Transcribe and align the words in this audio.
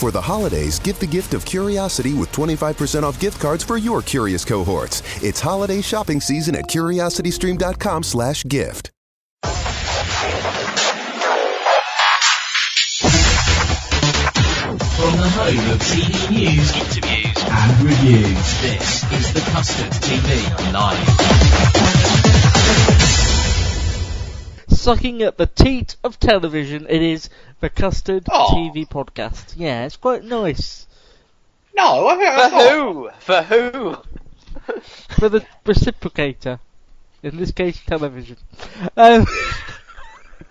For 0.00 0.10
the 0.10 0.20
holidays, 0.22 0.78
give 0.78 0.98
the 0.98 1.06
gift 1.06 1.34
of 1.34 1.44
curiosity 1.44 2.14
with 2.14 2.32
25% 2.32 3.02
off 3.02 3.20
gift 3.20 3.38
cards 3.38 3.62
for 3.62 3.76
your 3.76 4.00
curious 4.00 4.46
cohorts. 4.46 5.02
It's 5.22 5.40
holiday 5.40 5.82
shopping 5.82 6.22
season 6.22 6.56
at 6.56 6.68
curiositystream.com 6.68 8.04
slash 8.04 8.42
gift. 8.44 8.90
From 9.42 9.52
the 15.18 15.28
home 15.36 15.70
of 15.70 15.78
TV 15.80 16.30
news, 16.30 16.74
interviews, 16.74 17.44
and 17.44 17.82
reviews, 17.82 18.60
this 18.62 19.04
is 19.12 19.34
the 19.34 19.40
Custard 19.52 19.92
TV 20.00 20.72
Live. 20.72 22.99
Sucking 24.84 25.20
at 25.20 25.36
the 25.36 25.44
teat 25.46 25.96
of 26.02 26.18
television, 26.18 26.86
it 26.88 27.02
is 27.02 27.28
the 27.60 27.68
Custard 27.68 28.24
Oh. 28.30 28.48
TV 28.54 28.88
podcast. 28.88 29.52
Yeah, 29.58 29.84
it's 29.84 29.98
quite 29.98 30.24
nice. 30.24 30.86
No, 31.76 32.06
I 32.08 32.16
think 32.16 32.30
For 32.30 32.36
that's 32.36 32.52
not. 32.54 32.70
who? 32.72 33.10
For 33.18 33.42
who? 33.42 33.96
For 35.20 35.28
the 35.28 35.44
reciprocator. 35.66 36.60
In 37.22 37.36
this 37.36 37.50
case, 37.52 37.78
television. 37.86 38.38
Um, 38.96 39.26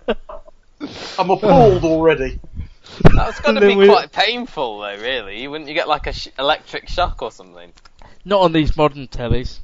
I'm 1.17 1.29
appalled 1.31 1.83
already. 1.83 2.39
That's 3.15 3.39
going 3.39 3.55
to 3.55 3.61
be 3.61 3.75
we- 3.75 3.87
quite 3.87 4.11
painful, 4.11 4.77
though. 4.79 4.95
Really, 5.01 5.47
wouldn't 5.47 5.67
you 5.67 5.73
get 5.73 5.87
like 5.87 6.05
a 6.05 6.13
sh- 6.13 6.27
electric 6.37 6.87
shock 6.87 7.23
or 7.23 7.31
something? 7.31 7.73
not 8.25 8.41
on 8.41 8.51
these 8.53 8.77
modern 8.77 9.07
tellies. 9.07 9.57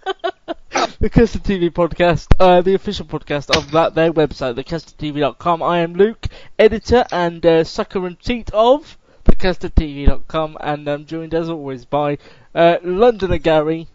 the 1.00 1.10
Custard 1.10 1.42
TV 1.44 1.70
podcast, 1.70 2.28
uh, 2.40 2.60
the 2.62 2.74
official 2.74 3.06
podcast 3.06 3.54
of 3.56 3.70
that 3.72 3.94
their 3.94 4.12
website, 4.12 4.54
thecustardtv.com. 4.54 5.62
I 5.62 5.80
am 5.80 5.94
Luke, 5.94 6.26
editor 6.58 7.04
and 7.12 7.44
uh, 7.44 7.64
sucker 7.64 8.06
and 8.06 8.18
cheat 8.18 8.50
of 8.52 8.96
thecustardtv.com, 9.24 10.56
and 10.60 10.88
I'm 10.88 11.06
joined 11.06 11.34
as 11.34 11.48
always 11.48 11.84
by 11.84 12.18
uh, 12.54 12.78
Londoner 12.82 13.38
Gary 13.38 13.88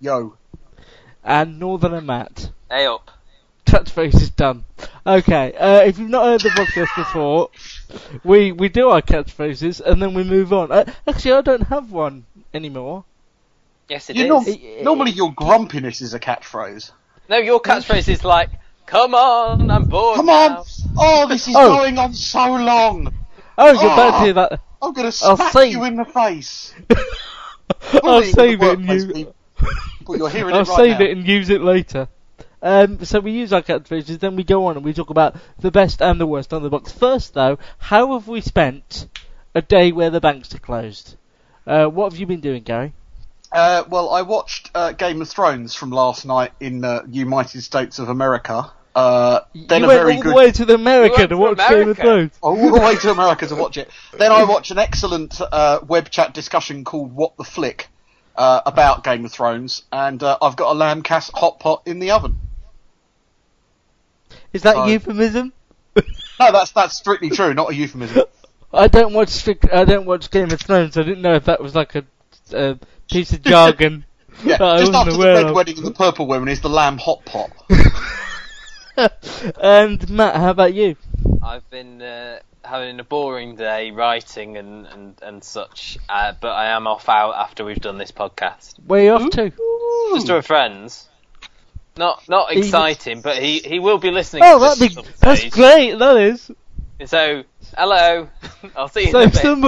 Yo. 0.00 0.36
and 1.22 1.58
Northerner 1.60 2.00
Matt. 2.00 2.50
Hey 2.70 2.86
up. 2.86 3.10
Catchphrase 3.66 4.14
is 4.16 4.30
done. 4.30 4.64
Okay, 5.06 5.52
uh, 5.54 5.82
if 5.82 5.98
you've 5.98 6.10
not 6.10 6.24
heard 6.24 6.40
the 6.40 6.48
podcast 6.50 6.96
before, 6.96 7.50
we 8.24 8.50
we 8.50 8.68
do 8.68 8.88
our 8.88 9.02
catchphrases 9.02 9.80
and 9.80 10.02
then 10.02 10.14
we 10.14 10.24
move 10.24 10.52
on. 10.52 10.72
Uh, 10.72 10.84
actually, 11.06 11.32
I 11.32 11.40
don't 11.42 11.68
have 11.68 11.92
one 11.92 12.24
anymore. 12.52 13.04
Yes, 13.90 14.08
it 14.08 14.16
You 14.16 14.22
is. 14.22 14.28
know, 14.28 14.44
It- 14.52 14.84
normally 14.84 15.10
your 15.10 15.32
grumpiness 15.32 16.00
is 16.00 16.14
a 16.14 16.20
catchphrase. 16.20 16.92
No, 17.28 17.36
your 17.38 17.60
catchphrase 17.60 18.08
is 18.08 18.24
like, 18.24 18.50
"Come 18.86 19.14
on, 19.16 19.68
I'm 19.70 19.84
bored." 19.84 20.16
Come 20.16 20.26
now." 20.26 20.58
on! 20.58 20.64
Oh, 20.96 21.26
this 21.28 21.48
is 21.48 21.54
Oh. 21.58 21.76
going 21.76 21.98
on 21.98 22.14
so 22.14 22.52
long. 22.54 23.12
Oh, 23.58 23.66
you're 23.72 23.92
about 23.92 24.14
Ah. 24.14 24.18
to 24.18 24.24
hear 24.24 24.32
that. 24.34 24.60
I'm 24.80 24.92
gonna 24.92 25.08
I'll 25.08 25.36
smack 25.36 25.52
save- 25.52 25.72
you 25.72 25.84
in 25.84 25.96
the 25.96 26.04
face. 26.04 26.72
I'll 28.04 28.22
save 28.22 28.62
it 28.62 28.78
and 28.78 28.88
workplace, 28.88 29.04
use. 29.16 29.26
But 30.06 30.18
you're 30.18 30.30
hearing 30.30 30.54
I'll 30.54 30.62
it 30.62 30.68
right 30.68 30.76
save 30.76 30.98
now. 31.00 31.04
it 31.06 31.10
and 31.18 31.26
use 31.28 31.50
it 31.50 31.60
later. 31.60 32.08
Um, 32.62 33.04
so 33.04 33.20
we 33.20 33.32
use 33.32 33.52
our 33.52 33.62
catchphrases, 33.62 34.18
then 34.20 34.36
we 34.36 34.44
go 34.44 34.66
on 34.66 34.76
and 34.76 34.84
we 34.84 34.92
talk 34.92 35.10
about 35.10 35.34
the 35.58 35.70
best 35.70 36.00
and 36.02 36.20
the 36.20 36.26
worst 36.26 36.52
on 36.52 36.62
the 36.62 36.68
box. 36.70 36.92
First, 36.92 37.34
though, 37.34 37.58
how 37.78 38.12
have 38.14 38.28
we 38.28 38.40
spent 38.40 39.08
a 39.54 39.62
day 39.62 39.92
where 39.92 40.10
the 40.10 40.20
banks 40.20 40.54
are 40.54 40.58
closed? 40.58 41.16
Uh, 41.66 41.86
what 41.86 42.12
have 42.12 42.18
you 42.20 42.26
been 42.26 42.40
doing, 42.40 42.62
Gary? 42.62 42.92
Uh, 43.52 43.84
well, 43.88 44.10
I 44.10 44.22
watched 44.22 44.70
uh, 44.74 44.92
Game 44.92 45.20
of 45.22 45.28
Thrones 45.28 45.74
from 45.74 45.90
last 45.90 46.24
night 46.24 46.52
in 46.60 46.84
uh, 46.84 47.02
United 47.10 47.62
States 47.62 47.98
of 47.98 48.08
America. 48.08 48.70
Uh, 48.94 49.40
then 49.54 49.80
you 49.82 49.86
a 49.86 49.88
went 49.88 50.00
very 50.02 50.16
all 50.16 50.22
good. 50.22 50.30
the 50.32 50.36
way 50.36 50.50
to 50.52 50.64
the 50.64 50.74
America 50.74 51.14
went 51.16 51.20
to 51.20 51.28
to 51.28 51.36
watch 51.36 51.56
Game 51.58 51.66
of 51.66 51.98
America? 51.98 52.02
Thrones. 52.02 52.38
all 52.42 52.56
the 52.74 52.80
way 52.80 52.94
to 52.96 53.10
America 53.10 53.46
to 53.46 53.54
watch 53.56 53.76
it. 53.76 53.88
Then 54.16 54.32
I 54.32 54.44
watched 54.44 54.70
an 54.70 54.78
excellent 54.78 55.40
uh, 55.40 55.80
web 55.86 56.10
chat 56.10 56.34
discussion 56.34 56.84
called 56.84 57.12
"What 57.12 57.36
the 57.36 57.44
Flick" 57.44 57.88
uh, 58.36 58.60
about 58.66 59.04
Game 59.04 59.24
of 59.24 59.32
Thrones, 59.32 59.82
and 59.92 60.22
uh, 60.22 60.38
I've 60.42 60.56
got 60.56 60.72
a 60.72 60.74
lamb 60.78 61.02
cas 61.02 61.30
hot 61.34 61.60
pot 61.60 61.82
in 61.86 61.98
the 62.00 62.10
oven. 62.12 62.38
Is 64.52 64.62
that 64.62 64.76
Oh. 64.76 64.86
euphemism? 64.86 65.52
No, 65.96 66.52
that's 66.52 66.72
that's 66.72 66.96
strictly 66.96 67.30
true, 67.30 67.52
not 67.54 67.70
a 67.70 67.74
euphemism. 67.74 68.24
I 68.72 68.86
don't 68.88 69.12
watch 69.12 69.28
strict, 69.30 69.66
I 69.72 69.84
don't 69.84 70.06
watch 70.06 70.30
Game 70.30 70.50
of 70.50 70.60
Thrones. 70.60 70.96
I 70.96 71.02
didn't 71.02 71.22
know 71.22 71.34
if 71.34 71.44
that 71.46 71.60
was 71.60 71.74
like 71.74 71.94
a, 71.96 72.04
a 72.52 72.78
piece 73.10 73.32
of 73.32 73.42
jargon. 73.42 74.04
Yeah, 74.42 74.56
that 74.56 74.62
I 74.62 74.78
just 74.78 74.92
wasn't 74.92 74.96
after 74.96 75.10
the 75.10 75.16
aware 75.18 75.34
red 75.34 75.46
of. 75.46 75.54
wedding 75.54 75.76
and 75.76 75.86
the 75.86 75.90
purple 75.90 76.26
wedding 76.26 76.48
is 76.48 76.62
the 76.62 76.70
lamb 76.70 76.96
hot 76.96 77.22
pot. 77.26 77.50
and 79.60 80.08
Matt, 80.08 80.36
how 80.36 80.50
about 80.50 80.72
you? 80.72 80.96
I've 81.42 81.68
been 81.68 82.00
uh, 82.00 82.38
having 82.64 82.98
a 83.00 83.04
boring 83.04 83.56
day 83.56 83.90
writing 83.90 84.56
and 84.56 84.86
and 84.86 85.14
and 85.22 85.44
such, 85.44 85.98
uh, 86.08 86.32
but 86.40 86.52
I 86.52 86.68
am 86.70 86.86
off 86.86 87.08
out 87.08 87.32
after 87.34 87.64
we've 87.66 87.80
done 87.80 87.98
this 87.98 88.12
podcast. 88.12 88.74
Where 88.86 89.00
are 89.00 89.04
you 89.04 89.12
off 89.12 89.30
to? 89.32 89.52
Just 90.14 90.26
to 90.28 90.36
a 90.36 90.42
friend's. 90.42 91.06
Not 91.98 92.26
not 92.28 92.50
He- 92.52 92.60
exciting, 92.60 93.20
but 93.20 93.42
he 93.42 93.58
he 93.58 93.78
will 93.78 93.98
be 93.98 94.10
listening. 94.10 94.42
Oh, 94.46 94.58
that'd 94.58 94.80
be 94.94 95.02
that's 95.20 95.44
great. 95.50 95.98
That 95.98 96.16
is. 96.16 96.50
So, 97.06 97.44
hello. 97.76 98.28
I'll 98.76 98.88
see 98.88 99.06
you 99.06 99.10
So 99.10 99.20
in 99.20 99.28
a 99.28 99.32
bit. 99.32 99.40
some, 99.40 99.62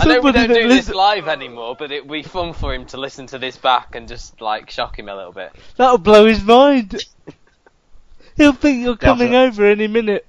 I 0.00 0.04
know 0.06 0.20
we 0.20 0.32
don't 0.32 0.48
that 0.48 0.54
do 0.54 0.68
this 0.68 0.76
listen- 0.88 0.94
live 0.94 1.28
anymore, 1.28 1.76
but 1.78 1.90
it'd 1.92 2.10
be 2.10 2.22
fun 2.22 2.52
for 2.54 2.72
him 2.74 2.86
to 2.86 2.96
listen 2.96 3.26
to 3.28 3.38
this 3.38 3.56
back 3.56 3.94
and 3.94 4.08
just 4.08 4.40
like 4.40 4.70
shock 4.70 4.98
him 4.98 5.08
a 5.08 5.14
little 5.14 5.32
bit. 5.32 5.52
that'll 5.76 5.98
blow 5.98 6.26
his 6.26 6.42
mind. 6.42 7.04
He'll 8.36 8.52
think 8.52 8.82
you're 8.84 8.96
coming 8.96 9.32
Definitely. 9.32 9.46
over 9.62 9.64
any 9.70 9.86
minute. 9.86 10.26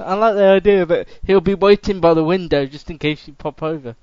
I 0.00 0.14
like 0.14 0.34
the 0.36 0.44
idea 0.44 0.84
that 0.86 1.08
he'll 1.26 1.40
be 1.40 1.54
waiting 1.54 2.00
by 2.00 2.14
the 2.14 2.22
window 2.24 2.66
just 2.66 2.90
in 2.90 2.98
case 2.98 3.26
you 3.26 3.32
pop 3.34 3.62
over 3.62 3.96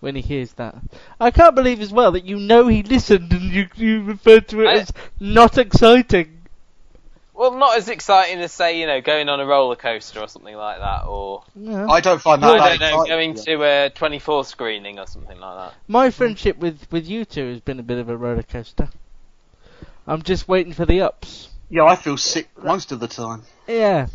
when 0.00 0.14
he 0.16 0.20
hears 0.22 0.52
that. 0.54 0.74
I 1.20 1.30
can't 1.30 1.54
believe 1.54 1.80
as 1.80 1.92
well 1.92 2.12
that 2.12 2.24
you 2.24 2.38
know 2.38 2.66
he 2.66 2.82
listened 2.82 3.32
and 3.32 3.50
you 3.52 3.68
you 3.76 4.02
referred 4.02 4.48
to 4.48 4.62
it 4.62 4.66
I- 4.66 4.74
as 4.80 4.92
not 5.20 5.58
exciting. 5.58 6.39
Well, 7.40 7.52
not 7.52 7.78
as 7.78 7.88
exciting 7.88 8.38
as 8.40 8.52
say, 8.52 8.78
you 8.78 8.86
know, 8.86 9.00
going 9.00 9.30
on 9.30 9.40
a 9.40 9.46
roller 9.46 9.74
coaster 9.74 10.20
or 10.20 10.28
something 10.28 10.54
like 10.54 10.78
that, 10.78 11.06
or 11.06 11.42
Yeah. 11.56 11.86
I 11.88 12.00
don't 12.00 12.20
find 12.20 12.42
that. 12.42 12.50
I 12.50 12.58
that 12.58 12.78
don't 12.78 12.80
know, 12.80 13.00
exciting. 13.00 13.34
going 13.34 13.44
to 13.46 13.86
a 13.86 13.88
24 13.88 14.44
screening 14.44 14.98
or 14.98 15.06
something 15.06 15.40
like 15.40 15.56
that. 15.56 15.74
My 15.88 16.10
friendship 16.10 16.58
with, 16.58 16.86
with 16.92 17.08
you 17.08 17.24
two 17.24 17.48
has 17.48 17.60
been 17.62 17.80
a 17.80 17.82
bit 17.82 17.96
of 17.96 18.10
a 18.10 18.16
roller 18.18 18.42
coaster. 18.42 18.90
I'm 20.06 20.20
just 20.20 20.48
waiting 20.48 20.74
for 20.74 20.84
the 20.84 21.00
ups. 21.00 21.48
Yeah, 21.70 21.84
I 21.84 21.96
feel 21.96 22.18
sick 22.18 22.50
most 22.62 22.92
of 22.92 23.00
the 23.00 23.08
time. 23.08 23.44
Yeah. 23.66 24.08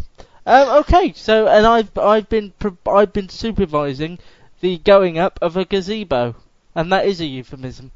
Um, 0.46 0.70
okay. 0.82 1.14
So, 1.14 1.48
and 1.48 1.66
I've 1.66 1.98
I've 1.98 2.30
been 2.30 2.54
pro- 2.60 2.78
I've 2.86 3.12
been 3.12 3.30
supervising 3.30 4.20
the 4.62 4.78
going 4.78 5.18
up 5.18 5.40
of 5.42 5.58
a 5.58 5.66
gazebo, 5.66 6.36
and 6.76 6.92
that 6.92 7.08
is 7.08 7.22
a 7.22 7.26
euphemism. 7.26 7.90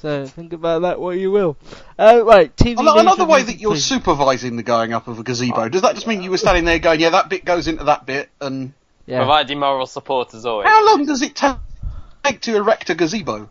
So 0.00 0.26
think 0.26 0.52
about 0.54 0.82
that 0.82 0.98
what 0.98 1.18
you 1.18 1.30
will. 1.30 1.56
Uh, 1.98 2.22
right. 2.24 2.54
TV. 2.56 2.78
Ano- 2.78 2.92
news 2.94 3.00
Another 3.02 3.22
and 3.22 3.30
way 3.30 3.42
that 3.42 3.60
you're 3.60 3.72
please. 3.72 3.84
supervising 3.84 4.56
the 4.56 4.62
going 4.62 4.92
up 4.94 5.08
of 5.08 5.18
a 5.18 5.22
gazebo, 5.22 5.68
does 5.68 5.82
that 5.82 5.94
just 5.94 6.06
mean 6.06 6.22
you 6.22 6.30
were 6.30 6.38
standing 6.38 6.64
there 6.64 6.78
going, 6.78 7.00
yeah, 7.00 7.10
that 7.10 7.28
bit 7.28 7.44
goes 7.44 7.68
into 7.68 7.84
that 7.84 8.06
bit, 8.06 8.30
and 8.40 8.72
Yeah. 9.06 9.18
Providing 9.18 9.58
moral 9.58 9.86
support 9.86 10.32
as 10.34 10.46
always. 10.46 10.68
how 10.68 10.86
long 10.86 11.04
does 11.04 11.20
it 11.22 11.36
take 11.36 12.40
to 12.42 12.56
erect 12.56 12.88
a 12.90 12.94
gazebo? 12.94 13.50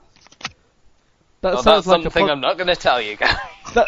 That 1.42 1.54
Well, 1.54 1.64
sounds 1.64 1.86
that's 1.86 1.88
like 1.88 2.00
a 2.00 2.04
something 2.04 2.24
pod- 2.24 2.32
I'm 2.32 2.42
not 2.42 2.58
going 2.58 2.68
to 2.68 2.76
tell 2.76 3.00
you 3.02 3.16
guys. 3.16 3.36
that, 3.76 3.88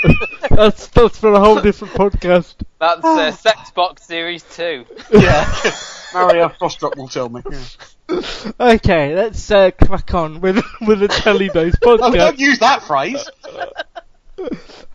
that's 0.51 0.87
that's 0.87 1.17
for 1.19 1.33
a 1.33 1.39
whole 1.39 1.59
different 1.59 1.93
podcast. 1.95 2.53
That's 2.79 3.03
uh, 3.03 3.31
Sex 3.31 3.71
Box 3.71 4.03
Series 4.05 4.43
2. 4.55 4.85
Yeah. 5.13 5.45
Mario 6.13 6.49
Frostrup 6.49 6.95
will 6.97 7.07
tell 7.07 7.27
me. 7.29 7.41
Yeah. 7.49 7.57
Okay, 8.59 9.15
let's 9.15 9.49
uh, 9.51 9.71
crack 9.71 10.13
on 10.13 10.41
with 10.41 10.63
with 10.81 11.01
a 11.03 11.07
telly-based 11.07 11.77
No, 11.85 11.97
podcast. 11.97 12.13
don't 12.13 12.39
use 12.39 12.59
that 12.59 12.83
phrase. 12.83 13.29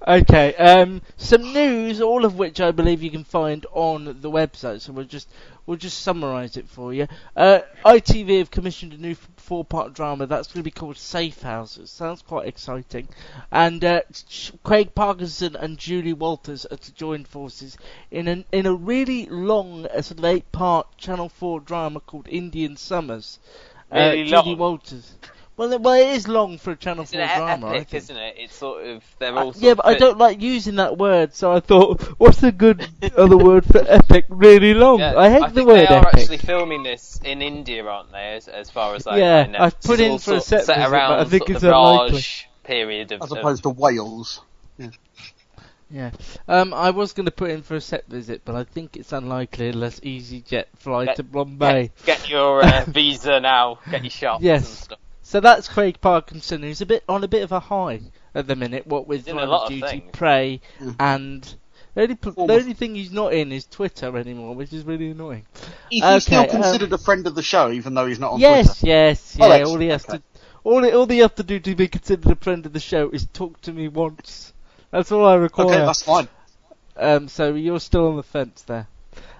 Okay, 0.06 0.54
um, 0.54 1.02
some 1.16 1.52
news, 1.52 2.00
all 2.00 2.24
of 2.24 2.38
which 2.38 2.60
I 2.60 2.70
believe 2.70 3.02
you 3.02 3.10
can 3.10 3.24
find 3.24 3.66
on 3.72 4.04
the 4.20 4.30
website. 4.30 4.80
So 4.80 4.92
we'll 4.92 5.04
just 5.04 5.28
we'll 5.66 5.76
just 5.76 6.00
summarise 6.00 6.56
it 6.56 6.68
for 6.68 6.94
you. 6.94 7.08
Uh, 7.34 7.60
ITV 7.84 8.38
have 8.38 8.50
commissioned 8.50 8.92
a 8.92 8.98
new 8.98 9.12
f- 9.12 9.28
four-part 9.36 9.94
drama 9.94 10.26
that's 10.26 10.46
going 10.46 10.60
to 10.60 10.64
be 10.64 10.70
called 10.70 10.96
Safe 10.96 11.42
Houses. 11.42 11.90
Sounds 11.90 12.22
quite 12.22 12.46
exciting. 12.46 13.08
And 13.50 13.84
uh, 13.84 14.02
Craig 14.62 14.94
Parkinson 14.94 15.56
and 15.56 15.76
Julie 15.76 16.12
Walters 16.12 16.66
are 16.66 16.76
to 16.76 16.94
join 16.94 17.24
forces 17.24 17.76
in 18.10 18.28
an 18.28 18.44
in 18.52 18.66
a 18.66 18.74
really 18.74 19.26
long, 19.26 19.86
uh, 19.86 20.02
sort 20.02 20.18
of 20.18 20.24
eight-part 20.24 20.96
Channel 20.98 21.28
Four 21.28 21.60
drama 21.60 21.98
called 22.00 22.28
Indian 22.28 22.76
Summers. 22.76 23.40
Really 23.90 24.22
uh, 24.22 24.42
Julie 24.42 24.50
long? 24.50 24.58
Walters. 24.58 25.14
Well, 25.56 25.72
it- 25.72 25.80
well, 25.80 25.94
it 25.94 26.08
is 26.08 26.28
long 26.28 26.58
for 26.58 26.72
a 26.72 26.76
Channel 26.76 27.04
It's 27.04 27.12
4 27.12 27.20
an 27.22 27.28
drama, 27.38 27.66
I 27.68 27.70
epic, 27.76 27.88
think. 27.88 28.02
isn't 28.02 28.16
it? 28.16 28.34
It's 28.38 28.54
sort 28.54 28.84
of 28.86 29.02
they're 29.18 29.32
Uh, 29.36 29.42
all. 29.44 29.52
sort 29.54 29.62
yeah, 29.64 29.70
of 29.72 29.76
but 29.78 29.86
I 29.86 29.94
don't 29.94 30.18
like 30.18 30.40
using 30.42 30.76
that 30.76 30.98
word, 30.98 31.34
so 31.34 31.50
I 31.52 31.60
thought, 31.60 32.02
what's 32.18 32.42
a 32.42 32.52
good 32.52 32.86
other 33.16 33.38
word 33.38 33.64
for 33.64 33.82
epic? 33.88 34.26
Really 34.28 34.74
long. 34.74 34.98
Yeah, 35.00 35.16
I 35.16 35.30
hate 35.30 35.40
the 35.40 35.50
think 35.50 35.68
word 35.68 35.76
they 35.78 35.86
are 35.86 36.06
epic. 36.08 36.20
actually 36.20 36.36
filming 36.38 36.82
this 36.82 37.18
in 37.24 37.40
India, 37.40 37.84
aren't 37.86 38.12
they? 38.12 38.34
As, 38.34 38.48
as 38.48 38.68
far 38.70 38.94
as 38.96 39.06
I, 39.06 39.16
Yeah, 39.16 39.36
I 39.38 39.46
know. 39.46 39.58
I've 39.60 39.80
put 39.80 39.98
It's 39.98 40.02
in 40.02 40.10
for 40.10 40.14
a 40.14 40.18
sort 40.18 40.36
of 40.36 40.42
set 40.42 40.58
visit, 40.66 40.76
but 40.76 40.90
around 40.92 41.12
I 41.20 41.24
think 41.24 41.48
it's 41.50 41.60
the 41.62 41.68
unlikely. 41.74 42.12
Raj 42.16 42.48
period 42.64 43.12
of. 43.12 43.22
As 43.22 43.32
of- 43.32 43.38
opposed 43.38 43.62
to 43.62 43.70
Wales. 43.70 44.40
Yeah. 45.88 46.10
Um, 46.48 46.74
I 46.74 46.90
was 46.90 47.12
going 47.12 47.26
to 47.26 47.30
put 47.32 47.50
in 47.50 47.62
for 47.62 47.76
a 47.76 47.80
set 47.80 48.06
visit, 48.08 48.42
but 48.44 48.56
I 48.56 48.64
think 48.64 48.96
it's 48.96 49.12
unlikely 49.12 49.68
unless 49.68 50.00
EasyJet 50.00 50.64
fly 50.78 51.04
Get- 51.06 51.16
to 51.16 51.22
Bombay. 51.22 51.92
Get, 52.04 52.18
get 52.22 52.28
your 52.28 52.62
uh, 52.64 52.84
visa 52.88 53.38
now. 53.40 53.78
Get 53.90 54.02
your 54.02 54.10
shots 54.10 54.42
Yes. 54.42 54.66
and 54.66 54.76
stuff. 54.76 54.98
So 55.28 55.40
that's 55.40 55.66
Craig 55.66 56.00
Parkinson, 56.00 56.62
who's 56.62 56.80
a 56.80 56.86
bit 56.86 57.02
on 57.08 57.24
a 57.24 57.28
bit 57.28 57.42
of 57.42 57.50
a 57.50 57.58
high 57.58 58.00
at 58.32 58.46
the 58.46 58.54
minute. 58.54 58.86
What 58.86 59.08
with 59.08 59.22
He's 59.24 59.28
in 59.32 59.36
a 59.36 59.40
Line 59.40 59.48
lot 59.48 59.66
of 59.66 59.72
of 59.72 59.80
Duty, 59.80 59.88
things. 60.00 60.10
Prey, 60.12 60.60
Mm. 60.80 60.94
and 61.00 61.54
the 61.94 62.02
only, 62.02 62.14
the 62.14 62.52
only 62.54 62.74
thing 62.74 62.94
he's 62.94 63.10
not 63.10 63.32
in 63.32 63.50
is 63.50 63.66
Twitter 63.66 64.16
anymore, 64.16 64.54
which 64.54 64.72
is 64.72 64.84
really 64.84 65.10
annoying. 65.10 65.44
He's 65.90 66.04
Okay, 66.04 66.14
he 66.14 66.20
still 66.20 66.40
um, 66.42 66.48
considered 66.48 66.92
a 66.92 66.98
friend 66.98 67.26
of 67.26 67.34
the 67.34 67.42
show, 67.42 67.72
even 67.72 67.94
though 67.94 68.06
he's 68.06 68.20
not 68.20 68.34
on 68.34 68.40
yes, 68.40 68.78
Twitter? 68.78 68.86
yes, 68.86 69.36
Oh, 69.40 69.48
yeah. 69.48 69.54
excellent, 69.54 69.72
all 69.74 69.80
he 69.80 69.88
has 69.88 70.04
okay. 70.08 70.18
to, 70.18 70.22
all 70.62 70.82
he, 70.84 70.92
all 70.92 71.06
he 71.06 71.18
have 71.18 71.34
to 71.34 71.42
do 71.42 71.58
to 71.58 71.74
be 71.74 71.88
considered 71.88 72.30
a 72.30 72.36
friend 72.36 72.64
of 72.64 72.72
the 72.72 72.78
show 72.78 73.10
is 73.10 73.26
talk 73.32 73.60
to 73.62 73.72
me 73.72 73.88
once. 73.88 74.52
That's 74.92 75.10
all 75.10 75.26
I 75.26 75.34
require. 75.34 75.66
Okay, 75.66 75.78
that's 75.78 76.02
fine. 76.02 76.28
Um, 76.96 77.26
so 77.26 77.52
you're 77.54 77.80
still 77.80 78.06
on 78.06 78.16
the 78.16 78.22
fence 78.22 78.62
there. 78.62 78.86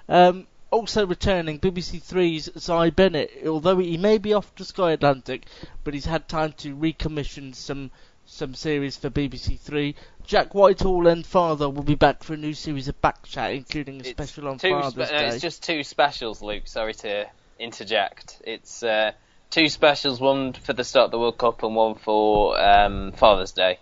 Um, 0.09 0.49
also 0.71 1.07
returning, 1.07 1.59
BBC 1.59 2.03
Three's 2.03 2.51
Zai 2.59 2.91
Bennett, 2.91 3.31
although 3.47 3.79
he 3.79 3.97
may 3.97 4.19
be 4.19 4.33
off 4.33 4.55
to 4.57 4.65
Sky 4.65 4.93
Atlantic, 4.93 5.47
but 5.85 5.95
he's 5.95 6.07
had 6.07 6.29
time 6.29 6.53
to 6.59 6.75
recommission 6.75 7.55
some 7.55 7.91
some 8.29 8.55
series 8.55 8.97
for 8.97 9.09
BBC 9.09 9.59
Three. 9.61 9.95
Jack 10.25 10.53
Whitehall 10.53 11.07
and 11.07 11.25
Father 11.25 11.71
will 11.71 11.85
be 11.85 11.95
back 11.95 12.25
for 12.25 12.35
a 12.35 12.37
new 12.37 12.55
series 12.55 12.89
of 12.89 13.01
Backchat, 13.01 13.55
including 13.55 13.97
a 13.97 13.99
It's 14.01 14.11
special 14.11 14.49
on 14.49 14.59
Father's 14.59 14.93
spe- 14.95 14.99
no, 14.99 15.07
Day. 15.07 15.29
it's 15.29 15.41
just 15.41 15.63
two 15.63 15.85
specials, 15.85 16.43
Luke. 16.43 16.67
Sorry 16.67 16.95
to 16.95 17.27
interject. 17.61 18.43
It's 18.45 18.83
uh, 18.83 19.13
two 19.51 19.69
specials, 19.69 20.21
one 20.21 20.55
for 20.55 20.73
the 20.73 20.83
start 20.83 21.07
of 21.07 21.11
the 21.13 21.19
World 21.21 21.39
Cup 21.39 21.63
and 21.63 21.77
one 21.77 21.95
for 21.95 22.61
um, 22.61 23.13
Father's 23.13 23.53
Day. 23.53 23.79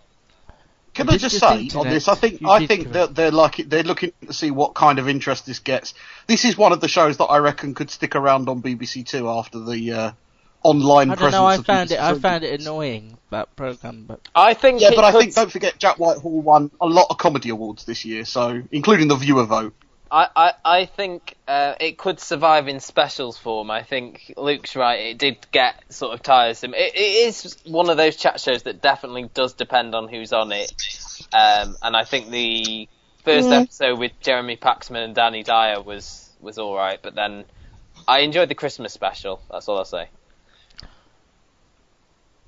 Can 0.95 1.07
You 1.09 1.15
I 1.15 1.17
just 1.19 1.35
just 1.35 1.41
say 1.49 1.59
hint 1.63 1.77
on 1.77 1.89
this? 1.89 2.09
I 2.09 2.15
think 2.15 2.41
I 2.47 2.67
think 2.67 2.93
that 2.93 3.15
they're 3.15 3.31
like 3.33 3.57
they're 3.57 3.83
looking 3.83 4.13
to 4.27 4.33
see 4.33 4.51
what 4.51 4.75
kind 4.75 4.99
of 4.99 5.09
interest 5.09 5.45
this 5.47 5.59
gets. 5.59 5.93
This 6.27 6.45
is 6.45 6.57
one 6.57 6.73
of 6.73 6.81
the 6.81 6.89
shows 6.89 7.17
that 7.19 7.25
I 7.27 7.39
reckon 7.39 7.75
could 7.75 7.91
stick 7.91 8.15
around 8.17 8.49
on 8.49 8.63
BBC 8.63 9.05
Two 9.07 9.29
after 9.29 9.59
the 9.59 9.93
uh, 9.93 10.13
online 10.63 11.11
I 11.11 11.15
don't 11.15 11.19
presence. 11.19 11.33
know. 11.41 11.47
I 11.47 11.55
of 11.57 11.67
found 11.67 11.89
BBC 11.91 11.93
it. 11.95 12.01
I 12.01 12.15
found 12.19 12.45
it 12.45 12.61
annoying 12.61 13.19
that 13.31 13.55
program, 13.57 14.05
but 14.07 14.21
I 14.35 14.55
think. 14.55 14.81
Yeah, 14.81 14.91
it 14.93 14.97
but 14.97 15.05
I 15.05 15.11
could- 15.13 15.21
think 15.21 15.35
don't 15.35 15.51
forget 15.51 15.79
Jack 15.79 15.99
Whitehall 15.99 16.41
won 16.43 16.71
a 16.81 16.87
lot 16.87 17.09
of 17.11 17.19
comedy 17.19 17.49
awards 17.51 17.85
this 17.85 18.05
year, 18.05 18.25
so 18.25 18.63
including 18.71 19.09
the 19.09 19.17
viewer 19.17 19.45
vote. 19.45 19.75
I, 20.11 20.29
I, 20.37 20.53
I 20.65 20.87
think 20.87 21.35
uh, 21.49 21.75
it 21.81 21.99
could 21.99 22.21
survive 22.21 22.69
in 22.69 22.81
specials 22.81 23.37
form. 23.37 23.71
I 23.71 23.83
think 23.83 24.35
Luke's 24.37 24.77
right. 24.77 25.01
It 25.07 25.19
did 25.19 25.39
get 25.51 25.83
sort 25.93 26.15
of 26.15 26.23
tiresome. 26.23 26.75
It, 26.75 26.95
it 26.95 27.27
is 27.27 27.57
one 27.65 27.91
of 27.91 27.97
those 27.97 28.17
chat 28.17 28.41
shows 28.41 28.65
that 28.65 28.83
definitely 28.83 29.31
does 29.35 29.55
depend 29.55 29.95
on 29.95 30.09
who's 30.09 30.33
on 30.33 30.53
it. 30.53 30.73
Um, 31.33 31.77
and 31.83 31.97
I 31.97 32.05
think 32.05 32.31
the 32.31 32.89
first 33.25 33.49
episode 33.51 33.99
with 33.99 34.13
Jeremy 34.21 34.57
Paxman 34.57 35.05
and 35.05 35.15
Danny 35.15 35.43
Dyer 35.43 35.81
was 35.81 36.31
was 36.41 36.59
all 36.59 36.77
right. 36.77 37.01
But 37.03 37.15
then 37.15 37.45
I 38.07 38.21
enjoyed 38.21 38.49
the 38.49 38.55
Christmas 38.55 38.93
special. 38.93 39.41
That's 39.51 39.69
all 39.69 39.79
I'll 39.79 39.85
say. 39.85 40.09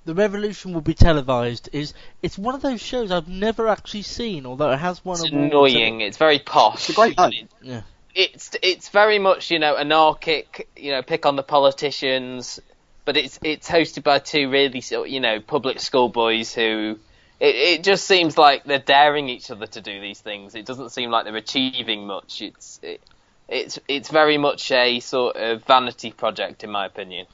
The 0.06 0.14
Revolution 0.14 0.72
will 0.72 0.80
be 0.80 0.94
televised. 0.94 1.68
Is 1.72 1.92
it's 2.22 2.38
one 2.38 2.54
of 2.54 2.62
those 2.62 2.80
shows 2.80 3.10
I've 3.10 3.28
never 3.28 3.68
actually 3.68 4.02
seen, 4.02 4.46
although 4.46 4.70
it 4.70 4.78
has 4.78 5.04
won 5.04 5.16
It's 5.20 5.30
awards. 5.32 5.52
annoying. 5.52 6.00
It's 6.00 6.16
very 6.16 6.38
posh. 6.38 6.88
It's 6.88 6.90
a 6.90 6.92
great 6.94 7.18
name. 7.18 7.48
Yeah. 7.60 7.82
it's 8.14 8.52
it's 8.62 8.88
very 8.88 9.18
much 9.18 9.50
you 9.50 9.58
know 9.58 9.76
anarchic 9.76 10.68
you 10.76 10.92
know 10.92 11.02
pick 11.02 11.26
on 11.26 11.36
the 11.36 11.42
politicians 11.42 12.60
but 13.04 13.16
it's 13.18 13.38
it's 13.42 13.68
hosted 13.68 14.02
by 14.04 14.18
two 14.18 14.48
really 14.48 14.80
sort 14.80 15.10
you 15.10 15.20
know 15.20 15.38
public 15.40 15.80
school 15.80 16.08
boys 16.08 16.54
who 16.54 16.98
it, 17.40 17.54
it 17.54 17.84
just 17.84 18.06
seems 18.06 18.38
like 18.38 18.64
they're 18.64 18.78
daring 18.78 19.28
each 19.28 19.50
other 19.50 19.66
to 19.66 19.80
do 19.82 20.00
these 20.00 20.20
things 20.20 20.54
it 20.54 20.64
doesn't 20.64 20.90
seem 20.92 21.10
like 21.10 21.24
they're 21.26 21.36
achieving 21.36 22.06
much 22.06 22.40
it's 22.40 22.80
it, 22.82 23.02
it's 23.48 23.78
it's 23.86 24.08
very 24.08 24.38
much 24.38 24.72
a 24.72 24.98
sort 25.00 25.36
of 25.36 25.62
vanity 25.64 26.10
project 26.10 26.64
in 26.64 26.70
my 26.70 26.86
opinion 26.86 27.26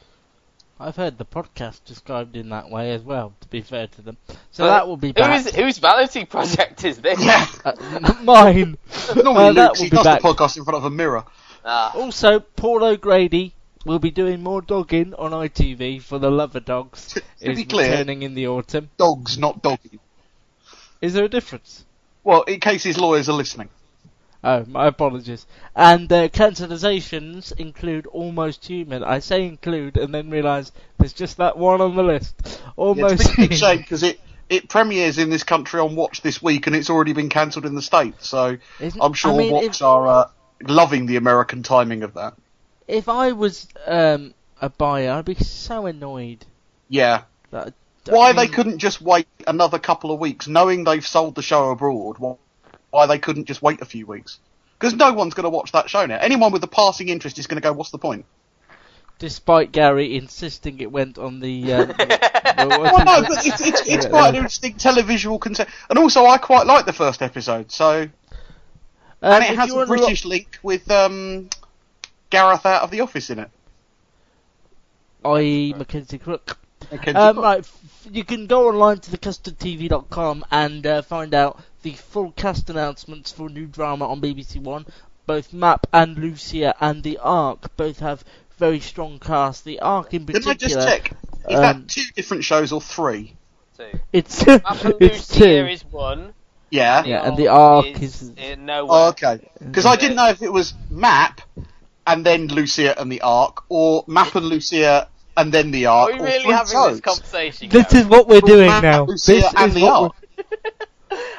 I've 0.82 0.96
heard 0.96 1.16
the 1.18 1.24
podcast 1.24 1.84
described 1.84 2.36
in 2.36 2.48
that 2.50 2.68
way 2.70 2.92
as 2.92 3.02
well. 3.02 3.32
To 3.40 3.48
be 3.48 3.60
fair 3.62 3.86
to 3.86 4.02
them, 4.02 4.16
so 4.50 4.64
But 4.64 4.68
that 4.68 4.88
will 4.88 4.96
be 4.96 5.12
back. 5.12 5.42
whose 5.44 5.54
whose 5.54 5.78
vanity 5.78 6.24
project 6.24 6.84
is 6.84 6.98
this 6.98 7.18
Uh, 7.64 8.14
mine. 8.22 8.76
normally 9.14 9.44
Uh, 9.48 9.52
that 9.52 9.68
Luke, 9.72 9.76
he 9.78 9.88
does 9.90 10.04
back. 10.04 10.22
the 10.22 10.28
podcast 10.28 10.56
in 10.56 10.64
front 10.64 10.76
of 10.78 10.84
a 10.84 10.90
mirror. 10.90 11.24
Ah, 11.64 11.92
Also, 11.94 12.40
Paul 12.40 12.82
O'Grady 12.84 13.54
will 13.84 13.98
be 14.00 14.10
doing 14.10 14.42
more 14.42 14.60
dogging 14.62 15.14
on 15.14 15.30
ITV 15.32 16.02
for 16.02 16.18
the 16.18 16.30
Love 16.30 16.56
of 16.56 16.64
Dogs. 16.64 17.14
To 17.14 17.22
is 17.40 17.56
be 17.58 17.64
clear- 17.64 17.90
returning 17.90 18.22
in 18.22 18.34
the 18.34 18.46
autumn. 18.48 18.90
Dogs, 18.96 19.38
not 19.38 19.62
doggy. 19.62 20.00
Is 21.00 21.14
there 21.14 21.24
a 21.24 21.28
difference? 21.28 21.84
Well, 22.24 22.42
in 22.42 22.60
case 22.60 22.82
his 22.84 22.98
lawyers 22.98 23.28
are 23.28 23.32
listening. 23.32 23.68
Oh, 24.44 24.64
my 24.66 24.88
apologies. 24.88 25.46
And 25.76 26.12
uh, 26.12 26.28
cancelisations 26.28 27.52
include 27.58 28.06
Almost 28.06 28.66
Human. 28.66 29.04
I 29.04 29.20
say 29.20 29.46
include 29.46 29.96
and 29.96 30.12
then 30.12 30.30
realise 30.30 30.72
there's 30.98 31.12
just 31.12 31.36
that 31.36 31.56
one 31.56 31.80
on 31.80 31.94
the 31.94 32.02
list. 32.02 32.34
Yeah, 32.44 32.50
it's 32.50 32.60
Almost 32.76 33.14
a 33.14 33.16
big, 33.28 33.36
big 33.36 33.36
Human. 33.36 33.56
shame 33.58 33.78
because 33.78 34.02
it, 34.02 34.20
it 34.48 34.68
premieres 34.68 35.18
in 35.18 35.30
this 35.30 35.44
country 35.44 35.80
on 35.80 35.94
Watch 35.94 36.22
this 36.22 36.42
week 36.42 36.66
and 36.66 36.74
it's 36.74 36.90
already 36.90 37.12
been 37.12 37.28
cancelled 37.28 37.66
in 37.66 37.74
the 37.74 37.82
States. 37.82 38.28
So 38.28 38.56
Isn't- 38.80 39.00
I'm 39.00 39.12
sure 39.12 39.32
I 39.32 39.36
mean, 39.36 39.52
Watch 39.52 39.64
if- 39.76 39.82
are 39.82 40.06
uh, 40.08 40.24
loving 40.62 41.06
the 41.06 41.16
American 41.16 41.62
timing 41.62 42.02
of 42.02 42.14
that. 42.14 42.34
If 42.88 43.08
I 43.08 43.32
was 43.32 43.68
um, 43.86 44.34
a 44.60 44.68
buyer, 44.68 45.12
I'd 45.12 45.24
be 45.24 45.36
so 45.36 45.86
annoyed. 45.86 46.44
Yeah. 46.88 47.22
That 47.52 47.74
Why 48.08 48.30
I 48.30 48.32
they 48.32 48.48
couldn't 48.48 48.78
just 48.78 49.00
wait 49.00 49.28
another 49.46 49.78
couple 49.78 50.10
of 50.10 50.18
weeks, 50.18 50.48
knowing 50.48 50.82
they've 50.82 51.06
sold 51.06 51.36
the 51.36 51.42
show 51.42 51.70
abroad? 51.70 52.18
Why, 52.18 52.34
why 52.92 53.06
they 53.06 53.18
couldn't 53.18 53.46
just 53.46 53.60
wait 53.62 53.80
a 53.82 53.84
few 53.84 54.06
weeks? 54.06 54.38
Because 54.78 54.94
no 54.94 55.12
one's 55.12 55.34
going 55.34 55.44
to 55.44 55.50
watch 55.50 55.72
that 55.72 55.90
show 55.90 56.06
now. 56.06 56.18
Anyone 56.18 56.52
with 56.52 56.62
a 56.62 56.68
passing 56.68 57.08
interest 57.08 57.38
is 57.38 57.46
going 57.48 57.60
to 57.60 57.62
go, 57.62 57.72
"What's 57.72 57.90
the 57.90 57.98
point?" 57.98 58.24
Despite 59.18 59.70
Gary 59.72 60.16
insisting 60.16 60.78
it 60.80 60.92
went 60.92 61.18
on 61.18 61.40
the. 61.40 61.72
Um, 62.54 62.68
Well, 62.68 63.04
no, 63.04 63.22
but 63.22 63.46
it's, 63.46 63.60
it's, 63.62 63.88
it's 63.88 64.06
quite 64.06 64.28
an 64.28 64.34
interesting 64.36 64.74
televisual 64.74 65.40
concept, 65.40 65.70
and 65.88 65.98
also 65.98 66.26
I 66.26 66.36
quite 66.36 66.66
like 66.66 66.84
the 66.84 66.92
first 66.92 67.22
episode. 67.22 67.72
So, 67.72 68.02
Um, 68.02 68.08
and 69.22 69.44
it 69.44 69.56
has 69.56 69.70
a 69.70 69.74
wanna 69.74 69.86
British 69.86 70.26
link 70.26 70.58
with 70.62 70.88
um, 70.90 71.48
Gareth 72.28 72.66
out 72.66 72.82
of 72.82 72.90
the 72.90 73.00
office 73.00 73.30
in 73.30 73.38
it. 73.38 73.50
i.e. 75.24 75.72
Mackenzie 75.76 76.18
Crook. 76.18 76.58
Mackenzie 76.90 77.18
Um, 77.18 77.36
Crook. 77.36 77.44
right, 77.44 77.58
f- 77.60 78.06
you 78.12 78.22
can 78.24 78.46
go 78.46 78.68
online 78.68 78.98
to 78.98 79.10
thecustardtv.com 79.10 80.44
and 80.50 80.86
uh, 80.86 81.02
find 81.02 81.32
out 81.34 81.58
the 81.82 81.92
full 81.92 82.32
cast 82.32 82.70
announcements 82.70 83.32
for 83.32 83.48
new 83.48 83.66
drama 83.66 84.08
on 84.08 84.20
BBC 84.20 84.60
One. 84.60 84.86
Both 85.26 85.52
Mapp 85.52 85.86
and 85.92 86.18
Lucia 86.18 86.74
and 86.80 87.02
The 87.02 87.18
Ark 87.18 87.76
both 87.76 88.00
have 88.00 88.24
very 88.58 88.80
strong 88.80 89.18
casts. 89.18 89.62
The 89.62 89.80
Ark 89.80 90.14
in 90.14 90.24
Didn't. 90.24 90.46
I 90.46 90.54
just 90.54 90.74
check? 90.74 91.12
Is 91.48 91.56
um, 91.56 91.62
that 91.62 91.88
two 91.88 92.02
different 92.14 92.44
shows 92.44 92.72
or 92.72 92.80
three? 92.80 93.34
two. 93.76 93.90
It's 94.12 94.46
Apple 94.46 94.96
it's 95.00 95.30
Lucia 95.30 95.44
two. 95.62 95.66
is 95.68 95.84
one. 95.84 96.34
Yeah. 96.70 97.04
Yeah, 97.04 97.26
and 97.28 97.36
the 97.36 97.48
Ark 97.48 97.86
is- 98.02 98.32
uh, 98.36 98.54
no 98.58 98.86
Oh, 98.88 99.04
way. 99.04 99.08
okay. 99.10 99.48
Because 99.58 99.86
I 99.86 99.96
didn't 99.96 100.16
know 100.16 100.28
if 100.28 100.42
it 100.42 100.52
was 100.52 100.74
Mapp 100.90 101.40
and 102.06 102.24
then 102.26 102.48
Lucia 102.48 102.98
and 103.00 103.10
the 103.12 103.20
Ark, 103.20 103.62
or 103.68 104.04
Mapp 104.08 104.34
and 104.34 104.46
Lucia 104.46 105.08
and 105.36 105.52
then 105.52 105.70
the 105.70 105.86
Are 105.86 106.12
we 106.12 106.18
really 106.20 106.44
having 106.52 106.72
shows. 106.72 106.92
this 106.92 107.00
conversation? 107.00 107.68
This 107.68 107.92
Gary? 107.92 108.02
is 108.02 108.08
what 108.08 108.26
we're 108.28 108.40
doing 108.40 108.66
Mapp, 108.68 108.82
now. 108.82 109.04
Lucia 109.04 109.32
This 109.32 109.54
and 109.56 109.68
is 109.68 109.74
the 109.74 109.82
what 109.82 110.02
Ark. 110.02 110.12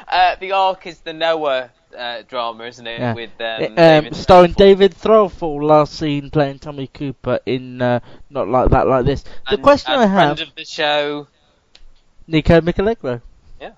Uh, 0.08 0.36
the 0.40 0.52
Ark 0.52 0.86
is 0.86 1.00
the 1.00 1.12
Noah 1.12 1.70
uh, 1.96 2.22
drama, 2.28 2.64
isn't 2.64 2.86
it? 2.86 3.00
Yeah. 3.00 3.14
With 3.14 3.30
um, 3.40 3.62
um, 3.62 3.74
David 3.74 4.16
starring 4.16 4.52
Threlfall. 4.52 4.56
David 4.56 4.94
Threlfall, 4.94 5.62
last 5.62 5.94
seen 5.94 6.30
playing 6.30 6.58
Tommy 6.58 6.86
Cooper 6.88 7.38
in 7.46 7.80
uh, 7.80 8.00
Not 8.30 8.48
Like 8.48 8.70
That, 8.70 8.86
Like 8.86 9.06
This. 9.06 9.22
The 9.22 9.30
And- 9.54 9.62
question 9.62 9.94
and 9.94 10.02
I 10.02 10.06
have, 10.06 10.36
friend 10.38 10.48
of 10.48 10.54
the 10.54 10.64
show. 10.64 11.28
Nico 12.26 12.60
Mirallegro. 12.60 13.20
Yeah. 13.60 13.72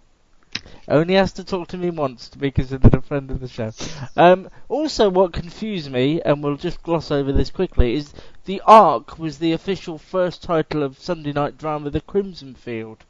Only 0.88 1.14
has 1.14 1.32
to 1.32 1.44
talk 1.44 1.68
to 1.68 1.76
me 1.76 1.90
once 1.90 2.28
to 2.28 2.38
be 2.38 2.50
considered 2.50 2.94
a 2.94 3.02
friend 3.02 3.30
of 3.30 3.40
the 3.40 3.48
show. 3.48 3.72
Um, 4.16 4.48
also, 4.68 5.08
what 5.10 5.32
confused 5.32 5.90
me, 5.90 6.22
and 6.22 6.42
we'll 6.42 6.56
just 6.56 6.82
gloss 6.82 7.10
over 7.10 7.32
this 7.32 7.50
quickly, 7.50 7.94
is 7.94 8.14
the 8.44 8.62
Ark 8.66 9.18
was 9.18 9.38
the 9.38 9.52
official 9.52 9.98
first 9.98 10.42
title 10.42 10.82
of 10.82 10.98
Sunday 10.98 11.32
night 11.32 11.58
drama 11.58 11.90
The 11.90 12.00
Crimson 12.00 12.54
Field. 12.54 13.04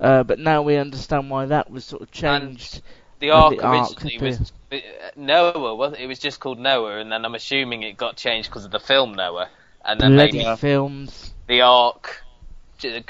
Uh, 0.00 0.22
but 0.22 0.38
now 0.38 0.62
we 0.62 0.76
understand 0.76 1.30
why 1.30 1.46
that 1.46 1.70
was 1.70 1.84
sort 1.84 2.02
of 2.02 2.10
changed. 2.10 2.82
The 3.18 3.28
And 3.30 3.36
arc 3.42 3.56
the 3.56 3.62
Ark 3.64 3.90
originally 3.90 4.16
appear- 4.16 4.28
was 4.28 4.52
uh, 4.72 4.76
Noah. 5.16 5.74
Was 5.74 5.94
it 5.98 6.06
was 6.06 6.18
just 6.18 6.38
called 6.40 6.58
Noah, 6.58 6.98
and 6.98 7.10
then 7.10 7.24
I'm 7.24 7.34
assuming 7.34 7.82
it 7.82 7.96
got 7.96 8.16
changed 8.16 8.50
because 8.50 8.64
of 8.66 8.70
the 8.70 8.80
film 8.80 9.14
Noah, 9.14 9.48
and 9.84 9.98
then 10.00 10.12
Bloody 10.16 10.44
maybe 10.44 10.56
films. 10.56 11.32
the 11.46 11.62
arc 11.62 12.22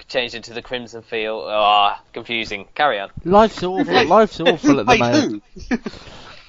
changed 0.07 0.37
into 0.37 0.53
the 0.55 0.63
Crimson 0.63 1.03
Field. 1.03 1.45
Ah, 1.49 2.01
confusing. 2.13 2.69
Carry 2.77 3.01
on. 3.01 3.11
Life's 3.25 3.63
awful. 3.65 4.05
Life's 4.07 4.39
awful 4.41 4.79
at 4.79 4.87
the 4.87 4.97
moment. 4.99 5.43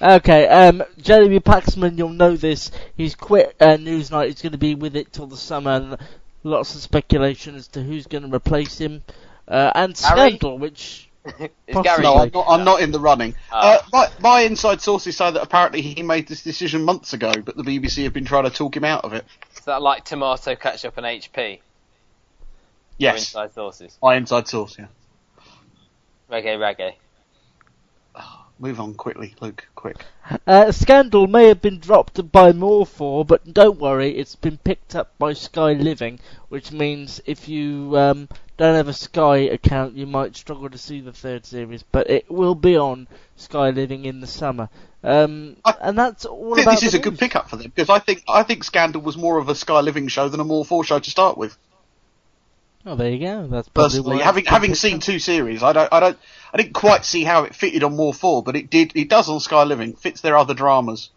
Okay, 0.00 0.46
um, 0.46 0.84
Jeremy 1.00 1.40
Paxman, 1.40 1.98
you'll 1.98 2.10
know 2.10 2.36
this. 2.36 2.70
He's 2.96 3.16
quit 3.16 3.56
uh, 3.58 3.76
Newsnight. 3.78 4.26
He's 4.28 4.40
going 4.42 4.52
to 4.52 4.58
be 4.58 4.76
with 4.76 4.94
it 4.94 5.12
till 5.12 5.26
the 5.26 5.36
summer. 5.36 5.72
And 5.72 5.96
lots 6.44 6.76
of 6.76 6.80
speculation 6.82 7.56
as 7.56 7.66
to 7.68 7.82
who's 7.82 8.06
going 8.06 8.22
to 8.22 8.32
replace 8.32 8.78
him. 8.78 9.02
Uh, 9.48 9.72
and 9.74 9.94
Gary? 9.94 10.28
Scandal, 10.30 10.58
which 10.58 11.08
Is 11.26 11.48
Possibly. 11.72 11.82
Gary? 11.82 12.02
No, 12.02 12.14
I'm 12.16 12.30
not, 12.32 12.46
I'm 12.48 12.64
not 12.64 12.80
in 12.82 12.90
the 12.92 13.00
running. 13.00 13.34
Ah. 13.52 13.78
Uh, 13.78 13.82
my, 13.92 14.08
my 14.20 14.40
inside 14.42 14.80
sources 14.80 15.16
say 15.16 15.30
that 15.30 15.42
apparently 15.42 15.80
he 15.82 16.02
made 16.02 16.28
this 16.28 16.42
decision 16.42 16.84
months 16.84 17.12
ago, 17.12 17.32
but 17.44 17.56
the 17.56 17.62
BBC 17.62 18.04
have 18.04 18.12
been 18.12 18.24
trying 18.24 18.44
to 18.44 18.50
talk 18.50 18.76
him 18.76 18.84
out 18.84 19.04
of 19.04 19.12
it. 19.12 19.24
Is 19.56 19.64
that 19.64 19.82
like 19.82 20.04
tomato 20.04 20.54
ketchup 20.54 20.96
and 20.98 21.06
HP? 21.06 21.56
Or 21.56 21.58
Yes, 22.98 23.28
Inside 23.30 23.52
sources. 23.54 23.98
my 24.02 24.16
inside 24.16 24.48
source. 24.48 24.76
Yeah. 24.78 24.86
Reggae, 26.30 26.56
reggae. 26.58 26.94
Move 28.58 28.80
on 28.80 28.94
quickly, 28.94 29.34
Luke. 29.40 29.66
Quick. 29.76 29.98
uh, 30.46 30.72
Scandal 30.72 31.26
may 31.28 31.46
have 31.48 31.62
been 31.62 31.78
dropped 31.78 32.32
by 32.32 32.50
More4, 32.52 33.26
but 33.26 33.52
don't 33.54 33.78
worry, 33.78 34.16
it's 34.18 34.34
been 34.34 34.58
picked 34.58 34.96
up 34.96 35.16
by 35.18 35.32
Sky 35.32 35.72
Living, 35.74 36.18
which 36.48 36.72
means 36.72 37.20
if 37.24 37.48
you 37.48 37.96
um, 37.96 38.28
don't 38.58 38.74
have 38.74 38.88
a 38.88 38.92
Sky 38.92 39.38
account, 39.38 39.96
you 39.96 40.06
might 40.06 40.36
struggle 40.36 40.68
to 40.68 40.76
see 40.76 41.00
the 41.00 41.12
third 41.12 41.46
series, 41.46 41.84
but 41.84 42.10
it 42.10 42.30
will 42.30 42.56
be 42.56 42.76
on 42.76 43.08
Sky 43.36 43.70
Living 43.70 44.04
in 44.04 44.20
the 44.20 44.26
summer. 44.26 44.68
Um, 45.02 45.56
I 45.64 45.74
and 45.80 45.96
that's 45.96 46.24
all 46.24 46.54
I 46.54 46.56
think 46.56 46.70
this 46.70 46.82
is 46.82 46.92
the 46.92 46.98
a 46.98 47.00
good 47.00 47.12
news. 47.12 47.20
pickup 47.20 47.48
for 47.48 47.56
them 47.56 47.72
because 47.74 47.88
I 47.88 48.00
think 48.00 48.24
I 48.28 48.42
think 48.42 48.64
Scandal 48.64 49.00
was 49.00 49.16
more 49.16 49.38
of 49.38 49.48
a 49.48 49.54
Sky 49.54 49.80
Living 49.80 50.08
show 50.08 50.28
than 50.28 50.40
a 50.40 50.44
More 50.44 50.64
Four 50.64 50.84
show 50.84 50.98
to 50.98 51.10
start 51.10 51.38
with. 51.38 51.56
Oh, 52.84 52.96
there 52.96 53.10
you 53.10 53.20
go. 53.20 53.46
That's 53.46 53.68
Personally, 53.68 54.18
having 54.18 54.44
having 54.44 54.74
seen 54.74 54.98
two 54.98 55.20
series, 55.20 55.62
I 55.62 55.72
don't 55.72 55.92
I 55.92 56.00
don't 56.00 56.18
I 56.52 56.56
didn't 56.56 56.74
quite 56.74 57.04
see 57.04 57.22
how 57.22 57.44
it 57.44 57.54
fitted 57.54 57.84
on 57.84 57.94
More 57.94 58.12
Four, 58.12 58.42
but 58.42 58.56
it 58.56 58.70
did. 58.70 58.92
It 58.96 59.08
does 59.08 59.28
on 59.28 59.38
Sky 59.38 59.62
Living. 59.62 59.94
Fits 59.94 60.20
their 60.20 60.36
other 60.36 60.54
dramas. 60.54 61.10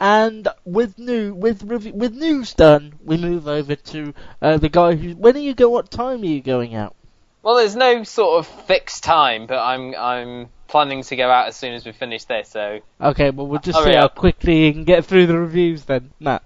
And 0.00 0.48
with 0.64 0.98
new 0.98 1.34
with 1.34 1.62
with 1.62 2.14
news 2.14 2.54
done, 2.54 2.94
we 3.02 3.16
move 3.16 3.46
over 3.46 3.76
to 3.76 4.14
uh, 4.42 4.58
the 4.58 4.68
guy 4.68 4.96
who. 4.96 5.14
When 5.14 5.36
are 5.36 5.40
you 5.40 5.54
go? 5.54 5.68
What 5.68 5.90
time 5.90 6.22
are 6.22 6.26
you 6.26 6.42
going 6.42 6.74
out? 6.74 6.94
Well, 7.42 7.56
there's 7.56 7.76
no 7.76 8.04
sort 8.04 8.38
of 8.38 8.46
fixed 8.66 9.04
time, 9.04 9.46
but 9.46 9.58
I'm 9.58 9.94
I'm 9.94 10.48
planning 10.66 11.02
to 11.04 11.16
go 11.16 11.30
out 11.30 11.46
as 11.46 11.56
soon 11.56 11.74
as 11.74 11.84
we 11.84 11.92
finish 11.92 12.24
this. 12.24 12.48
So 12.48 12.80
Okay, 13.00 13.30
well 13.30 13.46
we'll 13.46 13.60
just 13.60 13.78
Hurry 13.78 13.92
see 13.92 13.96
how 13.96 14.08
quickly 14.08 14.66
you 14.66 14.72
can 14.72 14.84
get 14.84 15.04
through 15.04 15.26
the 15.26 15.38
reviews 15.38 15.84
then, 15.84 16.10
Matt. 16.18 16.42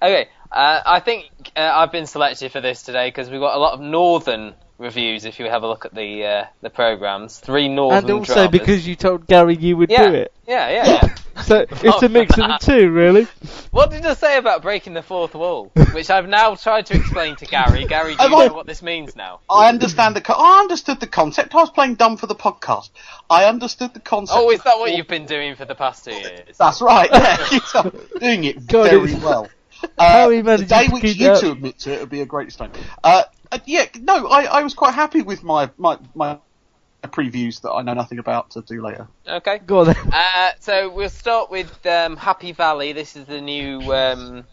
Okay, 0.00 0.28
uh, 0.50 0.80
I 0.86 1.00
think 1.00 1.30
uh, 1.56 1.60
I've 1.60 1.92
been 1.92 2.06
selected 2.06 2.52
for 2.52 2.60
this 2.60 2.82
today 2.82 3.08
because 3.08 3.30
we've 3.30 3.40
got 3.40 3.56
a 3.56 3.58
lot 3.58 3.74
of 3.74 3.80
northern 3.80 4.54
reviews. 4.78 5.24
If 5.24 5.38
you 5.40 5.46
have 5.46 5.64
a 5.64 5.68
look 5.68 5.84
at 5.84 5.94
the 5.94 6.24
uh, 6.24 6.44
the 6.62 6.70
programs, 6.70 7.38
three 7.38 7.68
northern 7.68 7.98
and 7.98 8.10
also 8.10 8.34
dramas. 8.34 8.52
because 8.52 8.86
you 8.86 8.96
told 8.96 9.26
Gary 9.26 9.56
you 9.56 9.76
would 9.76 9.90
yeah, 9.90 10.08
do 10.08 10.14
it, 10.14 10.32
yeah, 10.46 10.70
yeah, 10.70 10.86
yeah. 10.86 11.14
so 11.42 11.66
it's 11.70 12.02
a 12.02 12.08
mix 12.08 12.32
of 12.38 12.46
the 12.48 12.58
two, 12.60 12.90
really. 12.90 13.26
what 13.70 13.90
did 13.90 14.04
I 14.04 14.14
say 14.14 14.36
about 14.38 14.62
breaking 14.62 14.94
the 14.94 15.02
fourth 15.02 15.34
wall? 15.34 15.70
Which 15.92 16.10
I've 16.10 16.28
now 16.28 16.54
tried 16.54 16.86
to 16.86 16.96
explain 16.96 17.36
to 17.36 17.46
Gary. 17.46 17.84
Gary, 17.86 18.14
do 18.16 18.22
you 18.24 18.30
know 18.30 18.52
what 18.54 18.66
this 18.66 18.82
means 18.82 19.16
now? 19.16 19.40
I 19.48 19.68
understand 19.68 20.16
the. 20.16 20.20
Co- 20.20 20.34
I 20.34 20.60
understood 20.60 21.00
the 21.00 21.06
concept. 21.06 21.54
I 21.54 21.58
was 21.58 21.70
playing 21.70 21.94
dumb 21.96 22.16
for 22.16 22.26
the 22.26 22.34
podcast. 22.34 22.90
I 23.30 23.44
understood 23.44 23.94
the 23.94 24.00
concept. 24.00 24.38
Oh, 24.38 24.50
is 24.50 24.62
that 24.62 24.78
what 24.78 24.94
you've 24.94 25.08
been 25.08 25.26
doing 25.26 25.54
for 25.56 25.64
the 25.64 25.74
past 25.74 26.04
two 26.04 26.12
years? 26.12 26.56
That's 26.58 26.80
right. 26.80 27.08
Yeah, 27.12 27.46
you're 27.82 27.92
doing 28.20 28.44
it 28.44 28.66
God, 28.66 28.90
very 28.90 29.14
well. 29.14 29.48
How 29.98 30.30
Uh, 30.32 30.56
the 30.56 30.64
day 30.64 30.88
which 30.88 31.14
you 31.16 31.28
up. 31.28 31.40
two 31.40 31.52
admit 31.52 31.78
to 31.80 31.92
it 31.94 32.00
would 32.00 32.10
be 32.10 32.20
a 32.20 32.26
great 32.26 32.52
stone. 32.52 32.70
Uh, 33.04 33.22
uh, 33.52 33.58
yeah, 33.64 33.86
no, 34.00 34.26
I, 34.26 34.44
I 34.44 34.62
was 34.62 34.74
quite 34.74 34.92
happy 34.94 35.22
with 35.22 35.42
my, 35.44 35.70
my 35.78 35.98
my 36.14 36.38
previews 37.06 37.60
that 37.62 37.70
I 37.70 37.82
know 37.82 37.94
nothing 37.94 38.18
about 38.18 38.50
to 38.50 38.62
do 38.62 38.82
later. 38.82 39.06
Okay. 39.26 39.58
Go 39.64 39.80
on 39.80 39.86
then. 39.86 39.96
Uh, 40.12 40.50
so 40.60 40.90
we'll 40.90 41.08
start 41.08 41.50
with 41.50 41.86
um, 41.86 42.16
Happy 42.16 42.52
Valley. 42.52 42.92
This 42.92 43.14
is 43.16 43.26
the 43.26 43.40
new 43.40 43.80
um, 43.94 44.44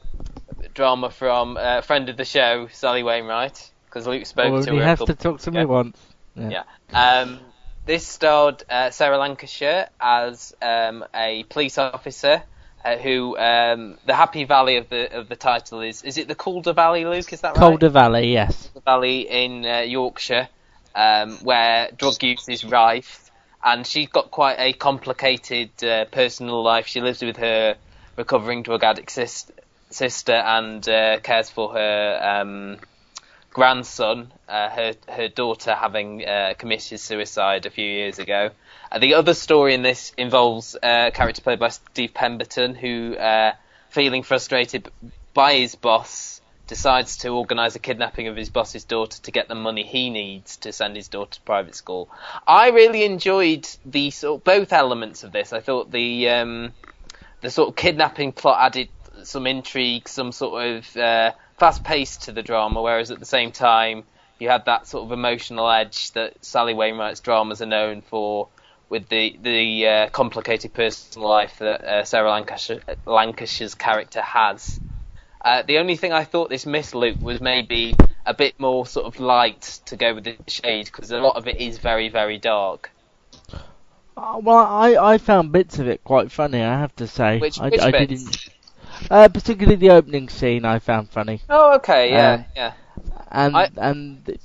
drama 0.74 1.10
from 1.10 1.58
uh, 1.58 1.82
friend 1.82 2.08
of 2.10 2.18
the 2.18 2.26
show, 2.26 2.68
Sally 2.72 3.04
Wainwright, 3.04 3.72
because 3.86 4.06
Luke 4.06 4.26
spoke 4.26 4.52
Or 4.52 4.62
to 4.64 4.72
you 4.74 4.78
her. 4.80 4.84
a 4.84 4.88
have 4.88 5.06
to 5.06 5.16
talk 5.16 5.40
to 5.42 5.52
me 5.52 5.62
ago. 5.62 5.72
once. 5.74 6.00
Yeah. 6.36 6.64
Um, 6.94 7.40
this 7.86 8.06
starred 8.06 8.64
uh, 8.70 8.90
Sarah 8.92 9.18
Lancashire 9.18 9.90
as 10.00 10.54
um, 10.62 11.04
a 11.14 11.44
police 11.50 11.78
officer. 11.78 12.44
Uh, 12.84 12.98
who 12.98 13.36
um, 13.36 13.98
the 14.06 14.14
Happy 14.14 14.44
Valley 14.44 14.78
of 14.78 14.88
the 14.90 15.18
of 15.18 15.28
the 15.28 15.36
title 15.36 15.82
is? 15.82 16.04
Is 16.04 16.20
it 16.20 16.28
the 16.28 16.36
Calder 16.36 16.72
Valley, 16.74 17.04
Luke? 17.04 17.34
Is 17.34 17.42
that 17.42 17.54
right? 17.54 17.58
Calder 17.58 17.90
Valley, 17.90 18.32
yes. 18.32 18.70
Valley 18.86 19.22
in 19.22 19.66
uh, 19.66 19.80
Yorkshire, 19.80 20.50
um, 20.96 21.38
where 21.44 21.90
drug 21.96 22.24
use 22.24 22.48
is 22.50 22.64
rife, 22.64 23.30
and 23.64 23.86
she's 23.86 24.10
got 24.10 24.32
quite 24.32 24.56
a 24.60 24.74
complicated 24.74 25.84
uh, 25.84 26.06
personal 26.06 26.64
life. 26.64 26.88
She 26.88 27.02
lives 27.02 27.22
with 27.22 27.38
her 27.38 27.76
recovering 28.16 28.64
drug 28.64 28.84
addict 28.84 29.12
sis- 29.12 29.52
sister 29.90 30.34
and 30.34 30.88
uh, 30.88 31.20
cares 31.20 31.50
for 31.50 31.74
her 31.74 32.20
um, 32.42 32.78
grandson, 33.56 34.32
uh, 34.50 34.70
her 34.70 34.94
her 35.08 35.28
daughter 35.30 35.74
having 35.74 36.26
uh, 36.26 36.54
committed 36.58 37.00
suicide 37.00 37.66
a 37.66 37.70
few 37.70 37.86
years 37.86 38.20
ago. 38.20 38.50
Uh, 38.92 39.00
the 39.00 39.14
other 39.14 39.34
story 39.34 39.74
in 39.74 39.82
this 39.82 40.14
involves 40.18 40.76
uh, 40.76 41.06
a 41.08 41.12
character 41.12 41.42
played 41.42 41.60
by 41.60 41.70
Steve 41.70 42.14
Pemberton, 42.14 42.76
who, 42.76 43.16
uh, 43.16 43.54
feeling 43.90 44.24
frustrated 44.24 44.90
by 45.34 45.56
his 45.56 45.76
boss, 45.76 46.42
decides 46.68 47.18
to 47.18 47.30
organise 47.30 47.76
a 47.76 47.80
kidnapping 47.80 48.28
of 48.28 48.36
his 48.36 48.50
boss's 48.50 48.84
daughter 48.84 49.22
to 49.22 49.32
get 49.32 49.48
the 49.48 49.56
money 49.56 49.84
he 49.84 50.10
needs 50.10 50.58
to 50.58 50.72
send 50.72 50.96
his 50.96 51.08
daughter 51.08 51.32
to 51.32 51.42
private 51.42 51.76
school. 51.76 52.10
I 52.48 52.70
really 52.70 53.04
enjoyed 53.04 53.68
the 53.86 54.12
sort 54.12 54.44
both 54.44 54.74
elements 54.74 55.24
of 55.24 55.32
this. 55.32 55.54
I 55.54 55.60
thought 55.60 55.92
the 55.92 56.30
um, 56.30 56.74
the 57.42 57.50
sort 57.50 57.70
of 57.70 57.76
kidnapping 57.76 58.32
plot 58.32 58.58
added 58.60 58.90
some 59.24 59.48
intrigue, 59.48 60.08
some 60.08 60.32
sort 60.32 60.66
of 60.66 60.98
uh, 60.98 61.32
fast 61.58 61.84
pace 61.84 62.18
to 62.18 62.32
the 62.32 62.44
drama, 62.44 62.82
whereas 62.82 63.12
at 63.12 63.20
the 63.20 63.26
same 63.26 63.52
time 63.52 64.04
you 64.40 64.50
had 64.50 64.66
that 64.66 64.88
sort 64.88 65.06
of 65.06 65.12
emotional 65.12 65.70
edge 65.70 66.12
that 66.12 66.44
Sally 66.44 66.74
Wainwright's 66.74 67.22
dramas 67.22 67.62
are 67.62 67.68
known 67.68 68.02
for, 68.02 68.50
with 68.90 69.08
the 69.10 69.38
the 69.42 69.88
uh, 69.88 70.10
complicated 70.10 70.74
personal 70.74 71.30
life 71.30 71.60
that 71.60 71.84
uh, 71.84 72.04
Sarah 72.04 72.32
Lancashire, 72.32 72.82
Lancashire's 73.06 73.76
character 73.76 74.22
has. 74.22 74.80
Uh, 75.46 75.62
the 75.62 75.78
only 75.78 75.96
thing 75.96 76.12
I 76.12 76.24
thought 76.24 76.50
this 76.50 76.66
missed, 76.66 76.96
Luke, 76.96 77.18
was 77.22 77.40
maybe 77.40 77.96
a 78.26 78.34
bit 78.34 78.60
more 78.60 78.86
sort 78.88 79.06
of 79.06 79.20
light 79.20 79.62
to 79.86 79.96
go 79.96 80.16
with 80.16 80.24
the 80.24 80.36
shade, 80.48 80.86
because 80.88 81.12
a 81.12 81.20
lot 81.20 81.36
of 81.36 81.48
it 81.48 81.62
is 81.62 81.78
very, 81.78 82.10
very 82.10 82.40
dark. 82.40 82.90
Uh, 84.18 84.40
well, 84.42 84.58
I, 84.66 84.96
I 85.14 85.18
found 85.20 85.52
bits 85.52 85.78
of 85.78 85.88
it 85.88 86.04
quite 86.04 86.32
funny, 86.32 86.62
I 86.64 86.80
have 86.80 86.96
to 86.96 87.06
say. 87.06 87.38
Which- 87.38 87.60
I, 87.62 87.70
which 87.70 87.80
I 87.80 87.92
bits? 87.92 88.24
didn't. 88.24 88.50
Uh, 89.12 89.28
particularly 89.28 89.76
the 89.76 89.92
opening 89.92 90.30
scene 90.30 90.66
I 90.66 90.80
found 90.80 91.10
funny, 91.12 91.42
Oh, 91.48 91.76
okay, 91.76 92.10
yeah, 92.12 92.34
Um, 92.34 92.46
yeah. 92.56 92.74
and 93.32 93.56
I- 93.58 93.70
and 93.78 94.26
the- 94.26 94.40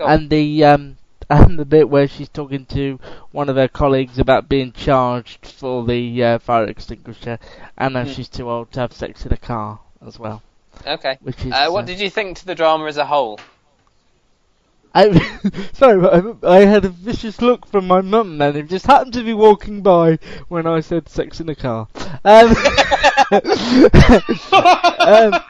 and 0.00 0.28
the 0.28 0.64
um 0.64 0.96
and 1.30 1.58
the 1.58 1.64
bit 1.64 1.88
where 1.88 2.06
she's 2.08 2.28
talking 2.28 2.66
to 2.66 2.98
one 3.32 3.48
of 3.48 3.56
her 3.56 3.68
colleagues 3.68 4.18
about 4.18 4.48
being 4.48 4.72
charged 4.72 5.46
for 5.46 5.84
the 5.84 6.22
uh, 6.24 6.38
fire 6.38 6.64
extinguisher, 6.66 7.38
and 7.76 7.96
how 7.96 8.04
Hmm. 8.04 8.12
she's 8.12 8.28
too 8.28 8.48
old 8.50 8.72
to 8.72 8.80
have 8.80 8.92
sex 8.92 9.24
in 9.26 9.32
a 9.32 9.36
car 9.36 9.80
as 10.06 10.18
well. 10.18 10.42
Okay. 10.86 11.18
Which 11.20 11.44
is 11.44 11.52
Uh, 11.52 11.68
uh, 11.68 11.70
what 11.70 11.86
did 11.86 12.00
you 12.00 12.10
think 12.10 12.36
to 12.38 12.46
the 12.46 12.54
drama 12.54 12.86
as 12.86 12.96
a 12.96 13.06
whole? 13.06 13.38
I, 14.94 15.12
sorry, 15.72 16.00
but 16.00 16.44
I, 16.44 16.56
I 16.56 16.64
had 16.64 16.84
a 16.84 16.88
vicious 16.88 17.40
look 17.40 17.66
from 17.66 17.86
my 17.86 18.00
mum 18.00 18.38
then, 18.38 18.54
who 18.54 18.62
just 18.62 18.86
happened 18.86 19.12
to 19.14 19.22
be 19.24 19.34
walking 19.34 19.82
by 19.82 20.18
when 20.48 20.66
I 20.66 20.80
said 20.80 21.08
sex 21.08 21.40
in 21.40 21.48
a 21.48 21.54
car. 21.54 21.88
Um, 22.24 22.54
um, 25.06 25.40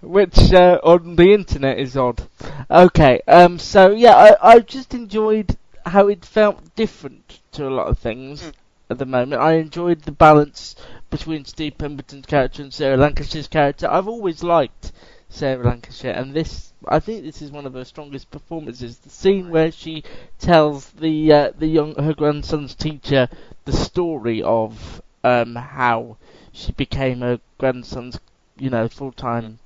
which 0.00 0.52
uh, 0.52 0.78
on 0.82 1.16
the 1.16 1.32
internet 1.32 1.78
is 1.78 1.96
odd. 1.96 2.22
Okay, 2.70 3.20
um, 3.26 3.58
so 3.58 3.90
yeah, 3.90 4.14
I, 4.14 4.54
I 4.54 4.58
just 4.60 4.94
enjoyed 4.94 5.56
how 5.86 6.08
it 6.08 6.24
felt 6.24 6.74
different 6.76 7.40
to 7.52 7.66
a 7.66 7.70
lot 7.70 7.88
of 7.88 7.98
things 7.98 8.52
at 8.90 8.98
the 8.98 9.06
moment. 9.06 9.42
I 9.42 9.54
enjoyed 9.54 10.02
the 10.02 10.12
balance 10.12 10.76
between 11.10 11.44
Steve 11.44 11.78
Pemberton's 11.78 12.26
character 12.26 12.62
and 12.62 12.72
Sarah 12.72 12.96
Lancashire's 12.96 13.48
character. 13.48 13.88
I've 13.90 14.08
always 14.08 14.42
liked 14.42 14.92
Sarah 15.28 15.64
Lancashire, 15.64 16.12
and 16.12 16.34
this 16.34 16.72
I 16.86 17.00
think 17.00 17.24
this 17.24 17.42
is 17.42 17.50
one 17.50 17.66
of 17.66 17.74
her 17.74 17.84
strongest 17.84 18.30
performances. 18.30 18.98
The 18.98 19.10
scene 19.10 19.50
where 19.50 19.72
she 19.72 20.04
tells 20.38 20.90
the 20.90 21.32
uh, 21.32 21.50
the 21.58 21.66
young 21.66 21.94
her 21.96 22.14
grandson's 22.14 22.74
teacher 22.74 23.28
the 23.64 23.72
story 23.72 24.42
of 24.42 25.02
um, 25.24 25.56
how 25.56 26.16
she 26.52 26.72
became 26.72 27.20
her 27.20 27.40
grandson's 27.58 28.20
you 28.56 28.70
know 28.70 28.88
full 28.88 29.12
time 29.12 29.58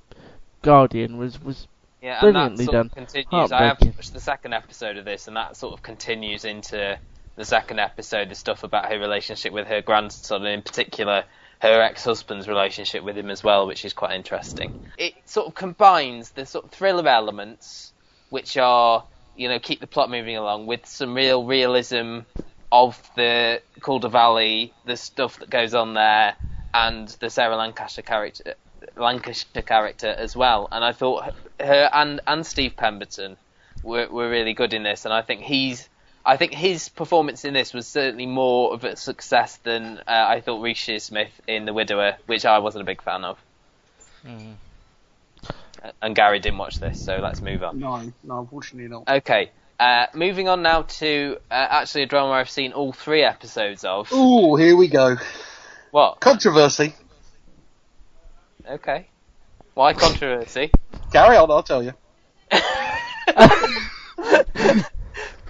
guardian 0.63 1.17
was 1.17 1.39
was 1.41 1.67
Yeah, 2.01 2.19
and 2.25 2.35
that 2.35 2.55
Brilliantly 2.55 2.65
sort 2.65 2.75
of 2.77 2.91
done. 2.91 3.05
continues. 3.05 3.51
I 3.51 3.63
have 3.65 3.77
watched 3.81 4.13
the 4.13 4.19
second 4.19 4.53
episode 4.53 4.97
of 4.97 5.05
this, 5.05 5.27
and 5.27 5.37
that 5.37 5.55
sort 5.55 5.73
of 5.73 5.83
continues 5.83 6.43
into 6.45 6.97
the 7.35 7.45
second 7.45 7.79
episode. 7.79 8.29
The 8.29 8.35
stuff 8.35 8.63
about 8.63 8.91
her 8.91 8.99
relationship 8.99 9.53
with 9.53 9.67
her 9.67 9.81
grandson, 9.81 10.41
and 10.45 10.53
in 10.53 10.61
particular 10.63 11.23
her 11.61 11.81
ex-husband's 11.81 12.47
relationship 12.49 13.05
with 13.05 13.17
him 13.17 13.29
as 13.29 13.41
well, 13.41 13.65
which 13.67 13.85
is 13.85 13.93
quite 13.93 14.11
interesting. 14.11 14.85
It 14.97 15.13
sort 15.25 15.47
of 15.47 15.55
combines 15.55 16.31
the 16.31 16.45
sort 16.45 16.65
of 16.65 16.71
thriller 16.71 17.07
elements, 17.07 17.93
which 18.29 18.57
are 18.57 19.05
you 19.37 19.47
know 19.47 19.59
keep 19.59 19.79
the 19.79 19.87
plot 19.87 20.09
moving 20.09 20.35
along, 20.35 20.65
with 20.65 20.85
some 20.85 21.13
real 21.13 21.45
realism 21.45 22.19
of 22.71 23.01
the 23.15 23.61
Calder 23.79 24.09
Valley, 24.09 24.73
the 24.85 24.97
stuff 24.97 25.39
that 25.39 25.49
goes 25.49 25.73
on 25.73 25.93
there, 25.93 26.35
and 26.73 27.07
the 27.19 27.29
Sarah 27.29 27.55
Lancashire 27.55 28.03
character, 28.03 28.55
Lancashire 28.95 29.61
character 29.61 30.07
as 30.07 30.35
well. 30.35 30.67
And 30.71 30.83
I 30.83 30.91
thought 30.91 31.33
her 31.59 31.89
and 31.93 32.21
and 32.27 32.45
Steve 32.45 32.75
Pemberton 32.75 33.37
were 33.83 34.07
were 34.07 34.29
really 34.29 34.53
good 34.53 34.73
in 34.73 34.83
this, 34.83 35.05
and 35.05 35.13
I 35.13 35.21
think 35.21 35.41
he's. 35.41 35.89
I 36.25 36.37
think 36.37 36.53
his 36.53 36.87
performance 36.87 37.43
in 37.43 37.53
this 37.53 37.73
was 37.73 37.85
certainly 37.85 38.25
more 38.25 38.73
of 38.73 38.85
a 38.85 38.95
success 38.95 39.57
than 39.57 39.97
uh, 39.97 40.03
I 40.07 40.39
thought 40.39 40.61
Reece 40.61 40.77
Shearsmith 40.77 41.31
in 41.49 41.65
The 41.65 41.73
Widower, 41.73 42.15
which 42.27 42.45
I 42.45 42.59
wasn't 42.59 42.83
a 42.83 42.85
big 42.85 43.01
fan 43.01 43.25
of. 43.25 43.37
Mm. 44.25 44.53
And 46.01 46.15
Gary 46.15 46.39
didn't 46.39 46.59
watch 46.59 46.79
this, 46.79 47.03
so 47.03 47.19
let's 47.19 47.41
move 47.41 47.61
on. 47.61 47.77
No, 47.77 48.13
no, 48.23 48.39
unfortunately 48.39 48.89
not. 48.89 49.05
Okay, 49.05 49.51
uh, 49.77 50.05
moving 50.13 50.47
on 50.47 50.61
now 50.61 50.83
to 50.83 51.37
uh, 51.51 51.53
actually 51.53 52.03
a 52.03 52.05
drama 52.05 52.31
I've 52.31 52.49
seen 52.49 52.71
all 52.71 52.93
three 52.93 53.23
episodes 53.23 53.83
of. 53.83 54.09
Ooh, 54.13 54.55
here 54.55 54.77
we 54.77 54.87
go. 54.87 55.17
What? 55.91 56.21
Controversy. 56.21 56.95
Okay. 58.69 59.07
Why 59.73 59.93
controversy? 59.93 60.71
Carry 61.11 61.35
on, 61.37 61.49
I'll 61.51 61.63
tell 61.63 61.83
you. 61.83 61.93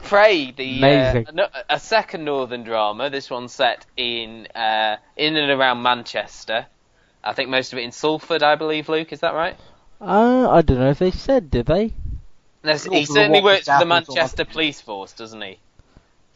Prey, 0.03 0.51
the 0.51 0.83
uh, 0.83 1.23
no- 1.33 1.47
a 1.69 1.79
second 1.79 2.25
northern 2.25 2.63
drama. 2.63 3.09
This 3.09 3.29
one 3.29 3.47
set 3.47 3.85
in 3.97 4.47
uh, 4.53 4.97
in 5.15 5.35
and 5.35 5.49
around 5.51 5.81
Manchester. 5.81 6.65
I 7.23 7.33
think 7.33 7.49
most 7.49 7.71
of 7.73 7.79
it 7.79 7.83
in 7.83 7.91
Salford, 7.91 8.43
I 8.43 8.55
believe. 8.55 8.89
Luke, 8.89 9.11
is 9.13 9.21
that 9.21 9.33
right? 9.33 9.55
uh, 10.01 10.49
I 10.49 10.61
don't 10.61 10.79
know 10.79 10.89
if 10.89 10.99
they 10.99 11.11
said 11.11 11.49
did 11.49 11.65
they 11.67 11.93
There's- 12.61 12.83
he 12.83 13.05
certainly 13.05 13.41
works 13.41 13.65
for 13.65 13.79
the 13.79 13.85
Manchester 13.85 14.43
Police 14.45 14.81
Force, 14.81 15.13
doesn't 15.13 15.41
he? 15.41 15.57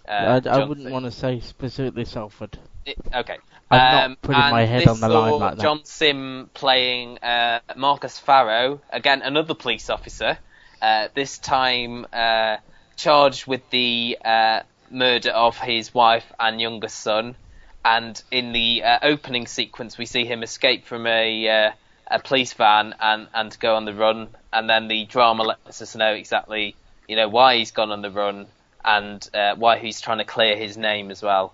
Uh, 0.08 0.40
I, 0.46 0.50
I 0.50 0.64
wouldn't 0.66 0.90
want 0.90 1.04
to 1.06 1.12
say 1.12 1.42
specifically 1.42 2.06
Salford 2.06 2.58
It- 2.88 2.98
okay. 3.14 3.38
I'm 3.70 3.92
not 3.92 4.06
Um, 4.06 4.18
putting 4.22 4.50
my 4.50 4.64
head 4.66 4.88
on 4.88 5.02
the 5.02 5.10
line 5.10 5.38
like 5.40 5.58
that. 5.58 5.62
John 5.64 5.84
Simm 5.84 6.50
playing 6.54 7.18
uh, 7.20 7.60
Marcus 7.76 8.18
Farrow, 8.18 8.82
again 8.90 9.22
another 9.22 9.54
police 9.56 9.90
officer. 9.90 10.40
Uh, 10.82 11.10
this 11.14 11.38
time 11.38 12.06
uh, 12.14 12.58
charged 12.96 13.46
with 13.46 13.70
the 13.72 14.18
uh, 14.24 14.62
murder 14.90 15.32
of 15.32 15.58
his 15.60 15.94
wife 15.94 16.32
and 16.40 16.62
youngest 16.62 17.00
son. 17.02 17.36
And 17.84 18.22
in 18.32 18.54
the 18.54 18.84
uh, 18.84 19.00
opening 19.04 19.48
sequence, 19.48 19.98
we 19.98 20.06
see 20.06 20.26
him 20.26 20.44
escape 20.44 20.86
from 20.86 21.06
a 21.08 21.50
uh, 21.50 21.72
a 22.10 22.20
police 22.20 22.54
van 22.54 22.96
and 23.02 23.28
and 23.34 23.60
go 23.60 23.76
on 23.76 23.84
the 23.86 23.94
run. 23.94 24.30
And 24.54 24.70
then 24.70 24.88
the 24.88 25.06
drama 25.06 25.44
lets 25.44 25.82
us 25.82 25.96
know 25.96 26.14
exactly 26.14 26.78
you 27.08 27.16
know 27.18 27.28
why 27.28 27.58
he's 27.58 27.72
gone 27.72 27.92
on 27.92 28.02
the 28.02 28.12
run 28.12 28.48
and 28.86 29.28
uh, 29.34 29.56
why 29.56 29.78
he's 29.80 30.00
trying 30.02 30.20
to 30.20 30.26
clear 30.26 30.56
his 30.56 30.78
name 30.78 31.12
as 31.12 31.22
well. 31.22 31.54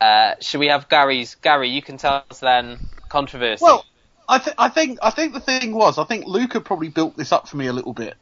Uh, 0.00 0.34
should 0.40 0.60
we 0.60 0.68
have 0.68 0.88
Gary's? 0.88 1.34
Gary, 1.36 1.68
you 1.68 1.82
can 1.82 1.98
tell 1.98 2.24
us 2.30 2.40
then 2.40 2.78
controversy. 3.08 3.62
Well, 3.62 3.84
I, 4.28 4.38
th- 4.38 4.56
I 4.58 4.68
think 4.68 4.98
I 5.02 5.10
think 5.10 5.34
the 5.34 5.40
thing 5.40 5.74
was 5.74 5.98
I 5.98 6.04
think 6.04 6.26
Luca 6.26 6.60
probably 6.60 6.88
built 6.88 7.16
this 7.16 7.32
up 7.32 7.48
for 7.48 7.56
me 7.56 7.66
a 7.66 7.72
little 7.72 7.92
bit, 7.92 8.14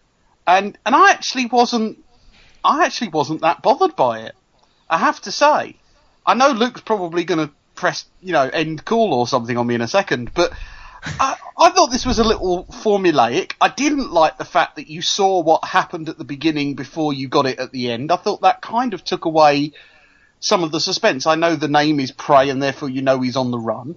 and 0.47 0.77
and 0.85 0.95
I 0.95 1.13
actually 1.13 1.47
wasn't 1.47 1.99
I 2.65 2.85
actually 2.85 3.11
wasn't 3.11 3.43
that 3.43 3.63
bothered 3.63 3.95
by 3.95 4.21
it. 4.21 4.35
I 4.91 4.99
have 4.99 5.21
to 5.23 5.33
say, 5.33 5.77
I 6.27 6.35
know 6.35 6.51
Luke's 6.51 6.81
probably 6.81 7.25
going 7.25 7.47
to 7.47 7.55
press 7.75 8.07
you 8.21 8.33
know 8.33 8.49
end 8.49 8.85
call 8.85 9.15
or 9.15 9.29
something 9.29 9.57
on 9.57 9.67
me 9.67 9.75
in 9.77 9.81
a 9.81 9.89
second, 9.89 10.33
but 10.35 10.53
I, 11.05 11.37
I 11.57 11.71
thought 11.71 11.91
this 11.91 12.07
was 12.07 12.19
a 12.19 12.25
little 12.25 12.65
formulaic. 12.65 13.53
I 13.61 13.69
didn't 13.69 14.11
like 14.11 14.39
the 14.39 14.45
fact 14.45 14.77
that 14.77 14.89
you 14.89 15.03
saw 15.03 15.43
what 15.43 15.65
happened 15.65 16.09
at 16.09 16.19
the 16.19 16.25
beginning 16.25 16.75
before 16.75 17.13
you 17.13 17.29
got 17.29 17.47
it 17.47 17.59
at 17.59 17.71
the 17.71 17.91
end. 17.93 18.11
I 18.11 18.17
thought 18.17 18.43
that 18.43 18.63
kind 18.63 18.95
of 18.95 19.05
took 19.05 19.25
away 19.25 19.73
some 20.41 20.63
of 20.65 20.73
the 20.73 20.81
suspense. 20.81 21.27
I 21.27 21.35
know 21.35 21.57
the 21.57 21.69
name 21.69 22.01
is 22.01 22.13
Prey, 22.13 22.49
and 22.51 22.63
therefore 22.63 22.89
you 22.89 23.03
know 23.03 23.21
he's 23.21 23.37
on 23.37 23.51
the 23.51 23.59
run. 23.59 23.97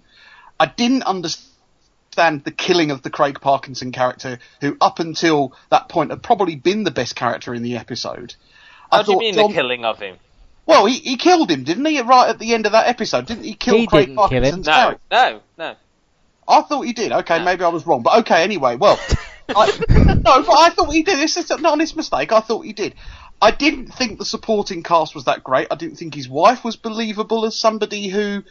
I 0.60 0.66
didn't 0.68 1.04
understand 1.04 2.44
the 2.44 2.52
killing 2.52 2.92
of 2.92 3.02
the 3.04 3.10
Craig 3.10 3.40
Parkinson 3.42 3.92
character, 3.92 4.40
who 4.60 4.78
up 4.82 5.00
until 5.00 5.54
that 5.70 5.90
point 5.90 6.10
had 6.12 6.22
probably 6.24 6.56
been 6.56 6.84
the 6.84 6.92
best 6.92 7.16
character 7.16 7.54
in 7.54 7.64
the 7.64 7.78
episode. 7.78 8.36
how 8.92 9.00
I 9.00 9.04
do 9.04 9.12
you 9.12 9.16
thought 9.16 9.20
mean 9.22 9.34
John- 9.36 9.50
the 9.50 9.56
killing 9.56 9.86
of 9.86 10.00
him? 10.00 10.18
Well, 10.68 10.86
he, 10.86 11.00
he 11.00 11.18
killed 11.18 11.50
him, 11.50 11.64
didn't 11.64 11.86
he? 11.86 12.00
Right 12.02 12.30
at 12.30 12.38
the 12.40 12.54
end 12.54 12.66
of 12.68 12.74
that 12.74 12.88
episode, 12.88 13.26
didn't 13.26 13.44
he 13.46 13.56
kill 13.56 13.78
He 13.78 13.88
Craig 13.88 14.08
didn't 14.08 14.18
kill 14.18 14.28
him. 14.28 14.44
Parkinson's 14.44 14.68
No, 14.68 14.74
character? 14.74 15.02
no, 15.12 15.42
no. 15.58 15.76
I 16.48 16.62
thought 16.62 16.82
he 16.82 16.94
did. 16.94 17.12
Okay, 17.12 17.40
No. 17.40 17.46
maybe 17.46 17.64
I 17.64 17.70
was 17.70 17.86
wrong, 17.88 18.04
but 18.04 18.20
okay. 18.20 18.44
Anyway, 18.44 18.76
well, 18.76 19.00
I, 19.50 19.66
no, 19.90 20.44
but 20.44 20.50
I 20.58 20.70
thought 20.70 20.92
he 20.94 21.02
did. 21.04 21.18
This 21.18 21.36
is 21.38 21.50
an 21.50 21.66
honest 21.66 21.96
mistake. 21.98 22.32
I 22.32 22.42
thought 22.42 22.62
he 22.62 22.74
did. 22.74 22.94
I 23.42 23.50
didn't 23.50 23.88
think 23.88 24.20
the 24.20 24.26
supporting 24.26 24.84
cast 24.84 25.16
was 25.16 25.26
that 25.26 25.44
great. 25.44 25.68
I 25.72 25.76
didn't 25.76 25.96
think 25.96 26.14
his 26.14 26.30
wife 26.30 26.64
was 26.64 26.76
believable 26.76 27.44
as 27.46 27.58
somebody 27.58 28.08
who, 28.08 28.44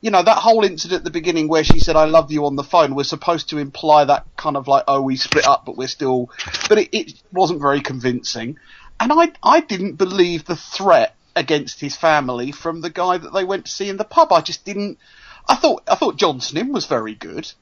you 0.00 0.10
know, 0.10 0.24
that 0.24 0.38
whole 0.38 0.64
incident 0.64 1.00
at 1.00 1.04
the 1.04 1.10
beginning 1.10 1.46
where 1.46 1.62
she 1.62 1.78
said 1.78 1.94
"I 1.94 2.06
love 2.06 2.32
you" 2.32 2.44
on 2.46 2.56
the 2.56 2.64
phone 2.64 2.96
was 2.96 3.08
supposed 3.08 3.50
to 3.50 3.58
imply 3.58 4.04
that 4.04 4.26
kind 4.36 4.56
of 4.56 4.66
like, 4.66 4.84
oh, 4.88 5.02
we 5.02 5.16
split 5.16 5.46
up, 5.46 5.64
but 5.64 5.76
we're 5.76 5.86
still. 5.86 6.30
But 6.68 6.78
it, 6.78 6.88
it 6.92 7.22
wasn't 7.32 7.60
very 7.60 7.80
convincing, 7.80 8.58
and 8.98 9.12
I 9.12 9.32
I 9.40 9.60
didn't 9.60 9.94
believe 9.94 10.44
the 10.44 10.56
threat 10.56 11.14
against 11.36 11.80
his 11.80 11.96
family 11.96 12.50
from 12.50 12.80
the 12.80 12.90
guy 12.90 13.18
that 13.18 13.32
they 13.32 13.44
went 13.44 13.66
to 13.66 13.72
see 13.72 13.88
in 13.88 13.98
the 13.98 14.04
pub. 14.04 14.32
I 14.32 14.40
just 14.40 14.64
didn't. 14.64 14.98
I 15.48 15.54
thought 15.54 15.84
I 15.86 15.94
thought 15.94 16.16
John 16.16 16.40
Simm 16.40 16.72
was 16.72 16.86
very 16.86 17.14
good, 17.14 17.52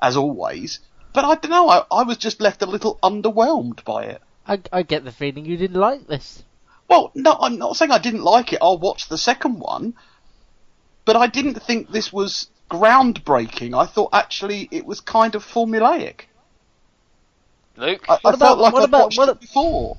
as 0.00 0.16
always, 0.16 0.78
but 1.12 1.24
I 1.24 1.34
don't 1.34 1.50
know. 1.50 1.68
I, 1.68 1.84
I 1.90 2.02
was 2.04 2.18
just 2.18 2.40
left 2.40 2.62
a 2.62 2.66
little 2.66 3.00
underwhelmed 3.02 3.82
by 3.84 4.04
it. 4.04 4.22
I, 4.46 4.60
I 4.72 4.82
get 4.82 5.04
the 5.04 5.12
feeling 5.12 5.44
you 5.44 5.56
didn't 5.56 5.80
like 5.80 6.06
this 6.06 6.42
Well, 6.88 7.10
no, 7.14 7.36
I'm 7.40 7.58
not 7.58 7.76
saying 7.76 7.90
I 7.92 7.98
didn't 7.98 8.22
like 8.24 8.52
it. 8.52 8.58
I'll 8.62 8.78
watch 8.78 9.08
the 9.08 9.18
second 9.18 9.60
one, 9.60 9.94
but 11.04 11.16
I 11.16 11.26
didn't 11.28 11.60
think 11.62 11.90
this 11.90 12.12
was 12.12 12.48
groundbreaking. 12.70 13.76
I 13.78 13.86
thought 13.86 14.10
actually 14.12 14.68
it 14.70 14.84
was 14.86 15.00
kind 15.00 15.34
of 15.34 15.44
formulaic. 15.44 16.22
Luke, 17.76 18.04
I, 18.08 18.14
I 18.14 18.18
What 18.22 18.22
felt 18.22 18.34
about- 18.36 18.58
like 18.58 18.72
what 18.72 18.82
I'd 18.82 18.88
about- 18.88 19.02
watched 19.04 19.18
what 19.18 19.28
it 19.28 19.40
before. 19.40 19.96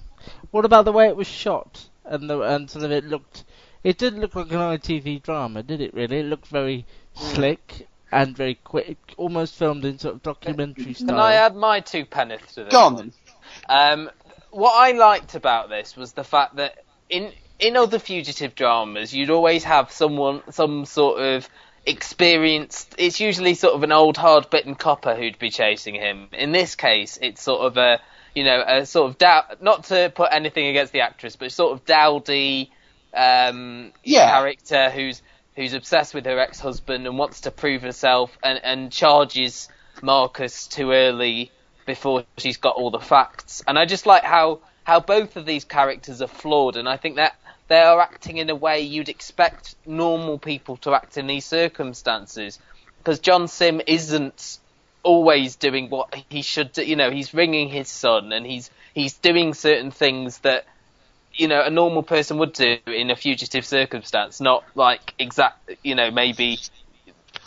What 0.51 0.65
about 0.65 0.85
the 0.85 0.91
way 0.91 1.07
it 1.07 1.15
was 1.15 1.27
shot 1.27 1.87
and 2.05 2.29
the 2.29 2.41
and 2.41 2.69
sort 2.69 2.83
of 2.85 2.91
it 2.91 3.05
looked? 3.05 3.43
It 3.83 3.97
didn't 3.97 4.19
look 4.21 4.35
like 4.35 4.51
an 4.51 4.57
ITV 4.57 5.23
drama, 5.23 5.63
did 5.63 5.81
it? 5.81 5.93
Really, 5.93 6.19
it 6.19 6.25
looked 6.25 6.47
very 6.47 6.85
slick 7.15 7.87
and 8.11 8.35
very 8.35 8.55
quick, 8.55 8.97
almost 9.17 9.55
filmed 9.55 9.85
in 9.85 9.97
sort 9.97 10.15
of 10.15 10.21
documentary 10.23 10.93
style. 10.93 11.07
can 11.07 11.19
I 11.19 11.33
add 11.35 11.55
my 11.55 11.79
two 11.79 12.05
penneth 12.05 12.53
to 12.55 12.65
this? 12.65 12.71
Go 12.73 12.81
on 12.81 12.95
then. 12.97 13.13
Um, 13.69 14.11
what 14.51 14.73
I 14.73 14.91
liked 14.91 15.35
about 15.35 15.69
this 15.69 15.95
was 15.95 16.13
the 16.13 16.23
fact 16.23 16.57
that 16.57 16.83
in 17.09 17.31
in 17.59 17.77
other 17.77 17.99
fugitive 17.99 18.55
dramas, 18.55 19.13
you'd 19.13 19.29
always 19.29 19.63
have 19.63 19.91
someone, 19.91 20.41
some 20.51 20.85
sort 20.85 21.21
of 21.21 21.47
experienced. 21.85 22.95
It's 22.97 23.19
usually 23.19 23.53
sort 23.53 23.75
of 23.75 23.83
an 23.83 23.91
old, 23.91 24.17
hard-bitten 24.17 24.75
copper 24.75 25.15
who'd 25.15 25.37
be 25.37 25.51
chasing 25.51 25.93
him. 25.95 26.27
In 26.33 26.51
this 26.51 26.75
case, 26.75 27.19
it's 27.21 27.41
sort 27.41 27.61
of 27.61 27.77
a, 27.77 27.99
you 28.33 28.43
know, 28.43 28.63
a 28.67 28.85
sort 28.85 29.11
of 29.11 29.17
doubt. 29.19 29.61
Not 29.61 29.85
to 29.85 30.11
put 30.13 30.29
anything 30.33 30.67
against 30.67 30.91
the 30.91 31.01
actress, 31.01 31.35
but 31.35 31.51
sort 31.51 31.73
of 31.73 31.85
dowdy 31.85 32.71
um, 33.13 33.91
Yeah. 34.03 34.31
character 34.31 34.89
who's 34.89 35.21
who's 35.55 35.73
obsessed 35.73 36.13
with 36.13 36.25
her 36.25 36.39
ex-husband 36.39 37.05
and 37.05 37.17
wants 37.17 37.41
to 37.41 37.51
prove 37.51 37.81
herself 37.81 38.35
and, 38.41 38.59
and 38.63 38.91
charges 38.91 39.67
Marcus 40.01 40.65
too 40.65 40.91
early 40.91 41.51
before 41.91 42.23
she's 42.37 42.55
got 42.55 42.77
all 42.77 42.89
the 42.89 43.01
facts. 43.01 43.61
And 43.67 43.77
I 43.77 43.85
just 43.85 44.05
like 44.05 44.23
how 44.23 44.59
how 44.83 45.01
both 45.01 45.35
of 45.35 45.45
these 45.45 45.65
characters 45.65 46.21
are 46.21 46.33
flawed, 46.41 46.77
and 46.77 46.87
I 46.87 46.95
think 46.95 47.17
that 47.17 47.35
they 47.67 47.79
are 47.79 47.99
acting 47.99 48.37
in 48.37 48.49
a 48.49 48.55
way 48.55 48.79
you'd 48.81 49.09
expect 49.09 49.75
normal 49.85 50.39
people 50.39 50.77
to 50.77 50.93
act 50.93 51.17
in 51.17 51.27
these 51.27 51.45
circumstances. 51.45 52.59
Because 52.97 53.19
John 53.19 53.49
Simm 53.49 53.81
isn't 53.87 54.59
always 55.03 55.57
doing 55.57 55.89
what 55.89 56.15
he 56.29 56.43
should 56.43 56.71
do. 56.71 56.83
You 56.83 56.95
know, 56.95 57.11
he's 57.11 57.33
ringing 57.33 57.67
his 57.67 57.89
son, 57.89 58.31
and 58.31 58.45
he's 58.45 58.69
he's 58.93 59.15
doing 59.15 59.53
certain 59.53 59.91
things 59.91 60.37
that 60.39 60.65
you 61.33 61.49
know 61.49 61.61
a 61.61 61.69
normal 61.69 62.03
person 62.03 62.37
would 62.37 62.53
do 62.53 62.77
in 62.87 63.09
a 63.09 63.17
fugitive 63.17 63.65
circumstance, 63.65 64.39
not 64.39 64.63
like 64.75 65.13
exact. 65.19 65.71
You 65.83 65.95
know, 65.95 66.09
maybe 66.09 66.57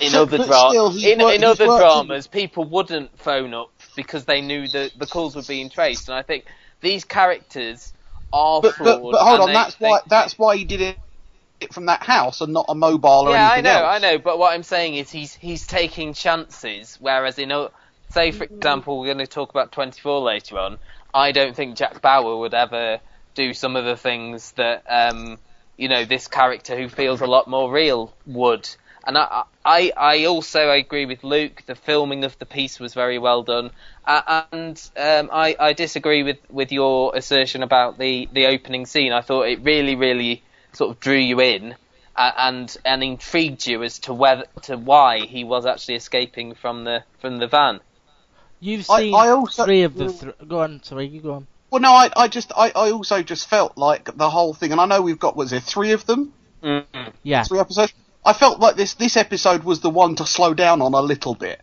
in 0.00 0.14
other 0.14 0.38
but 0.38 0.46
dra- 0.46 0.68
still, 0.70 0.96
in, 0.96 1.20
in 1.20 1.44
other 1.44 1.66
dramas, 1.66 2.26
people 2.26 2.64
wouldn't 2.64 3.18
phone 3.18 3.54
up 3.54 3.70
because 3.96 4.26
they 4.26 4.42
knew 4.42 4.68
that 4.68 4.92
the 4.98 5.07
calls 5.09 5.37
were 5.37 5.42
being 5.42 5.70
traced. 5.70 6.09
And 6.09 6.16
I 6.18 6.22
think 6.22 6.46
these 6.83 7.04
characters 7.04 7.92
are 8.33 8.62
But, 8.62 8.76
flawed. 8.76 9.02
but, 9.11 9.22
but 9.24 9.24
hold 9.24 9.40
on, 9.40 9.52
they- 9.52 9.54
that's 9.54 9.76
they- 9.80 9.90
why 9.90 10.00
that's 10.09 10.38
why 10.38 10.57
he 10.57 10.64
did 10.64 10.80
it 11.61 11.74
from 11.74 11.87
that 11.87 12.04
house 12.04 12.40
and 12.42 12.52
not 12.52 12.66
a 12.68 12.74
mobile 12.76 13.28
or 13.28 13.35
Yeah, 13.35 13.50
I 13.50 13.61
anything 13.61 13.62
know, 13.62 13.85
else. 13.85 13.87
I 13.87 13.98
know. 14.00 14.18
But 14.18 14.38
what 14.38 14.52
I'm 14.54 14.64
saying 14.64 14.96
is 14.96 15.11
he's 15.11 15.35
he's 15.35 15.66
taking 15.66 16.14
chances, 16.14 16.96
whereas 17.00 17.38
in 17.38 17.52
o- 17.52 17.70
say 18.11 18.33
for 18.33 18.44
example 18.44 18.98
we're 19.00 19.07
going 19.07 19.18
to 19.18 19.26
talk 19.28 19.50
about 19.50 19.72
24 19.72 20.20
later 20.22 20.59
on. 20.59 20.78
I 21.14 21.33
don't 21.33 21.57
think 21.57 21.76
Jack 21.76 22.02
Bauer 22.02 22.38
would 22.38 22.54
ever 22.54 23.00
do 23.37 23.54
some 23.54 23.76
of 23.76 23.85
the 23.85 23.96
things 23.96 24.52
that 24.54 24.85
um, 24.88 25.38
you 25.76 25.88
know 25.88 26.04
this 26.07 26.28
character 26.28 26.76
who 26.76 26.88
feels 26.88 27.20
a 27.22 27.26
lot 27.26 27.48
more 27.48 27.72
real 27.72 28.16
would. 28.26 28.68
And 29.06 29.18
I, 29.18 29.44
I, 29.64 29.92
I 29.96 30.24
also 30.26 30.70
agree 30.70 31.04
with 31.06 31.24
Luke. 31.24 31.62
The 31.66 31.74
filming 31.74 32.24
of 32.24 32.38
the 32.38 32.46
piece 32.46 32.80
was 32.80 32.94
very 32.94 33.18
well 33.18 33.42
done, 33.42 33.70
uh, 34.06 34.44
and 34.52 34.90
um, 34.96 35.30
I, 35.32 35.56
I 35.60 35.72
disagree 35.74 36.22
with, 36.22 36.38
with 36.50 36.72
your 36.72 37.14
assertion 37.14 37.62
about 37.62 37.98
the, 37.98 38.28
the 38.32 38.46
opening 38.46 38.86
scene. 38.86 39.12
I 39.12 39.20
thought 39.20 39.42
it 39.42 39.60
really, 39.62 39.94
really 39.94 40.42
sort 40.72 40.90
of 40.90 41.00
drew 41.00 41.18
you 41.18 41.40
in 41.40 41.74
uh, 42.16 42.32
and 42.38 42.76
and 42.84 43.02
intrigued 43.02 43.66
you 43.66 43.82
as 43.82 43.98
to 44.00 44.14
whether 44.14 44.44
to 44.62 44.76
why 44.76 45.20
he 45.20 45.44
was 45.44 45.66
actually 45.66 45.96
escaping 45.96 46.54
from 46.54 46.84
the 46.84 47.04
from 47.20 47.38
the 47.38 47.46
van. 47.46 47.80
You've 48.60 48.88
I- 48.90 49.00
seen 49.02 49.14
I 49.14 49.28
also- 49.28 49.64
three 49.64 49.82
of 49.82 49.94
the. 49.94 50.08
Th- 50.12 50.34
go 50.48 50.60
on, 50.60 50.82
sorry, 50.82 51.06
you 51.06 51.20
go 51.20 51.34
on. 51.34 51.46
Well, 51.70 51.80
no, 51.82 51.90
I, 51.92 52.08
I 52.16 52.28
just, 52.28 52.52
I, 52.56 52.70
I 52.74 52.90
also 52.92 53.22
just 53.22 53.48
felt 53.48 53.76
like 53.76 54.16
the 54.16 54.30
whole 54.30 54.54
thing, 54.54 54.70
and 54.72 54.80
I 54.80 54.86
know 54.86 55.02
we've 55.02 55.18
got, 55.18 55.34
was 55.36 55.50
there 55.50 55.60
three 55.60 55.90
of 55.92 56.06
them, 56.06 56.32
Mm-hmm. 56.62 57.10
Yeah, 57.24 57.42
three 57.42 57.58
episodes. 57.58 57.92
I 58.24 58.32
felt 58.32 58.58
like 58.60 58.76
this, 58.76 58.94
this 58.94 59.16
episode 59.16 59.64
was 59.64 59.80
the 59.80 59.90
one 59.90 60.14
to 60.16 60.26
slow 60.26 60.54
down 60.54 60.80
on 60.82 60.94
a 60.94 61.00
little 61.00 61.34
bit. 61.34 61.60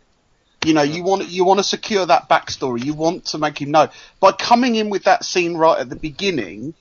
You 0.63 0.73
know, 0.75 0.83
you 0.83 1.03
want, 1.03 1.27
you 1.27 1.43
want 1.43 1.59
to 1.59 1.63
secure 1.63 2.05
that 2.05 2.29
backstory. 2.29 2.83
You 2.83 2.93
want 2.93 3.25
to 3.27 3.39
make 3.39 3.59
him 3.59 3.71
know. 3.71 3.89
By 4.19 4.31
coming 4.31 4.75
in 4.75 4.89
with 4.91 5.05
that 5.05 5.25
scene 5.25 5.55
right 5.57 5.79
at 5.79 5.89
the 5.89 5.95
beginning, 5.95 6.75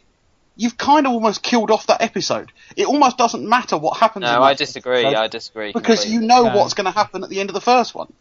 you've 0.55 0.77
kind 0.77 1.07
of 1.07 1.13
almost 1.15 1.43
killed 1.43 1.71
off 1.71 1.87
that 1.87 2.03
episode. 2.03 2.53
It 2.77 2.87
almost 2.87 3.17
doesn't 3.17 3.49
matter 3.49 3.79
what 3.79 3.97
happens. 3.97 4.25
No, 4.25 4.33
that 4.33 4.43
I 4.43 4.53
disagree. 4.55 5.01
episode 5.07 5.19
I 5.19 5.27
disagree 5.29 5.73
because 5.73 6.01
completely. 6.03 6.13
you 6.23 6.29
know 6.29 6.43
No. 6.43 6.57
what's 6.59 6.75
going 6.75 6.85
to 6.85 6.91
happen 6.91 7.25
at 7.25 7.31
the 7.31 7.41
end 7.41 7.49
of 7.49 7.55
the 7.55 7.61
first 7.63 7.95
one. 7.95 8.13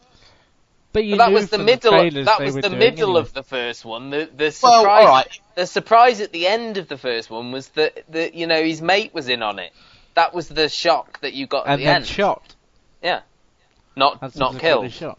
but 0.94 1.04
you 1.04 1.18
But 1.18 1.26
that 1.28 1.34
was 1.34 1.50
the 1.50 1.58
from 1.58 1.66
middle. 1.66 1.92
trailers 1.92 2.26
that 2.26 2.40
was 2.40 2.56
the 2.56 2.70
middle 2.70 3.10
anyway. 3.10 3.20
of 3.20 3.34
the 3.34 3.44
first 3.44 3.84
one. 3.84 4.12
The 4.12 4.30
the 4.34 4.46
Well, 4.64 4.80
surprise. 4.82 5.06
alright. 5.06 5.40
The 5.56 5.68
surprise 5.68 6.22
at 6.22 6.32
the 6.32 6.48
end 6.48 6.78
of 6.78 6.88
the 6.88 6.98
first 6.98 7.30
one 7.30 7.52
was 7.52 7.68
that 7.70 8.06
that 8.14 8.34
you 8.34 8.48
know 8.48 8.64
his 8.64 8.82
mate 8.82 9.14
was 9.14 9.28
in 9.28 9.44
on 9.44 9.60
it. 9.60 9.74
That 10.16 10.34
was 10.34 10.50
the 10.50 10.70
shock 10.70 11.20
that 11.22 11.34
you 11.34 11.48
got 11.48 11.68
at 11.68 11.74
and 11.74 11.82
the 11.82 11.86
then 11.86 11.96
end. 11.98 12.06
shot. 12.08 12.56
Yeah, 13.02 13.22
not 13.96 14.20
and 14.22 14.36
not 14.38 14.60
killed. 14.60 14.92
Shot. 14.92 15.18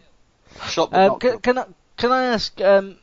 Shot 0.68 0.90
but 0.90 1.00
Um, 1.00 1.06
not 1.08 1.20
can, 1.20 1.30
killed. 1.30 1.42
can 1.42 1.58
I 1.58 1.64
can 1.96 2.12
I 2.12 2.24
ask? 2.26 2.60
Um, 2.60 2.96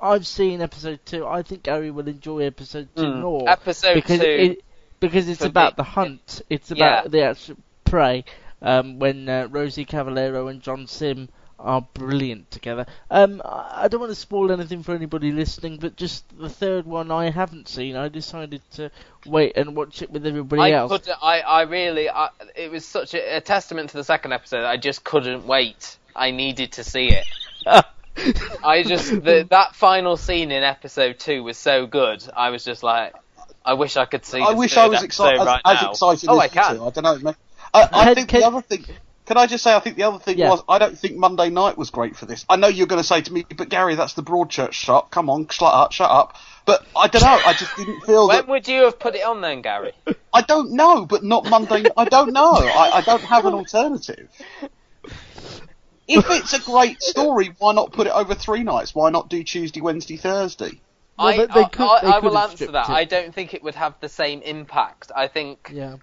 I've 0.00 0.26
seen 0.26 0.60
episode 0.60 1.00
two. 1.04 1.26
I 1.26 1.42
think 1.42 1.62
Gary 1.64 1.90
will 1.90 2.06
enjoy 2.08 2.40
episode 2.44 2.88
two 2.96 3.02
Mm. 3.02 3.20
more 3.20 3.48
Episode 3.48 3.94
because 3.94 4.20
two. 4.20 4.26
it 4.26 4.64
because 5.00 5.28
it's 5.28 5.42
about 5.42 5.72
me- 5.72 5.76
the 5.78 5.82
hunt. 5.84 6.42
It's 6.50 6.70
Yeah. 6.70 7.00
about 7.00 7.10
the 7.10 7.22
actual 7.22 7.56
prey. 7.84 8.24
Um, 8.60 8.98
when 8.98 9.28
uh, 9.28 9.46
Rosie 9.50 9.84
Cavaliero 9.84 10.48
and 10.48 10.60
John 10.60 10.86
Simm 10.88 11.28
are 11.58 11.82
brilliant 11.94 12.50
together. 12.50 12.86
Um, 13.10 13.42
I 13.44 13.84
I 13.84 13.88
don't 13.88 14.00
want 14.00 14.10
to 14.12 14.16
spoil 14.16 14.50
anything 14.52 14.82
for 14.82 14.94
anybody 14.94 15.32
listening, 15.32 15.78
but 15.78 15.96
just 15.96 16.24
the 16.38 16.48
third 16.48 16.86
one 16.86 17.10
I 17.10 17.30
haven't 17.30 17.68
seen. 17.68 17.96
I 17.96 18.08
decided 18.08 18.62
to 18.72 18.90
wait 19.26 19.56
and 19.56 19.74
watch 19.76 20.02
it 20.02 20.10
with 20.10 20.26
everybody 20.26 20.62
I 20.62 20.72
else. 20.72 20.90
could. 20.92 21.08
I 21.22 21.40
I 21.40 21.62
really. 21.62 22.08
I, 22.10 22.28
it 22.56 22.70
was 22.70 22.84
such 22.84 23.14
a, 23.14 23.36
a 23.36 23.40
testament 23.40 23.90
to 23.90 23.96
the 23.96 24.04
second 24.04 24.32
episode. 24.32 24.64
I 24.64 24.76
just 24.76 25.04
couldn't 25.04 25.46
wait. 25.46 25.96
I 26.14 26.30
needed 26.30 26.72
to 26.72 26.84
see 26.84 27.10
it. 27.10 27.24
I 28.64 28.82
just 28.82 29.10
the, 29.10 29.46
that 29.50 29.76
final 29.76 30.16
scene 30.16 30.50
in 30.50 30.62
episode 30.64 31.18
two 31.18 31.42
was 31.44 31.56
so 31.56 31.86
good. 31.86 32.24
I 32.36 32.50
was 32.50 32.64
just 32.64 32.82
like, 32.82 33.14
I 33.64 33.74
wish 33.74 33.96
I 33.96 34.04
could 34.06 34.24
see. 34.24 34.40
I 34.40 34.52
wish 34.54 34.76
I 34.76 34.88
was 34.88 35.02
episode 35.02 35.04
excited, 35.34 35.40
as, 35.40 35.46
right 35.46 35.60
as 35.64 35.82
now. 35.82 35.90
excited 35.90 36.28
Oh, 36.28 36.38
as 36.38 36.40
I 36.40 36.44
you 36.44 36.50
can. 36.50 36.76
two. 36.76 36.84
I 36.86 36.90
don't 36.90 37.22
know. 37.22 37.34
I, 37.74 37.88
I 37.92 38.14
think 38.14 38.28
can- 38.28 38.40
the 38.40 38.46
other 38.46 38.62
thing. 38.62 38.84
Can 39.28 39.36
I 39.36 39.46
just 39.46 39.62
say? 39.62 39.74
I 39.74 39.80
think 39.80 39.96
the 39.96 40.04
other 40.04 40.18
thing 40.18 40.38
Yeah. 40.38 40.48
was 40.48 40.62
I 40.66 40.78
don't 40.78 40.98
think 40.98 41.14
Monday 41.16 41.50
night 41.50 41.76
was 41.76 41.90
great 41.90 42.16
for 42.16 42.24
this. 42.24 42.46
I 42.48 42.56
know 42.56 42.66
you're 42.66 42.86
going 42.86 43.00
to 43.00 43.06
say 43.06 43.20
to 43.20 43.30
me, 43.30 43.44
but 43.54 43.68
Gary, 43.68 43.94
that's 43.94 44.14
the 44.14 44.22
Broadchurch 44.22 44.72
shot. 44.72 45.10
Come 45.10 45.28
on, 45.28 45.46
shut 45.48 45.70
up, 45.74 45.92
shut 45.92 46.10
up. 46.10 46.34
But 46.64 46.86
I 46.96 47.08
don't 47.08 47.20
know. 47.22 47.38
I 47.44 47.52
just 47.52 47.76
didn't 47.76 48.00
feel 48.06 48.26
When 48.26 48.36
that. 48.38 48.48
would 48.48 48.66
you 48.66 48.84
have 48.84 48.98
put 48.98 49.14
it 49.14 49.22
on 49.26 49.42
then, 49.42 49.60
Gary? 49.60 49.92
I 50.32 50.40
don't 50.40 50.72
know, 50.72 51.04
but 51.04 51.22
not 51.22 51.48
Monday. 51.50 51.84
I 51.94 52.06
don't 52.06 52.32
know. 52.32 52.52
I, 52.54 52.90
I 52.94 53.00
don't 53.02 53.20
have 53.22 53.44
an 53.44 53.52
alternative. 53.52 54.30
If 56.06 56.24
it's 56.30 56.54
a 56.54 56.60
great 56.60 57.02
story, 57.02 57.54
why 57.58 57.74
not 57.74 57.92
put 57.92 58.06
it 58.06 58.14
over 58.14 58.34
three 58.34 58.62
nights? 58.62 58.94
Why 58.94 59.10
not 59.10 59.28
do 59.28 59.44
Tuesday, 59.44 59.82
Wednesday, 59.82 60.16
Thursday? 60.16 60.80
Well, 61.18 61.28
I, 61.28 61.36
they- 61.36 61.46
they 61.46 61.64
could- 61.68 61.86
I, 61.86 62.00
they 62.00 62.08
I 62.08 62.18
will 62.20 62.38
answer 62.38 62.72
that. 62.72 62.88
it. 62.88 62.92
I 62.92 63.04
don't 63.04 63.34
think 63.34 63.52
it 63.52 63.62
would 63.62 63.74
have 63.74 63.94
the 64.00 64.08
same 64.08 64.40
impact. 64.40 65.12
I 65.14 65.26
think 65.28 65.70
yeah. 65.70 65.96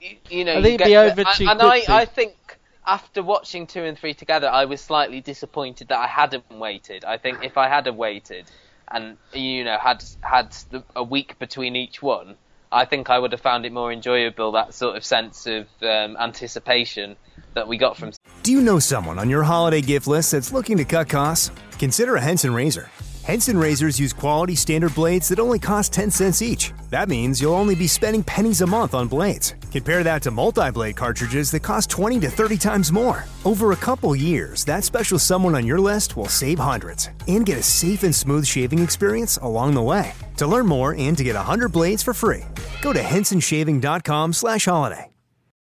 Y- 0.00 0.18
you 0.28 0.44
know. 0.44 0.52
I 0.52 0.56
you 0.56 0.62
think 0.62 0.74
it'd 0.74 0.78
get 0.78 0.86
be 0.86 0.96
over 0.96 1.20
and, 1.22 1.36
too 1.36 1.46
and 1.48 1.62
I, 1.62 1.78
quickly. 1.78 1.94
I 1.94 2.04
think 2.04 2.58
after 2.86 3.22
watching 3.22 3.66
two 3.66 3.82
and 3.84 3.98
three 3.98 4.14
together, 4.14 4.48
I 4.48 4.64
was 4.64 4.80
slightly 4.80 5.20
disappointed 5.20 5.88
that 5.88 5.98
I 5.98 6.06
hadn't 6.06 6.50
waited. 6.50 7.04
I 7.04 7.18
think 7.18 7.44
if 7.44 7.56
I 7.56 7.68
had 7.68 7.86
have 7.86 7.96
waited 7.96 8.50
and 8.88 9.16
you 9.32 9.64
know 9.64 9.78
had 9.78 10.02
had 10.20 10.52
the, 10.70 10.82
a 10.96 11.02
week 11.02 11.38
between 11.38 11.76
each 11.76 12.02
one, 12.02 12.36
I 12.72 12.84
think 12.84 13.10
I 13.10 13.18
would 13.18 13.32
have 13.32 13.40
found 13.40 13.64
it 13.66 13.72
more 13.72 13.92
enjoyable. 13.92 14.52
That 14.52 14.74
sort 14.74 14.96
of 14.96 15.04
sense 15.04 15.46
of 15.46 15.66
um, 15.82 16.16
anticipation 16.18 17.16
that 17.54 17.68
we 17.68 17.76
got 17.76 17.96
from 17.96 18.12
Do 18.42 18.52
you 18.52 18.60
know 18.60 18.78
someone 18.78 19.18
on 19.18 19.28
your 19.28 19.42
holiday 19.42 19.80
gift 19.80 20.06
list 20.06 20.32
that's 20.32 20.52
looking 20.52 20.76
to 20.76 20.84
cut 20.84 21.08
costs? 21.08 21.50
Consider 21.78 22.16
a 22.16 22.20
Henson 22.20 22.54
razor. 22.54 22.90
Henson 23.30 23.56
razors 23.56 24.00
use 24.00 24.12
quality 24.12 24.56
standard 24.56 24.92
blades 24.92 25.28
that 25.28 25.38
only 25.38 25.60
cost 25.60 25.92
10 25.92 26.10
cents 26.10 26.42
each. 26.42 26.72
That 26.90 27.08
means 27.08 27.40
you'll 27.40 27.54
only 27.54 27.76
be 27.76 27.86
spending 27.86 28.24
pennies 28.24 28.60
a 28.60 28.66
month 28.66 28.92
on 28.92 29.06
blades. 29.06 29.54
Compare 29.70 30.02
that 30.02 30.20
to 30.22 30.32
multi 30.32 30.68
blade 30.72 30.96
cartridges 30.96 31.52
that 31.52 31.60
cost 31.60 31.88
20 31.90 32.18
to 32.20 32.28
30 32.28 32.58
times 32.58 32.90
more. 32.90 33.24
Over 33.44 33.70
a 33.70 33.76
couple 33.76 34.16
years, 34.16 34.64
that 34.64 34.82
special 34.82 35.16
someone 35.16 35.54
on 35.54 35.64
your 35.64 35.78
list 35.78 36.16
will 36.16 36.26
save 36.26 36.58
hundreds 36.58 37.10
and 37.28 37.46
get 37.46 37.58
a 37.58 37.62
safe 37.62 38.02
and 38.02 38.12
smooth 38.12 38.44
shaving 38.44 38.80
experience 38.80 39.36
along 39.42 39.74
the 39.74 39.88
way. 39.92 40.12
To 40.38 40.48
learn 40.48 40.66
more 40.66 40.96
and 40.96 41.16
to 41.16 41.22
get 41.22 41.36
100 41.36 41.70
blades 41.70 42.02
for 42.02 42.12
free, 42.12 42.42
go 42.82 42.92
to 42.92 42.98
hensonshaving.com 43.00 44.32
slash 44.32 44.64
holiday. 44.64 45.09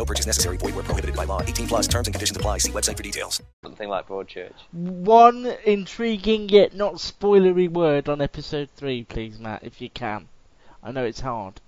No 0.00 0.06
purchase 0.06 0.24
necessary. 0.24 0.56
Void 0.56 0.74
where 0.74 0.82
prohibited 0.84 1.14
by 1.14 1.24
law. 1.26 1.42
18 1.42 1.66
plus 1.68 1.86
terms 1.86 2.08
and 2.08 2.14
conditions 2.14 2.34
apply. 2.34 2.56
See 2.56 2.72
website 2.72 2.96
for 2.96 3.02
details. 3.02 3.42
something 3.62 3.86
like 3.86 4.08
Broadchurch. 4.08 4.54
One 4.72 5.44
intriguing 5.66 6.48
yet 6.48 6.74
not 6.74 6.94
spoilery 6.94 7.68
word 7.68 8.08
on 8.08 8.22
episode 8.22 8.70
three, 8.74 9.04
please, 9.04 9.38
Matt, 9.38 9.62
if 9.62 9.82
you 9.82 9.90
can. 9.90 10.28
I 10.82 10.90
know 10.90 11.04
it's 11.04 11.20
hard. 11.20 11.60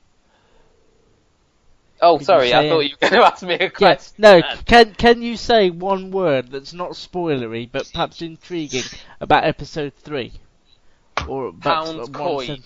Oh, 2.01 2.15
Could 2.15 2.21
you 2.23 2.25
sorry, 2.25 2.55
I 2.55 2.71
thought 2.71 2.81
it? 2.81 2.91
you 2.93 2.97
were 3.03 3.09
going 3.11 3.13
to 3.23 3.27
ask 3.27 3.43
me 3.43 3.53
a 3.53 3.65
Yeah, 3.65 3.69
question. 3.69 4.15
no. 4.17 4.41
Can 4.65 4.95
can 4.95 5.21
you 5.21 5.37
say 5.37 5.69
one 5.69 6.11
word 6.11 6.51
that's 6.51 6.73
not 6.73 6.93
spoilery 6.93 7.69
but 7.71 7.91
perhaps 7.93 8.23
intriguing 8.23 8.85
about 9.21 9.45
episode 9.45 9.93
three, 9.95 10.33
or 11.29 11.53
perhaps 11.53 11.91
Pound 11.91 11.99
one 11.99 12.13
coin. 12.15 12.47
sen- 12.47 12.63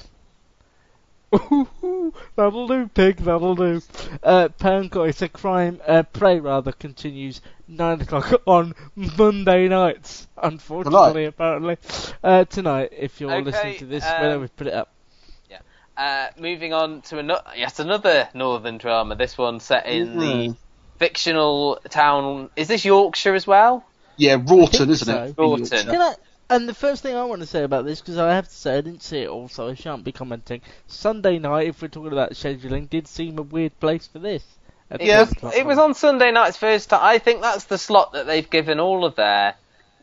Ooh, 1.34 2.12
that'll 2.36 2.68
do, 2.68 2.88
pig. 2.88 3.16
That'll 3.18 3.56
do. 3.56 3.82
Uh, 4.22 4.48
pound 4.58 4.92
coin. 4.92 5.08
It's 5.08 5.22
a 5.22 5.28
crime. 5.28 5.80
Uh, 5.86 6.02
prey 6.04 6.38
rather 6.40 6.72
continues 6.72 7.40
nine 7.66 8.00
o'clock 8.00 8.42
on 8.46 8.74
Monday 8.94 9.68
nights. 9.68 10.28
Unfortunately, 10.40 11.24
apparently 11.24 11.76
tonight. 11.76 12.14
Uh, 12.22 12.44
tonight, 12.44 12.92
if 12.96 13.20
you're 13.20 13.32
Okay, 13.32 13.42
listening 13.44 13.78
to 13.78 13.86
this, 13.86 14.04
um, 14.04 14.20
whenever 14.22 14.40
we 14.42 14.48
put 14.48 14.66
it 14.68 14.74
up. 14.74 14.92
Yeah. 15.50 15.58
Uh, 15.96 16.28
moving 16.40 16.72
on 16.72 17.02
to 17.02 17.18
ano- 17.18 17.42
yet 17.56 17.78
another 17.80 18.28
northern 18.32 18.78
drama. 18.78 19.16
This 19.16 19.36
one 19.36 19.58
set 19.60 19.86
in 19.86 20.18
the 20.18 20.26
Mhm. 20.26 20.56
fictional 20.98 21.80
town. 21.90 22.50
Is 22.56 22.68
this 22.68 22.84
Yorkshire 22.84 23.34
as 23.34 23.46
well? 23.46 23.84
Yeah, 24.16 24.34
I 24.34 24.36
Roarton, 24.36 24.88
isn't 24.90 25.06
so. 25.06 25.22
it? 25.24 25.36
Roarton. 25.36 25.86
Can 25.90 26.00
I? 26.00 26.14
And 26.48 26.68
the 26.68 26.74
first 26.74 27.02
thing 27.02 27.16
I 27.16 27.24
want 27.24 27.40
to 27.40 27.46
say 27.46 27.64
about 27.64 27.84
this, 27.84 28.00
because 28.00 28.18
I 28.18 28.34
have 28.34 28.48
to 28.48 28.54
say 28.54 28.78
I 28.78 28.80
didn't 28.80 29.02
see 29.02 29.18
it 29.22 29.28
all, 29.28 29.48
so 29.48 29.68
I 29.68 29.74
shan't 29.74 30.04
be 30.04 30.12
commenting. 30.12 30.60
Sunday 30.86 31.38
night, 31.38 31.66
if 31.68 31.82
we're 31.82 31.88
talking 31.88 32.12
about 32.12 32.32
scheduling, 32.32 32.88
did 32.88 33.08
seem 33.08 33.38
a 33.38 33.42
weird 33.42 33.78
place 33.80 34.06
for 34.06 34.20
this. 34.20 34.44
at 34.90 35.00
It 35.00 35.08
Yeah. 35.08 35.20
was, 35.20 35.28
10 35.30 35.36
o'clock 35.38 35.54
it 35.56 35.66
was 35.66 35.78
on 35.78 35.94
Sunday 35.94 36.30
night's 36.30 36.56
first 36.56 36.90
time. 36.90 37.00
I 37.02 37.18
think 37.18 37.42
that's 37.42 37.64
the 37.64 37.78
slot 37.78 38.12
that 38.12 38.26
they've 38.26 38.48
given 38.48 38.78
all 38.78 39.04
of 39.04 39.16
their 39.16 39.54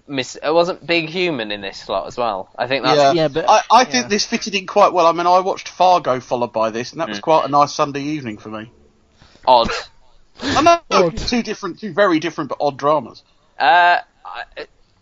Miss. 0.06 0.36
It 0.36 0.52
wasn't 0.54 0.86
Big 0.86 1.08
Human 1.08 1.50
in 1.54 1.62
this 1.62 1.78
slot 1.78 2.08
as 2.08 2.18
well. 2.18 2.50
I 2.58 2.68
think 2.68 2.84
that's 2.84 2.98
yeah, 2.98 3.14
yeah, 3.14 3.28
but- 3.30 3.50
I, 3.50 3.62
I 3.72 3.80
yeah. 3.80 3.84
think 3.86 4.10
this 4.10 4.26
fitted 4.26 4.54
in 4.54 4.68
quite 4.68 4.92
well. 4.92 5.08
I 5.08 5.14
mean, 5.14 5.28
I 5.28 5.40
watched 5.40 5.70
Fargo 5.70 6.20
followed 6.20 6.52
by 6.52 6.72
this, 6.72 6.92
and 6.92 7.00
that 7.00 7.08
was 7.08 7.22
quite 7.22 7.46
a 7.46 7.48
nice 7.48 7.74
Sunday 7.74 8.02
evening 8.02 8.38
for 8.38 8.50
me. 8.50 8.70
odd. 9.48 9.70
I 10.42 10.82
know 10.90 11.10
two 11.12 11.42
different, 11.44 11.80
two 11.80 11.94
very 11.94 12.20
different 12.20 12.50
but 12.50 12.58
odd 12.60 12.78
dramas. 12.78 13.24
Uh, 13.58 14.00
I, 14.26 14.44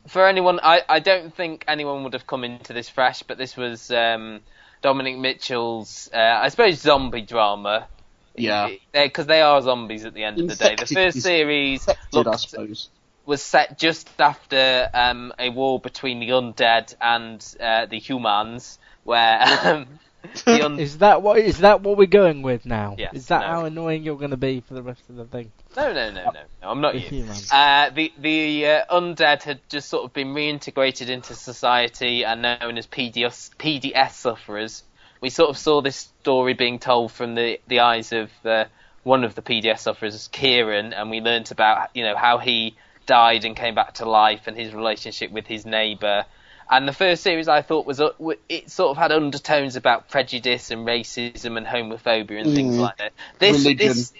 for 0.08 0.28
anyone, 0.28 0.60
I, 0.62 0.82
I 0.88 1.00
don't 1.00 1.34
think 1.34 1.66
anyone 1.68 2.04
would 2.04 2.14
have 2.14 2.28
come 2.28 2.44
into 2.44 2.74
this 2.74 2.90
fresh, 2.90 3.24
but 3.24 3.38
this 3.38 3.56
was 3.56 3.92
um, 3.92 4.42
Dominic 4.82 5.18
Mitchell's, 5.18 6.10
uh, 6.14 6.18
I 6.18 6.50
suppose, 6.50 6.80
zombie 6.80 7.22
drama. 7.22 7.88
Yeah, 8.36 8.70
Because 8.94 9.28
they 9.28 9.42
are 9.42 9.62
zombies 9.62 10.06
at 10.06 10.14
the 10.14 10.24
end 10.24 10.40
of 10.40 10.48
the 10.48 10.56
day. 10.56 10.76
The 10.76 10.86
first 10.86 11.22
series 11.22 11.88
looked, 12.14 12.40
suppose. 12.40 12.90
was 13.26 13.42
set 13.42 13.78
just 13.78 14.10
after 14.20 14.90
um, 14.94 15.34
a 15.38 15.50
war 15.50 15.80
between 15.80 16.20
the 16.20 16.30
undead 16.30 16.96
and 17.02 17.46
uh, 17.60 17.88
the 17.88 18.00
humans, 18.00 18.80
where 19.04 19.42
um, 19.64 20.00
un- 20.48 20.80
Is 20.80 21.00
that 21.00 21.22
what 21.22 21.40
is 21.40 21.60
that 21.60 21.82
what 21.82 21.98
we're 21.98 22.06
going 22.06 22.42
with 22.42 22.66
now? 22.66 22.96
Yes, 22.98 23.14
is 23.14 23.28
that 23.28 23.42
no. 23.42 23.48
how 23.48 23.66
annoying 23.66 24.04
you're 24.04 24.18
going 24.18 24.32
to 24.32 24.38
be 24.38 24.62
for 24.62 24.74
the 24.74 24.84
rest 24.84 25.02
of 25.10 25.16
the 25.16 25.26
thing? 25.26 25.52
no, 25.76 25.94
no, 25.94 26.12
no, 26.12 26.24
no, 26.26 26.32
no, 26.32 26.70
I'm 26.70 26.82
not 26.82 27.00
you. 27.12 27.26
Uh, 27.52 27.90
the 27.90 28.12
the 28.18 28.66
uh, 28.68 28.86
undead 28.90 29.44
had 29.44 29.60
just 29.70 29.90
sort 29.90 30.06
of 30.06 30.14
been 30.14 30.30
reintegrated 30.30 31.10
into 31.10 31.34
society 31.36 32.24
and 32.24 32.42
known 32.42 32.78
as 32.78 32.88
PDS, 32.88 33.56
PDS 33.58 34.12
sufferers. 34.12 34.84
We 35.22 35.30
sort 35.30 35.50
of 35.50 35.58
saw 35.58 35.82
this 35.82 36.10
story 36.22 36.54
being 36.54 36.80
told 36.80 37.12
from 37.12 37.36
the, 37.36 37.60
the 37.68 37.82
eyes 37.82 38.12
of 38.12 38.32
uh, 38.44 38.66
one 39.04 39.24
of 39.24 39.36
the 39.36 39.42
PDS 39.42 39.80
sufferers, 39.80 40.28
Kieran, 40.32 40.94
and 40.94 41.10
we 41.10 41.22
learnt 41.22 41.52
about 41.52 41.90
you 41.96 42.04
know 42.04 42.16
how 42.16 42.38
he 42.38 42.76
died 43.06 43.46
and 43.46 43.56
came 43.56 43.76
back 43.76 43.96
to 43.96 44.06
life 44.06 44.42
and 44.48 44.58
his 44.58 44.74
relationship 44.74 45.32
with 45.32 45.48
his 45.48 45.66
neighbour. 45.66 46.26
And 46.72 46.88
the 46.88 46.94
first 46.94 47.22
series 47.22 47.48
I 47.50 47.62
thought 47.62 47.86
was 47.86 48.00
uh, 48.00 48.12
it 48.48 48.72
sort 48.72 48.92
of 48.92 48.98
had 48.98 49.12
undertones 49.12 49.76
about 49.76 50.10
prejudice 50.10 50.72
and 50.72 50.88
racism 50.88 51.58
and 51.58 51.68
homophobia 51.68 52.42
and 52.42 52.56
things 52.56 52.76
Mm. 52.76 52.80
like 52.80 52.98
that. 52.98 53.12
This 53.40 53.58
Religion. 53.66 53.88
this 53.90 54.14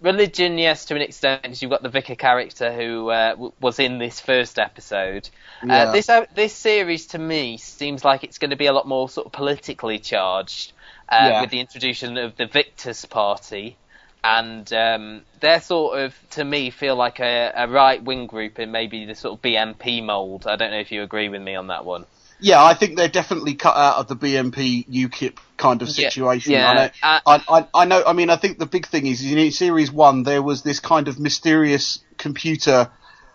religion, 0.00 0.56
yes, 0.56 0.84
to 0.86 0.94
an 0.94 1.02
extent. 1.02 1.42
'cause 1.42 1.60
You've 1.60 1.70
got 1.70 1.82
the 1.82 1.88
vicar 1.88 2.14
character 2.14 2.72
who 2.72 3.10
uh, 3.10 3.30
w- 3.30 3.52
was 3.60 3.78
in 3.80 3.98
this 3.98 4.20
first 4.20 4.58
episode. 4.58 5.28
Yeah. 5.66 5.88
Uh, 5.88 5.92
this 5.92 6.08
uh, 6.08 6.26
this 6.34 6.54
series 6.54 7.06
to 7.08 7.18
me 7.18 7.56
seems 7.56 8.04
like 8.04 8.24
it's 8.24 8.38
going 8.38 8.50
to 8.50 8.56
be 8.56 8.66
a 8.66 8.72
lot 8.72 8.86
more 8.86 9.08
sort 9.08 9.26
of 9.26 9.32
politically 9.32 9.98
charged 9.98 10.72
uh, 11.08 11.16
Yeah. 11.28 11.40
with 11.42 11.50
the 11.50 11.60
introduction 11.60 12.16
of 12.18 12.36
the 12.36 12.46
Victus 12.46 13.04
Party. 13.04 13.76
And 14.22 14.70
um, 14.72 15.22
they're 15.40 15.60
sort 15.60 15.98
of, 16.00 16.14
to 16.30 16.44
me, 16.44 16.70
feel 16.70 16.96
like 16.96 17.20
a, 17.20 17.52
a 17.56 17.68
right 17.68 18.02
wing 18.02 18.26
group 18.26 18.58
in 18.58 18.70
maybe 18.70 19.06
the 19.06 19.14
sort 19.14 19.38
of 19.38 19.42
BNP 19.42 20.04
mould. 20.04 20.46
I 20.46 20.56
don't 20.56 20.70
know 20.70 20.78
if 20.80 20.92
you 20.92 21.02
agree 21.02 21.28
with 21.28 21.40
me 21.40 21.54
on 21.54 21.68
that 21.68 21.84
one. 21.84 22.04
Yeah, 22.42 22.62
I 22.64 22.74
think 22.74 22.96
they're 22.96 23.08
definitely 23.08 23.54
cut 23.54 23.76
out 23.76 23.96
of 23.96 24.08
the 24.08 24.16
BNP 24.16 24.88
UKIP 24.88 25.36
kind 25.58 25.82
of 25.82 25.90
situation. 25.90 26.52
yeah, 26.52 26.70
I, 26.70 26.74
know, 26.74 26.90
uh, 27.02 27.38
I, 27.48 27.66
I, 27.74 27.84
know. 27.84 28.02
I 28.06 28.12
mean, 28.14 28.30
I 28.30 28.36
think 28.36 28.58
the 28.58 28.66
big 28.66 28.86
thing 28.86 29.06
is, 29.06 29.22
in 29.22 29.50
series 29.52 29.92
one, 29.92 30.22
there 30.22 30.42
was 30.42 30.62
this 30.62 30.80
kind 30.80 31.08
of 31.08 31.18
mysterious 31.20 32.02
computer 32.16 32.90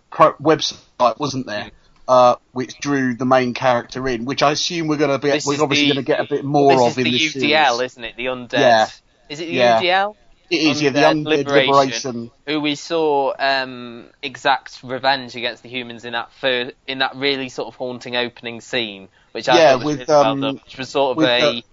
pro- 0.10 0.34
website, 0.36 1.20
wasn't 1.20 1.46
there? 1.46 1.70
Uh, 2.08 2.36
which 2.52 2.78
drew 2.80 3.16
the 3.16 3.26
main 3.26 3.54
character 3.56 4.08
in, 4.08 4.26
which 4.26 4.44
I 4.44 4.52
assume 4.52 4.88
we're 4.88 4.98
going 4.98 5.10
to 5.12 5.18
be, 5.20 5.32
This 5.32 5.46
we're 5.46 5.62
obviously 5.62 5.88
going 5.88 5.98
to 5.98 6.04
get 6.04 6.20
a 6.20 6.28
bit 6.28 6.44
more 6.46 6.72
this 6.72 6.82
of 6.82 6.88
is 6.92 6.98
in 7.00 7.04
the 7.06 7.12
this 7.12 7.36
UDL, 7.36 7.76
series. 7.78 7.92
isn't 7.92 8.04
it? 8.04 8.16
The 8.16 8.26
undead. 8.26 8.54
Yeah. 8.54 8.88
Is 9.30 9.40
it 9.40 9.46
the 9.48 9.54
Yeah. 9.54 9.82
UDL? 9.82 10.16
It 10.50 10.62
is, 10.62 10.82
yeah, 10.82 10.90
the 10.92 11.00
Undead 11.00 11.26
Liberation. 11.26 11.72
Liberation. 11.74 12.32
who 12.46 12.62
we 12.62 12.76
saw 12.76 13.34
um, 13.40 14.08
exact 14.22 14.80
revenge 14.84 15.36
against 15.36 15.64
the 15.64 15.70
humans 15.70 16.06
in 16.06 16.14
that 16.14 16.32
fir- 16.34 16.72
in 16.88 17.00
that 17.00 17.16
really 17.16 17.50
sort 17.50 17.68
of 17.68 17.76
haunting 17.76 18.16
opening 18.16 18.62
scene, 18.62 19.10
which 19.32 19.50
I 19.50 19.58
Yeah, 19.58 19.76
with, 19.76 19.86
really 20.00 20.06
well 20.08 20.24
um, 20.26 20.42
done, 20.42 20.54
which 20.64 20.78
was 20.78 20.90
sort 20.90 21.12
of 21.12 21.18
with 21.18 21.30
a 21.30 21.40
the- 21.40 21.64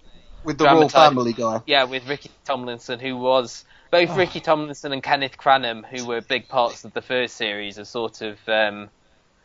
with 0.44 0.58
the 0.58 0.64
Royal 0.64 0.88
Family 0.88 1.32
guy. 1.35 1.61
yeah, 1.66 1.85
with 1.85 2.08
Ricky 2.08 2.30
Tomlinson, 2.44 2.98
who 2.98 3.16
was 3.16 3.64
both 3.90 4.11
Oh. 4.11 4.16
Ricky 4.16 4.40
Tomlinson 4.40 4.92
and 4.92 5.02
Kenneth 5.02 5.37
Cranham, 5.37 5.85
who 5.85 6.06
were 6.06 6.20
big 6.22 6.48
parts 6.48 6.85
of 6.85 6.92
the 6.94 7.02
first 7.02 7.37
series, 7.37 7.78
are 7.78 7.85
sort 7.85 8.22
of 8.22 8.38
um, 8.48 8.88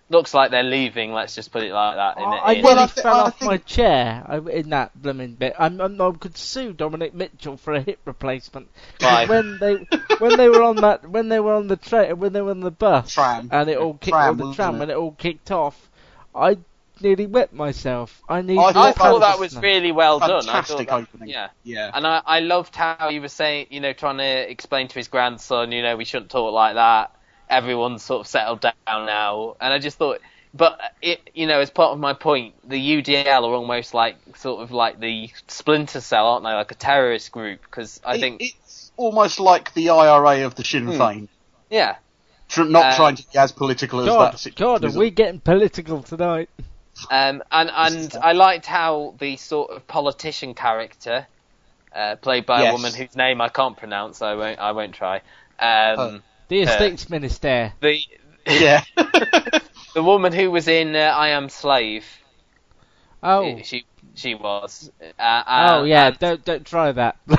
looks 0.09 0.33
like 0.33 0.51
they're 0.51 0.63
leaving. 0.63 1.11
Let's 1.13 1.35
just 1.35 1.51
put 1.51 1.63
it 1.63 1.73
like 1.73 1.95
that. 1.95 2.17
In, 2.17 2.23
I 2.23 2.53
nearly 2.53 2.61
Well, 2.63 2.79
I 2.79 2.87
thi- 2.87 3.01
fell 3.01 3.15
I 3.15 3.19
off 3.23 3.39
think- 3.39 3.51
my 3.51 3.57
chair 3.57 4.23
I- 4.27 4.37
in 4.51 4.69
that 4.69 4.99
blooming 5.01 5.33
bit. 5.33 5.53
I'm, 5.59 5.79
I'm, 5.81 5.99
I 6.01 6.11
could 6.11 6.37
sue 6.37 6.73
Dominic 6.73 7.13
Mitchell 7.13 7.57
for 7.57 7.73
a 7.73 7.81
hip 7.81 7.99
replacement. 8.05 8.69
Why? 9.01 9.25
When 9.25 9.57
they 9.59 9.85
when 10.19 10.37
they 10.37 10.49
were 10.49 10.63
on 10.63 10.77
that 10.77 11.09
when 11.09 11.29
they 11.29 11.39
were 11.39 11.53
on 11.55 11.67
the 11.67 11.75
train 11.77 12.17
when 12.19 12.33
they 12.33 12.41
were 12.41 12.51
on 12.51 12.61
the 12.61 12.71
bus 12.71 13.13
Tram. 13.13 13.49
and 13.51 13.69
it 13.69 13.77
all 13.77 13.93
kicked 13.95 14.15
Tram, 14.15 14.37
the 14.37 14.53
tram 14.53 14.75
it? 14.75 14.79
when 14.79 14.89
it 14.89 14.95
all 14.97 15.11
kicked 15.11 15.51
off, 15.51 15.89
I 16.33 16.57
nearly 17.01 17.27
wet 17.27 17.53
myself. 17.53 18.23
I 18.27 18.41
need. 18.41 18.57
I 18.57 18.61
I 18.69 18.71
thought 18.73 18.95
thought 18.97 19.19
that 19.19 19.33
that 19.33 19.39
was 19.39 19.53
was 19.53 19.61
really 19.61 19.91
well 19.91 20.19
done. 20.19 20.43
Fantastic 20.43 20.89
thought 20.89 21.01
that- 21.01 21.09
opening. 21.13 21.29
Yeah. 21.29 21.49
Yeah. 21.63 21.91
And 21.93 22.07
I, 22.07 22.21
I 22.25 22.39
loved 22.39 22.75
how 22.75 23.09
he 23.09 23.19
was 23.19 23.33
saying, 23.33 23.67
you 23.69 23.81
know, 23.81 23.93
trying 23.93 24.17
to 24.17 24.49
explain 24.51 24.87
to 24.87 24.95
his 24.95 25.07
grandson, 25.09 25.71
you 25.71 25.81
know, 25.83 25.95
we 25.97 26.05
shouldn't 26.05 26.31
talk 26.31 26.53
like 26.53 26.75
that. 26.75 27.11
Everyone's 27.49 28.03
sort 28.03 28.21
of 28.21 28.27
settled 28.27 28.61
down 28.61 28.73
now. 28.87 29.55
And 29.61 29.73
I 29.73 29.79
just 29.79 29.97
thought, 29.97 30.19
but 30.53 30.79
it, 31.01 31.29
you 31.33 31.47
know, 31.47 31.59
as 31.59 31.69
part 31.69 31.91
of 31.93 31.99
my 31.99 32.13
point, 32.13 32.55
the 32.67 32.77
UDL 33.01 33.25
are 33.43 33.53
almost 33.53 33.93
like 33.93 34.15
sort 34.37 34.61
of 34.61 34.71
like 34.71 34.99
the 34.99 35.29
Splinter 35.47 36.01
Cell, 36.01 36.27
aren't 36.27 36.43
they? 36.43 36.51
Like 36.51 36.71
a 36.71 36.75
terrorist 36.75 37.31
group. 37.31 37.61
Because 37.61 37.99
I 38.05 38.15
It- 38.15 38.19
think, 38.19 38.41
it's 38.41 38.91
almost 38.97 39.39
like 39.39 39.73
the 39.73 39.89
IRA 39.89 40.45
of 40.45 40.55
the 40.55 40.63
Sinn 40.63 40.87
Féin. 40.87 41.27
yeah, 41.69 41.97
Tr- 42.49 42.63
not 42.63 42.93
Uh, 42.93 42.95
trying 42.95 43.15
to 43.15 43.23
be 43.31 43.37
as 43.37 43.51
political 43.51 43.99
as 43.99 44.05
God, 44.07 44.33
that 44.33 44.39
situation. 44.39 44.65
God, 44.81 44.85
are 44.95 44.97
we 44.97 45.09
getting 45.11 45.39
political 45.41 46.01
tonight? 46.01 46.49
Um, 47.11 47.43
and 47.51 47.69
and 47.69 48.15
I 48.23 48.31
liked 48.31 48.65
how 48.65 49.13
the 49.19 49.35
sort 49.37 49.69
of 49.71 49.85
politician 49.87 50.53
character, 50.55 51.27
uh, 51.93 52.15
played 52.15 52.45
by 52.45 52.61
a 52.63 52.71
woman 52.71 52.93
whose 52.93 53.15
name 53.15 53.39
I 53.41 53.49
can't 53.49 53.75
pronounce, 53.77 54.17
so 54.19 54.25
I 54.27 54.35
won't 54.35 54.59
I 54.59 54.71
won't 54.71 54.95
try. 54.95 55.21
Um. 55.59 56.23
The 56.47 56.61
Uh, 56.63 56.69
estates 56.71 57.09
minister. 57.09 57.73
The 57.81 57.99
Yeah. 58.45 58.81
the 59.93 60.03
woman 60.03 60.31
who 60.33 60.49
was 60.51 60.67
in 60.67 60.95
uh, 60.95 60.99
I 60.99 61.29
Am 61.29 61.49
Slave, 61.49 62.05
Oh, 63.23 63.59
she 63.63 63.85
she 64.13 64.35
was. 64.35 64.91
Uh, 65.19 65.43
oh 65.47 65.81
uh, 65.81 65.83
yeah. 65.83 66.07
and- 66.07 66.19
Don't 66.19 66.45
don't 66.45 66.65
try 66.65 66.91
that. 66.91 67.17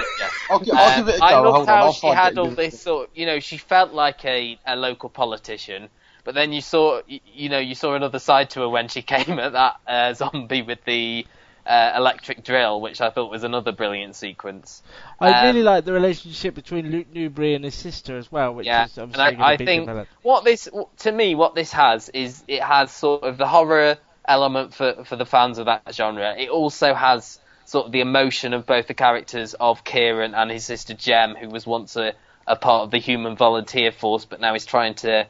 I'll, 0.51 0.63
I'll 0.73 0.91
um, 1.01 1.07
give 1.07 1.09
it 1.09 1.17
a 1.17 1.19
go. 1.19 1.25
I 1.25 1.39
loved 1.39 1.69
how 1.69 1.85
I'll 1.87 1.93
she 1.93 2.09
had 2.09 2.39
all 2.39 2.51
this 2.51 2.83
sort. 2.83 3.09
Of, 3.11 3.17
you 3.19 3.27
know, 3.27 3.41
she 3.41 3.57
felt 3.59 3.93
like 3.93 4.25
a, 4.25 4.59
a 4.67 4.77
local 4.77 5.09
politician, 5.09 5.89
but 6.25 6.35
then 6.35 6.53
you 6.53 6.61
saw, 6.61 7.01
you 7.07 7.49
know, 7.49 7.59
you 7.59 7.75
saw 7.75 7.95
another 7.95 8.19
side 8.19 8.51
to 8.51 8.61
her 8.61 8.69
when 8.69 8.89
she 8.89 9.03
came 9.15 9.39
at 9.39 9.53
that 9.53 9.77
uh, 9.87 10.15
zombie 10.15 10.63
with 10.63 10.85
the 10.85 11.27
uh, 11.69 11.93
electric 11.97 12.43
drill, 12.45 12.81
which 12.81 13.01
I 13.01 13.11
thought 13.11 13.31
was 13.31 13.45
another 13.45 13.73
brilliant 13.73 14.17
sequence. 14.17 14.83
I 15.21 15.47
really 15.47 15.61
Um, 15.61 15.67
like 15.67 15.85
the 15.85 15.93
relationship 15.93 16.55
between 16.55 16.91
Luke 16.91 17.09
Newberry 17.13 17.55
and 17.55 17.65
his 17.65 17.75
sister 17.75 18.17
as 18.17 18.33
well, 18.33 18.55
which 18.55 18.67
yeah, 18.67 18.87
is 18.87 18.99
and 18.99 19.15
obviously 19.15 19.25
I, 19.25 19.31
going 19.33 19.43
I 19.43 19.53
to 19.53 19.59
be 19.59 19.65
think 19.67 19.83
developed. 19.83 20.11
what 20.23 20.45
this, 20.45 20.69
to 20.99 21.13
me, 21.13 21.35
what 21.35 21.55
this 21.55 21.73
has 21.73 22.09
is 22.11 22.43
it 22.49 22.63
has 22.63 22.91
sort 22.91 23.23
of 23.25 23.37
the 23.37 23.47
horror 23.47 23.99
element 24.27 24.75
for 24.75 25.05
for 25.05 25.17
the 25.17 25.27
fans 25.27 25.59
of 25.59 25.67
that 25.67 25.83
genre. 25.95 26.35
It 26.39 26.49
also 26.51 26.95
has 26.95 27.39
sort 27.65 27.87
of 27.87 27.93
the 27.93 28.01
emotion 28.01 28.55
of 28.55 28.65
both 28.67 28.87
the 28.87 28.95
characters 28.95 29.55
of 29.55 29.85
Kieran 29.85 30.35
and 30.35 30.51
his 30.51 30.65
sister 30.65 30.95
Jem, 30.95 31.35
who 31.35 31.51
was 31.51 31.67
once 31.67 31.97
a, 31.97 32.15
a 32.47 32.57
part 32.57 32.85
of 32.85 32.91
the 32.91 32.99
human 32.99 33.37
volunteer 33.37 33.93
force, 33.93 34.25
but 34.25 34.41
now 34.41 34.55
is 34.55 34.65
trying 34.65 34.95
to 34.95 35.27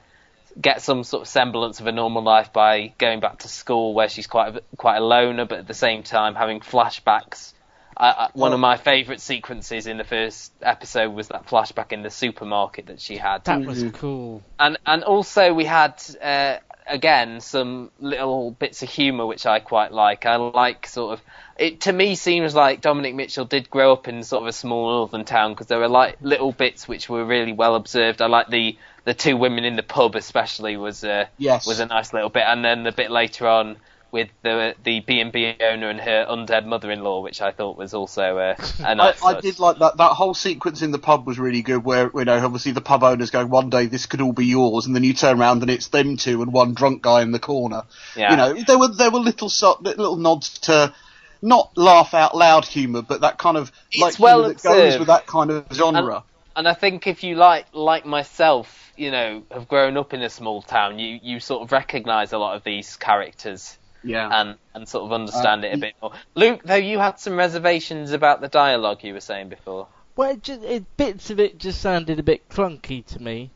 get 0.60 0.82
some 0.82 1.04
sort 1.04 1.22
of 1.22 1.28
semblance 1.28 1.80
of 1.80 1.86
a 1.86 1.92
normal 1.92 2.22
life 2.22 2.52
by 2.52 2.92
going 2.98 3.20
back 3.20 3.38
to 3.40 3.48
school, 3.48 3.94
where 3.94 4.08
she's 4.08 4.26
quite 4.26 4.56
a, 4.56 4.62
quite 4.76 4.96
a 4.96 5.04
loner, 5.04 5.44
but 5.44 5.58
at 5.60 5.66
the 5.68 5.74
same 5.74 6.02
time 6.02 6.34
having 6.34 6.60
flashbacks. 6.60 7.52
I, 7.96 8.10
I, 8.10 8.30
one 8.32 8.52
of 8.52 8.60
my 8.60 8.76
favourite 8.76 9.20
sequences 9.20 9.86
in 9.88 9.96
the 9.98 10.04
first 10.04 10.52
episode 10.62 11.12
was 11.12 11.28
that 11.28 11.46
flashback 11.46 11.92
in 11.92 12.02
the 12.02 12.10
supermarket 12.10 12.86
that 12.86 13.00
she 13.00 13.16
had 13.16 13.44
That 13.44 13.64
was 13.64 13.84
cool. 13.94 14.42
and 14.58 14.78
and 14.86 15.02
also 15.02 15.52
we 15.52 15.64
had 15.64 16.00
uh, 16.22 16.58
again 16.86 17.40
some 17.40 17.90
little 17.98 18.52
bits 18.52 18.84
of 18.84 18.88
humour 18.88 19.26
which 19.26 19.46
I 19.46 19.58
quite 19.58 19.92
like. 19.92 20.26
I 20.26 20.36
like 20.36 20.86
sort 20.86 21.14
of 21.14 21.24
it 21.58 21.80
to 21.82 21.92
me 21.92 22.14
seems 22.14 22.54
like 22.54 22.80
Dominic 22.80 23.16
Mitchell 23.16 23.44
did 23.44 23.68
grow 23.68 23.92
up 23.94 24.06
in 24.06 24.22
sort 24.22 24.42
of 24.42 24.48
a 24.48 24.52
small 24.52 24.90
northern 24.90 25.24
town 25.24 25.52
because 25.52 25.66
there 25.66 25.80
were 25.80 25.88
like 25.88 26.18
little 26.20 26.52
bits 26.52 26.86
which 26.86 27.08
were 27.08 27.24
really 27.24 27.52
well 27.52 27.74
observed. 27.74 28.22
I 28.22 28.26
like 28.26 28.46
the 28.48 28.78
the 29.08 29.14
two 29.14 29.38
women 29.38 29.64
in 29.64 29.74
the 29.74 29.82
pub 29.82 30.14
especially 30.16 30.76
was 30.76 31.02
uh, 31.02 31.24
Yes. 31.38 31.66
was 31.66 31.80
a 31.80 31.86
nice 31.86 32.12
little 32.12 32.28
bit, 32.28 32.42
and 32.46 32.62
then 32.62 32.82
the 32.82 32.92
bit 32.92 33.10
later 33.10 33.48
on 33.48 33.78
with 34.10 34.28
the 34.42 34.74
the 34.84 35.00
B 35.00 35.20
and 35.20 35.32
B 35.32 35.56
owner 35.62 35.88
and 35.88 35.98
her 35.98 36.26
undead 36.28 36.66
mother-in-law, 36.66 37.22
which 37.22 37.40
I 37.40 37.50
thought 37.50 37.78
was 37.78 37.94
also 37.94 38.36
uh, 38.36 38.54
a 38.80 38.82
I, 38.86 38.92
nice. 38.92 39.22
I 39.22 39.32
touch. 39.32 39.42
did 39.44 39.58
like 39.60 39.78
that. 39.78 39.96
That 39.96 40.10
whole 40.10 40.34
sequence 40.34 40.82
in 40.82 40.90
the 40.90 40.98
pub 40.98 41.26
was 41.26 41.38
really 41.38 41.62
good. 41.62 41.82
Where 41.86 42.10
you 42.14 42.24
know, 42.26 42.36
obviously 42.44 42.72
the 42.72 42.82
pub 42.82 43.02
owners 43.02 43.30
going, 43.30 43.48
"One 43.48 43.70
day 43.70 43.86
this 43.86 44.04
could 44.04 44.20
all 44.20 44.34
be 44.34 44.44
yours," 44.44 44.84
and 44.84 44.94
then 44.94 45.04
you 45.04 45.14
turn 45.14 45.40
around 45.40 45.62
and 45.62 45.70
it's 45.70 45.88
them 45.88 46.18
two 46.18 46.42
and 46.42 46.52
one 46.52 46.74
drunk 46.74 47.00
guy 47.00 47.22
in 47.22 47.32
the 47.32 47.38
corner. 47.38 47.84
Yeah. 48.14 48.32
You 48.32 48.36
know, 48.36 48.62
there 48.62 48.78
were 48.78 48.88
there 48.88 49.10
were 49.10 49.20
little 49.20 49.50
little 49.80 50.16
nods 50.16 50.58
to 50.60 50.92
not 51.40 51.70
laugh 51.78 52.12
out 52.12 52.36
loud 52.36 52.66
humour, 52.66 53.00
but 53.00 53.22
that 53.22 53.38
kind 53.38 53.56
of 53.56 53.72
It's 53.90 54.02
like 54.02 54.18
well 54.18 54.42
that 54.48 54.62
goes 54.62 54.98
with 54.98 55.08
that 55.08 55.26
kind 55.26 55.50
of 55.50 55.64
genre. 55.72 56.24
And 56.54 56.68
I 56.68 56.74
think 56.74 57.06
if 57.06 57.22
you 57.22 57.36
like 57.36 57.66
like 57.72 58.04
myself, 58.04 58.87
you 58.98 59.10
know 59.10 59.42
have 59.50 59.68
grown 59.68 59.96
up 59.96 60.12
in 60.14 60.22
a 60.22 60.30
small 60.30 60.62
town, 60.62 60.98
you 60.98 61.18
you 61.22 61.40
sort 61.40 61.62
of 61.62 61.72
recognise 61.72 62.32
a 62.32 62.38
lot 62.38 62.56
of 62.56 62.64
these 62.64 62.96
characters 62.96 63.78
Yeah. 64.04 64.28
and 64.32 64.56
and 64.74 64.88
sort 64.88 65.04
of 65.04 65.12
understand 65.12 65.64
Uh, 65.64 65.68
it 65.68 65.74
a 65.74 65.78
bit 65.78 65.94
more. 66.02 66.12
Luke, 66.34 66.62
though, 66.64 66.74
you 66.76 66.98
had 66.98 67.18
some 67.18 67.36
reservations 67.36 68.12
about 68.12 68.40
the 68.40 68.48
dialogue 68.48 69.02
you 69.04 69.12
were 69.14 69.20
saying 69.20 69.48
before. 69.48 69.86
Well, 70.16 70.30
it 70.32 70.42
just, 70.42 70.62
it, 70.62 70.96
bits 70.96 71.30
of 71.30 71.38
it 71.40 71.58
just 71.58 71.80
sounded 71.80 72.18
a 72.18 72.22
bit 72.24 72.48
clunky 72.48 73.04
to 73.06 73.22
me, 73.22 73.50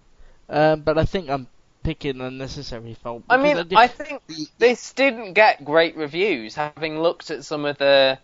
um, 0.48 0.83
but 0.83 0.96
I 0.96 1.05
think 1.05 1.28
I'm 1.28 1.48
picking 1.83 2.20
unnecessary 2.20 2.94
fault. 3.02 3.24
I 3.28 3.37
mean, 3.37 3.57
did- 3.57 3.74
I 3.74 3.88
think 3.88 4.22
this 4.59 4.92
didn't 4.92 5.33
get 5.33 5.64
great 5.64 5.96
reviews, 5.96 6.55
having 6.55 7.00
looked 7.00 7.33
at 7.33 7.44
some 7.44 7.64
of 7.64 7.78
the, 7.78 8.16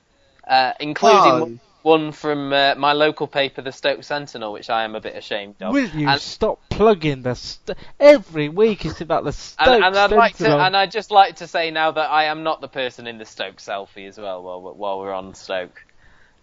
uh, 0.47 0.73
including 0.79 1.39
No. 1.55 1.59
One 1.83 2.13
from 2.13 2.53
uh, 2.53 2.75
my 2.77 2.93
local 2.93 3.27
paper, 3.27 3.63
the 3.63 3.73
Stoke 3.73 4.03
Sentinel, 4.05 4.53
which 4.53 4.69
I 4.71 4.85
am 4.85 4.95
a 4.95 5.01
bit 5.01 5.17
ashamed 5.17 5.57
of. 5.63 5.73
Will 5.73 5.89
you 5.89 6.09
And- 6.09 6.21
stop 6.21 6.61
plugging 6.71 7.23
the 7.23 7.35
st- 7.35 7.79
every 8.01 8.49
week? 8.49 8.85
It's 8.85 9.01
about 9.01 9.25
the 9.25 9.33
Stoke 9.33 9.67
And, 9.69 9.85
and 9.85 9.97
I'd 9.97 10.11
like 10.11 10.37
to, 10.39 10.59
and 10.59 10.77
I'd 10.77 10.91
just 10.91 11.11
like 11.11 11.37
to 11.37 11.47
say 11.47 11.71
now 11.71 11.91
that 11.93 12.11
I 12.11 12.25
am 12.25 12.43
not 12.43 12.61
the 12.61 12.69
person 12.69 13.07
in 13.07 13.19
the 13.19 13.25
Stoke 13.25 13.57
selfie 13.59 14.09
as 14.09 14.19
well. 14.19 14.43
While 14.43 14.63
we're- 14.63 14.77
while 14.77 14.99
we're 15.01 15.13
on 15.15 15.35
Stoke, 15.35 15.83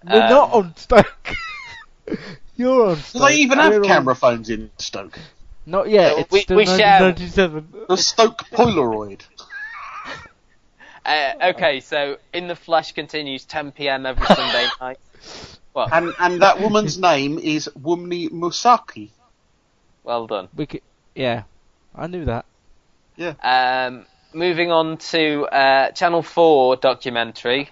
We're 0.03 0.21
um, 0.23 0.29
not 0.29 0.53
on 0.53 0.75
Stoke. 0.77 1.35
You're 2.55 2.87
on 2.91 2.97
Do 3.11 3.19
they 3.19 3.35
even 3.37 3.57
have 3.59 3.71
We're 3.73 3.79
on- 3.81 3.85
camera 3.87 4.15
phones 4.15 4.49
in 4.49 4.71
Stoke? 4.77 5.19
Not 5.65 5.89
yet. 5.89 6.19
It's 6.19 6.31
we- 6.31 6.41
still 6.41 6.57
we 6.57 6.65
share- 6.65 7.01
1997. 7.01 7.73
The 7.89 7.97
Stoke 7.97 8.37
Polaroid. 8.51 9.21
Uh, 11.05 11.33
okay, 11.49 11.79
so 11.81 12.17
in 12.33 12.47
the 12.47 12.55
flesh 12.55 12.93
continues 12.93 13.45
10 13.45 13.71
p.m. 13.73 14.05
every 14.05 14.25
Sunday 14.25 14.67
night. 14.81 14.97
Well, 15.73 15.87
And 15.91 16.13
and 16.19 16.41
that 16.41 16.59
woman's 16.59 16.97
name 16.97 17.37
is 17.37 17.69
Wunmi 17.79 18.29
Mosaku. 18.29 19.09
well 20.03 20.25
done. 20.27 20.47
We 20.55 20.65
could, 20.65 20.81
yeah, 21.13 21.43
I 21.93 22.07
knew 22.07 22.25
that. 22.25 22.45
Yeah. 23.17 23.33
Um, 23.43 24.05
moving 24.33 24.71
on 24.71 24.97
to 24.97 25.43
uh, 25.45 25.91
Channel 25.91 26.23
4 26.23 26.77
documentary, 26.77 27.69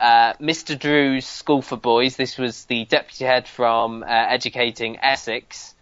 uh, 0.00 0.32
Mr. 0.34 0.78
Drew's 0.78 1.26
School 1.26 1.62
for 1.62 1.76
Boys. 1.76 2.16
This 2.16 2.38
was 2.38 2.64
the 2.64 2.84
deputy 2.86 3.24
head 3.24 3.46
from 3.46 4.02
uh, 4.02 4.06
Educating 4.06 4.98
Essex. 5.00 5.74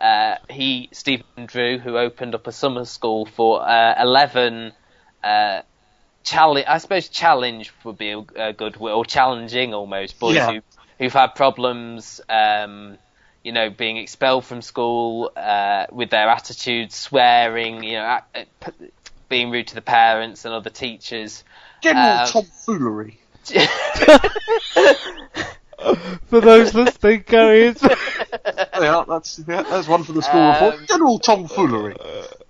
Uh, 0.00 0.36
he, 0.50 0.88
Stephen 0.92 1.46
Drew, 1.46 1.78
who 1.78 1.96
opened 1.98 2.34
up 2.34 2.46
a 2.46 2.52
summer 2.52 2.84
school 2.84 3.26
for 3.26 3.62
uh, 3.62 3.94
11 4.02 4.72
uh, 5.22 5.62
challenge. 6.24 6.66
I 6.68 6.78
suppose 6.78 7.08
challenge 7.08 7.72
would 7.84 7.98
be 7.98 8.10
a, 8.10 8.18
a 8.36 8.52
good 8.52 8.76
word, 8.78 8.92
or 8.92 9.04
challenging 9.04 9.72
almost 9.74 10.18
boys 10.18 10.34
Yeah. 10.36 10.52
who 10.52 10.60
who've 10.98 11.12
had 11.12 11.34
problems. 11.34 12.20
Um, 12.28 12.98
you 13.42 13.52
know, 13.52 13.68
being 13.68 13.98
expelled 13.98 14.44
from 14.46 14.62
school 14.62 15.30
uh, 15.36 15.84
with 15.92 16.08
their 16.08 16.28
attitudes, 16.30 16.96
swearing, 16.96 17.84
you 17.84 17.92
know, 17.92 18.04
act, 18.04 18.34
uh, 18.34 18.44
p- 18.60 18.90
being 19.28 19.50
rude 19.50 19.66
to 19.66 19.74
the 19.74 19.82
parents 19.82 20.46
and 20.46 20.54
other 20.54 20.70
teachers. 20.70 21.44
General 21.82 22.20
Um, 22.20 22.26
tomfoolery. 22.28 23.18
For 26.28 26.40
those 26.40 26.72
listening, 26.74 27.24
Gary, 27.26 27.64
it's 27.66 27.82
Yeah, 28.80 29.04
that's 29.06 29.40
yeah, 29.46 29.62
there's 29.62 29.88
one 29.88 30.02
for 30.04 30.12
the 30.12 30.22
school 30.22 30.40
Um, 30.40 30.52
report. 30.54 30.88
General 30.88 31.18
tomfoolery. 31.18 31.96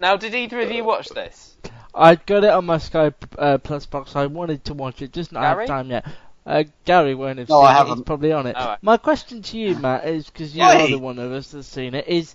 now, 0.00 0.16
did 0.16 0.34
either 0.34 0.60
of 0.60 0.70
you 0.70 0.84
watch 0.84 1.08
this? 1.08 1.56
I 1.94 2.16
got 2.16 2.44
it 2.44 2.50
on 2.50 2.66
my 2.66 2.78
Sky 2.78 3.12
uh, 3.38 3.58
Plus 3.58 3.86
box. 3.86 4.16
I 4.16 4.26
wanted 4.26 4.64
to 4.66 4.74
watch 4.74 5.02
it, 5.02 5.12
just 5.12 5.32
not 5.32 5.40
Gary? 5.40 5.66
have 5.66 5.66
time 5.66 5.90
yet. 5.90 6.06
Uh, 6.46 6.64
Gary 6.84 7.14
won't 7.14 7.38
have 7.38 7.48
No, 7.48 7.60
seen 7.60 7.64
I 7.64 7.74
it. 7.76 7.84
He's 7.84 7.88
haven't. 7.88 8.04
probably 8.04 8.32
on 8.32 8.46
it. 8.46 8.56
Alright. 8.56 8.78
My 8.82 8.96
question 8.98 9.42
to 9.42 9.58
you, 9.58 9.76
Matt, 9.76 10.06
is 10.06 10.28
because 10.30 10.54
you 10.56 10.62
Oi! 10.62 10.74
are 10.74 10.88
the 10.88 10.98
one 10.98 11.18
of 11.18 11.32
us 11.32 11.50
that's 11.52 11.66
seen 11.68 11.94
it. 11.94 12.06
Is 12.08 12.34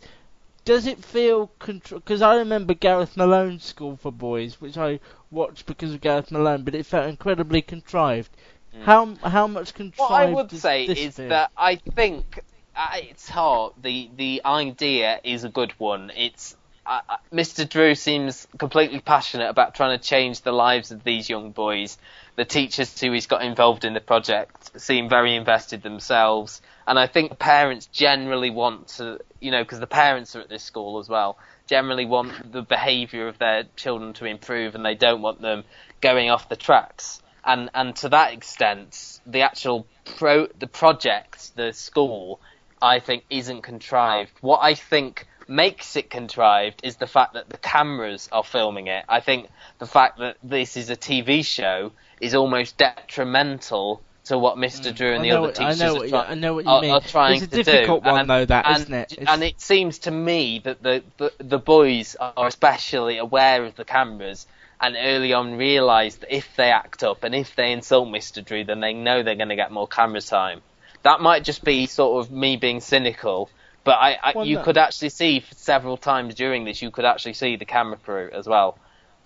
does 0.66 0.86
it 0.88 1.04
feel 1.04 1.48
control? 1.60 2.00
Because 2.00 2.22
I 2.22 2.38
remember 2.38 2.74
Gareth 2.74 3.16
Malone's 3.18 3.64
School 3.66 3.96
for 3.98 4.12
Boys, 4.12 4.60
which 4.62 4.78
I 4.78 5.00
watched 5.32 5.66
because 5.66 5.94
of 5.94 6.02
Gareth 6.02 6.32
Malone, 6.32 6.64
but 6.64 6.76
it 6.76 6.86
felt 6.86 7.08
incredibly 7.10 7.62
contrived. 7.62 8.32
How 8.80 9.16
how 9.24 9.48
much 9.48 9.74
contrived? 9.74 10.10
What 10.10 10.12
I 10.12 10.26
would 10.26 10.48
does 10.48 10.62
say 10.62 10.88
this 10.88 11.00
is 11.00 11.16
feel? 11.16 11.30
that 11.30 11.52
I 11.58 11.76
think 11.76 12.40
at 12.76 13.04
its 13.04 13.30
heart, 13.30 13.74
the 13.82 14.10
the 14.16 14.42
idea 14.46 15.20
is 15.24 15.44
a 15.44 15.50
good 15.50 15.74
one. 15.80 16.12
It's 16.16 16.56
uh, 16.90 17.18
Mr. 17.32 17.70
Drew 17.70 17.94
seems 17.94 18.48
completely 18.58 19.00
passionate 19.00 19.48
about 19.48 19.76
trying 19.76 19.98
to 19.98 20.04
change 20.04 20.42
the 20.42 20.52
lives 20.52 20.92
of 20.92 21.04
these 21.04 21.30
young 21.30 21.52
boys. 21.52 22.00
The 22.36 22.46
teachers 22.46 23.00
who 23.00 23.12
he's 23.12 23.28
got 23.28 23.44
involved 23.44 23.86
in 23.86 23.94
the 23.94 24.00
project 24.02 24.82
seem 24.82 25.08
very 25.08 25.36
invested 25.36 25.84
themselves, 25.84 26.62
and 26.88 26.98
I 26.98 27.06
think 27.06 27.38
parents 27.38 27.86
generally 27.86 28.50
want 28.50 28.88
to, 28.98 29.20
you 29.40 29.52
know, 29.52 29.62
because 29.64 29.80
the 29.80 29.88
parents 29.88 30.36
are 30.36 30.42
at 30.42 30.50
this 30.50 30.64
school 30.64 30.98
as 30.98 31.08
well, 31.08 31.38
generally 31.68 32.06
want 32.06 32.52
the 32.52 32.64
behaviour 32.64 33.28
of 33.28 33.38
their 33.38 33.66
children 33.76 34.14
to 34.14 34.26
improve, 34.26 34.74
and 34.74 34.84
they 34.84 34.96
don't 34.96 35.22
want 35.22 35.42
them 35.42 35.66
going 36.02 36.32
off 36.32 36.50
the 36.50 36.56
tracks. 36.56 37.22
And 37.46 37.70
and 37.76 37.96
to 37.98 38.10
that 38.10 38.34
extent, 38.34 39.20
the 39.28 39.42
actual 39.42 39.86
pro 40.18 40.48
the 40.48 40.68
project, 40.68 41.56
the 41.56 41.72
school, 41.72 42.40
I 42.82 43.00
think 43.00 43.26
isn't 43.30 43.62
contrived. 43.62 44.32
What 44.42 44.60
I 44.64 44.74
think 44.74 45.28
makes 45.50 45.96
it 45.96 46.10
contrived 46.10 46.82
is 46.84 46.98
the 46.98 47.08
fact 47.08 47.34
that 47.34 47.50
the 47.50 47.58
cameras 47.58 48.30
are 48.32 48.44
filming 48.44 48.88
it. 48.88 49.04
I 49.10 49.20
think 49.20 49.48
the 49.80 49.86
fact 49.88 50.20
that 50.20 50.38
this 50.44 50.78
is 50.78 50.90
a 50.90 50.96
TV 50.96 51.44
show 51.46 51.92
is 52.22 52.36
almost 52.36 52.78
detrimental 52.78 54.02
to 54.26 54.38
what 54.38 54.58
Mr. 54.58 54.94
Drew 54.96 55.14
and 55.14 55.20
Mm. 55.20 55.22
The 55.24 55.30
know 55.30 55.36
other 55.38 55.42
what- 55.48 55.60
I 55.60 55.64
teachers 55.64 55.80
know 55.80 55.90
are, 55.90 55.94
what 55.96 56.04
you- 56.04 56.10
try- 56.10 56.26
I 56.26 56.36
know 56.36 56.54
what 56.54 56.66
you 56.66 56.72
are- 56.72 56.82
mean. 56.82 56.92
are 56.92 57.02
trying 57.02 57.34
It's 57.36 57.44
a 57.46 57.48
to 57.48 57.56
do. 57.58 57.64
difficult 57.64 58.04
one, 58.04 58.20
And- 58.22 58.30
though, 58.30 58.46
that, 58.46 58.66
and, 58.68 58.76
isn't 58.78 58.94
it? 58.94 59.12
It's- 59.14 59.28
And 59.28 59.44
it 59.44 59.60
seems 59.60 60.00
to 60.00 60.12
me 60.12 60.60
that 60.60 60.84
the, 60.84 61.04
the 61.18 61.34
the 61.40 61.58
boys 61.58 62.16
are 62.20 62.46
especially 62.48 63.18
aware 63.18 63.64
of 63.66 63.76
the 63.76 63.86
cameras 63.86 64.46
and 64.80 64.96
early 65.00 65.34
on 65.34 65.56
realise 65.58 66.16
that 66.18 66.34
if 66.36 66.56
they 66.56 66.72
act 66.72 67.04
up 67.04 67.24
and 67.24 67.34
if 67.34 67.56
they 67.56 67.72
insult 67.72 68.08
Mr. 68.10 68.46
Drew, 68.46 68.64
then 68.64 68.82
they 68.82 68.94
know 68.94 69.24
they're 69.24 69.36
going 69.36 69.50
to 69.50 69.56
get 69.56 69.72
more 69.72 69.88
camera 69.88 70.22
time. 70.22 70.62
That 71.04 71.22
might 71.22 71.44
just 71.44 71.64
be 71.64 71.86
sort 71.88 72.24
of 72.24 72.32
me 72.32 72.56
being 72.58 72.82
cynical, 72.82 73.50
but 73.84 73.94
I, 73.94 74.18
I 74.22 74.34
Well, 74.36 74.46
you 74.46 74.56
no. 74.58 74.64
could 74.64 74.78
actually 74.78 75.10
see 75.10 75.44
several 75.56 75.98
times 75.98 76.36
during 76.36 76.66
this, 76.66 76.82
you 76.82 76.92
could 76.92 77.06
actually 77.06 77.34
see 77.34 77.56
the 77.56 77.66
camera 77.66 77.98
crew 77.98 78.30
as 78.34 78.48
well. 78.48 78.78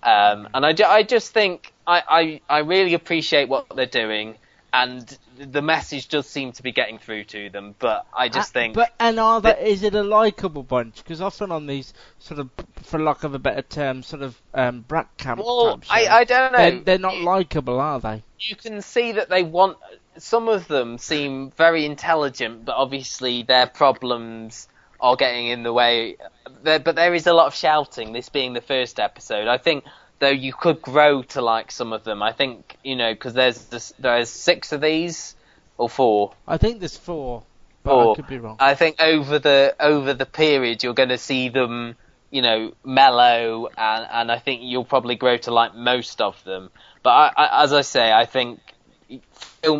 Um, 0.02 0.48
and 0.54 0.64
I, 0.66 0.72
ju- 0.72 0.84
I 0.84 1.02
just 1.02 1.32
think 1.32 1.72
I, 1.86 2.02
I, 2.48 2.56
I 2.56 2.58
really 2.58 2.94
appreciate 2.94 3.48
what 3.48 3.66
they're 3.74 3.86
doing, 3.86 4.36
and 4.72 5.18
the 5.38 5.62
message 5.62 6.08
does 6.08 6.26
seem 6.28 6.52
to 6.52 6.62
be 6.62 6.72
getting 6.72 6.98
through 6.98 7.24
to 7.24 7.48
them. 7.48 7.74
But 7.78 8.04
I 8.14 8.28
just 8.28 8.50
Uh, 8.54 8.60
think 8.60 8.74
But 8.74 8.92
and 9.00 9.18
are 9.18 9.40
that- 9.40 9.60
they, 9.60 9.70
is 9.70 9.82
it 9.82 9.94
a 9.94 10.02
likable 10.02 10.62
bunch? 10.62 10.96
Because 10.96 11.22
often 11.22 11.50
on 11.50 11.66
these 11.66 11.94
sort 12.18 12.38
of, 12.38 12.50
for 12.82 12.98
lack 13.00 13.24
of 13.24 13.34
a 13.34 13.38
better 13.38 13.62
term, 13.62 14.02
sort 14.02 14.20
of 14.22 14.40
um, 14.52 14.80
brat 14.86 15.08
camp 15.16 15.40
Well, 15.42 15.78
type 15.78 15.86
I, 15.90 16.00
shows, 16.02 16.08
I 16.10 16.24
don't 16.24 16.52
know. 16.52 16.58
they're, 16.58 16.80
they're 16.80 16.98
not 16.98 17.16
likable, 17.18 17.80
are 17.80 18.00
they? 18.00 18.22
you 18.40 18.56
can 18.56 18.82
see 18.82 19.12
that 19.12 19.30
they 19.30 19.42
want. 19.42 19.78
Some 20.18 20.48
of 20.48 20.68
them 20.68 20.98
seem 20.98 21.50
very 21.52 21.84
intelligent, 21.84 22.64
but 22.64 22.76
obviously 22.76 23.42
their 23.42 23.66
problems 23.66 24.68
are 25.00 25.16
getting 25.16 25.48
in 25.48 25.62
the 25.62 25.72
way. 25.72 26.16
There, 26.62 26.78
but 26.78 26.94
there 26.94 27.14
is 27.14 27.26
a 27.26 27.32
lot 27.32 27.46
of 27.46 27.54
shouting. 27.54 28.12
This 28.12 28.28
being 28.28 28.52
the 28.52 28.60
first 28.60 29.00
episode, 29.00 29.48
I 29.48 29.58
think 29.58 29.84
though 30.18 30.30
you 30.30 30.52
could 30.52 30.80
grow 30.80 31.22
to 31.22 31.42
like 31.42 31.70
some 31.70 31.92
of 31.92 32.04
them. 32.04 32.22
I 32.22 32.32
think 32.32 32.76
you 32.82 32.96
know 32.96 33.12
because 33.12 33.34
there's 33.34 33.64
this, 33.66 33.92
there's 33.98 34.30
six 34.30 34.72
of 34.72 34.80
these 34.80 35.36
or 35.76 35.88
four. 35.88 36.34
I 36.46 36.56
think 36.56 36.80
there's 36.80 36.96
four, 36.96 37.42
but 37.82 37.90
Four. 37.90 38.12
I 38.12 38.16
could 38.16 38.26
be 38.28 38.38
wrong. 38.38 38.56
I 38.60 38.74
think 38.74 39.00
over 39.00 39.38
the 39.38 39.74
over 39.78 40.14
the 40.14 40.26
period 40.26 40.82
you're 40.82 40.94
going 40.94 41.10
to 41.10 41.18
see 41.18 41.48
them, 41.48 41.96
you 42.30 42.42
know, 42.42 42.72
mellow, 42.84 43.68
and 43.76 44.06
and 44.10 44.32
I 44.32 44.38
think 44.38 44.62
you'll 44.62 44.84
probably 44.84 45.16
grow 45.16 45.36
to 45.38 45.50
like 45.50 45.74
most 45.74 46.20
of 46.20 46.42
them. 46.44 46.70
But 47.02 47.10
I, 47.10 47.32
I, 47.36 47.64
as 47.64 47.72
I 47.72 47.82
say, 47.82 48.12
I 48.12 48.24
think 48.24 48.60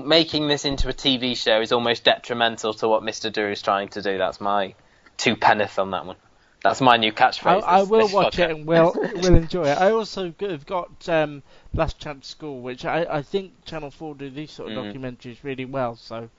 making 0.05 0.49
this 0.49 0.65
into 0.65 0.89
a 0.89 0.93
TV 0.93 1.37
show 1.37 1.61
is 1.61 1.73
almost 1.73 2.05
detrimental 2.05 2.75
to 2.75 2.89
what 2.89 3.03
Mr. 3.03 3.33
Drew 3.33 3.51
is 3.51 3.63
trying 3.63 3.89
to 3.91 4.03
do. 4.03 4.19
That's 4.19 4.41
my 4.41 4.75
two 5.17 5.37
penneth 5.37 5.79
on 5.79 5.91
that 5.93 6.07
one. 6.07 6.17
That's 6.63 6.81
my 6.81 6.97
new 6.97 7.09
I, 7.09 7.15
catchphrase. 7.15 7.63
I 7.63 7.81
this- 7.81 7.91
will 7.91 8.09
watch 8.09 8.37
podcast. 8.37 8.39
it 8.39 8.51
and 8.51 8.67
will 8.67 8.93
will 9.17 9.35
enjoy 9.35 9.65
it. 9.65 9.79
I 9.79 9.91
also 9.91 10.33
have 10.41 10.65
got 10.67 11.09
um, 11.09 11.43
Last 11.75 11.99
Chance 11.99 12.27
School, 12.27 12.61
which 12.63 12.85
I, 12.87 13.05
I 13.09 13.23
think 13.23 13.65
Channel 13.67 13.91
Four 13.91 14.15
do 14.15 14.31
these 14.31 14.51
sort 14.51 14.73
of 14.73 14.79
Mhm. 14.79 14.95
documentaries 14.95 15.39
really 15.43 15.67
well. 15.67 15.97
So 15.97 16.31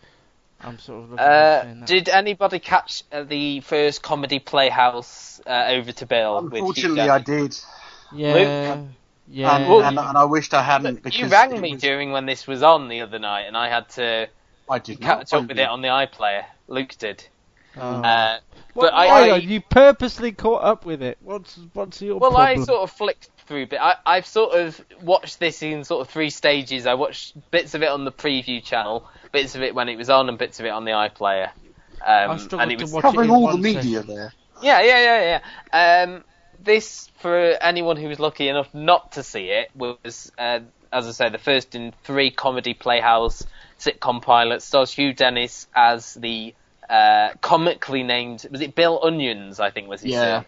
I'm 0.61 0.79
sort 0.79 1.03
of 1.03 1.09
looking 1.11 1.25
Uh, 1.25 1.75
that. 1.79 1.85
did 1.85 2.09
anybody 2.09 2.57
catch 2.57 3.03
uh, 3.11 3.23
the 3.23 3.59
first 3.59 4.01
comedy 4.01 4.39
playhouse 4.39 5.39
uh, 5.45 5.65
over 5.69 5.91
to 5.91 6.05
Bill? 6.07 6.41
with 6.41 6.53
Unfortunately, 6.53 7.01
I 7.01 7.19
did, 7.19 7.55
yeah, 8.11 8.77
yeah. 9.29 9.55
and, 9.55 9.69
Well, 9.69 9.83
and, 9.83 9.97
and 9.99 10.17
I 10.17 10.25
wished 10.25 10.53
I 10.53 10.61
hadn't. 10.63 11.03
Because 11.03 11.19
You 11.19 11.27
rang 11.27 11.59
me 11.61 11.73
was- 11.73 11.81
during 11.81 12.11
when 12.11 12.25
this 12.25 12.47
was 12.47 12.63
on 12.63 12.87
the 12.87 13.01
other 13.01 13.19
night, 13.19 13.43
and 13.43 13.55
I 13.57 13.69
had 13.69 13.89
to 13.89 14.27
I 14.69 14.79
did 14.79 14.99
catch 15.01 15.33
up 15.33 15.47
with 15.47 15.59
it 15.59 15.67
on 15.67 15.81
the 15.81 15.89
iPlayer. 15.89 16.45
Luke 16.67 16.95
did. 16.97 17.25
Oh. 17.77 17.81
Uh, 18.01 18.39
What- 18.73 18.85
but 18.91 18.93
I, 18.93 19.05
hang 19.07 19.31
I 19.31 19.33
on, 19.35 19.41
you 19.41 19.61
purposely 19.61 20.31
caught 20.31 20.63
up 20.63 20.85
with 20.85 21.01
it. 21.01 21.17
What's 21.21 21.57
what's 21.73 22.01
your 22.01 22.17
well, 22.17 22.31
problem? 22.31 22.61
I 22.61 22.63
sort 22.63 22.81
of 22.81 22.91
flicked 22.91 23.29
through 23.47 23.67
bit. 23.67 23.79
I, 23.81 23.95
I've 24.05 24.25
sort 24.25 24.55
of 24.55 24.79
watched 25.01 25.39
this 25.39 25.61
in 25.61 25.83
sort 25.83 26.01
of 26.05 26.11
three 26.11 26.29
stages. 26.29 26.85
I 26.87 26.95
watched 26.95 27.35
bits 27.51 27.73
of 27.75 27.83
it 27.83 27.89
on 27.89 28.03
the 28.05 28.11
preview 28.11 28.63
channel, 28.63 29.07
bits 29.31 29.55
of 29.55 29.61
it 29.61 29.75
when 29.75 29.87
it 29.89 29.97
was 29.97 30.09
on, 30.09 30.29
and 30.29 30.37
bits 30.37 30.59
of 30.59 30.65
it 30.65 30.69
on 30.69 30.83
the 30.85 30.91
iPlayer. 30.91 31.51
I 32.05 32.23
Um, 32.25 32.39
struggled 32.39 32.61
and 32.61 32.71
it 32.71 32.77
to 32.79 32.83
was 32.85 32.93
watch 32.93 33.01
it 33.01 33.07
covering 33.07 33.29
in 33.29 33.35
all 33.35 33.51
the 33.51 33.57
media 33.57 34.01
session. 34.01 34.07
there. 34.07 34.33
Yeah, 34.61 34.81
yeah, 34.81 35.01
yeah, 35.21 35.39
yeah. 35.73 36.03
Um, 36.13 36.23
this, 36.63 37.09
for 37.19 37.35
anyone 37.37 37.97
who 37.97 38.07
was 38.07 38.19
lucky 38.19 38.47
enough 38.49 38.73
not 38.73 39.13
to 39.13 39.23
see 39.23 39.49
it, 39.49 39.69
was, 39.75 40.31
uh, 40.37 40.59
as 40.91 41.07
I 41.07 41.11
say, 41.11 41.29
the 41.29 41.37
first 41.37 41.75
in 41.75 41.93
three 42.03 42.31
comedy 42.31 42.73
playhouse 42.73 43.45
sitcom 43.79 44.21
pilots. 44.21 44.65
Stars 44.65 44.91
Hugh 44.93 45.13
Dennis 45.13 45.67
as 45.75 46.13
the 46.15 46.53
uh, 46.89 47.29
comically 47.41 48.03
named, 48.03 48.45
was 48.51 48.61
it 48.61 48.75
Bill 48.75 48.99
Onions? 49.03 49.59
I 49.59 49.71
think 49.71 49.87
was 49.89 50.01
his 50.01 50.11
Yeah. 50.13 50.31
name. 50.39 50.45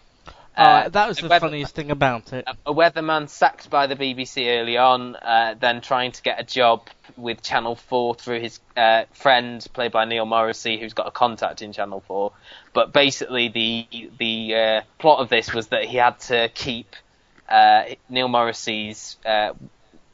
Uh, 0.56 0.88
that 0.88 1.06
was 1.06 1.18
the 1.18 1.28
weather- 1.28 1.46
funniest 1.46 1.72
thing 1.76 1.92
about 1.92 2.32
it. 2.32 2.44
a 2.66 2.74
weatherman 2.74 3.28
sacked 3.28 3.70
by 3.70 3.86
the 3.86 3.94
BBC 3.94 4.48
early 4.58 4.76
on, 4.76 5.14
uh, 5.14 5.54
then 5.60 5.80
trying 5.80 6.10
to 6.10 6.22
get 6.22 6.40
a 6.40 6.42
job 6.42 6.88
with 7.16 7.42
Channel 7.42 7.76
4 7.76 8.16
through 8.16 8.40
his 8.40 8.58
uh, 8.76 9.04
friend, 9.12 9.64
played 9.72 9.92
by 9.92 10.04
Neil 10.04 10.26
Morrissey, 10.26 10.76
who's 10.78 10.94
got 10.94 11.06
a 11.06 11.12
contact 11.12 11.62
in 11.62 11.72
Channel 11.72 12.00
4. 12.08 12.32
But 12.78 12.92
basically, 12.92 13.48
the 13.48 14.08
the 14.18 14.54
uh, 14.54 14.80
plot 15.00 15.18
of 15.18 15.28
this 15.28 15.52
was 15.52 15.66
that 15.74 15.84
he 15.86 15.96
had 15.96 16.20
to 16.30 16.48
keep 16.54 16.94
uh, 17.48 17.82
Neil 18.08 18.28
Morrissey's 18.28 19.16
uh, 19.26 19.54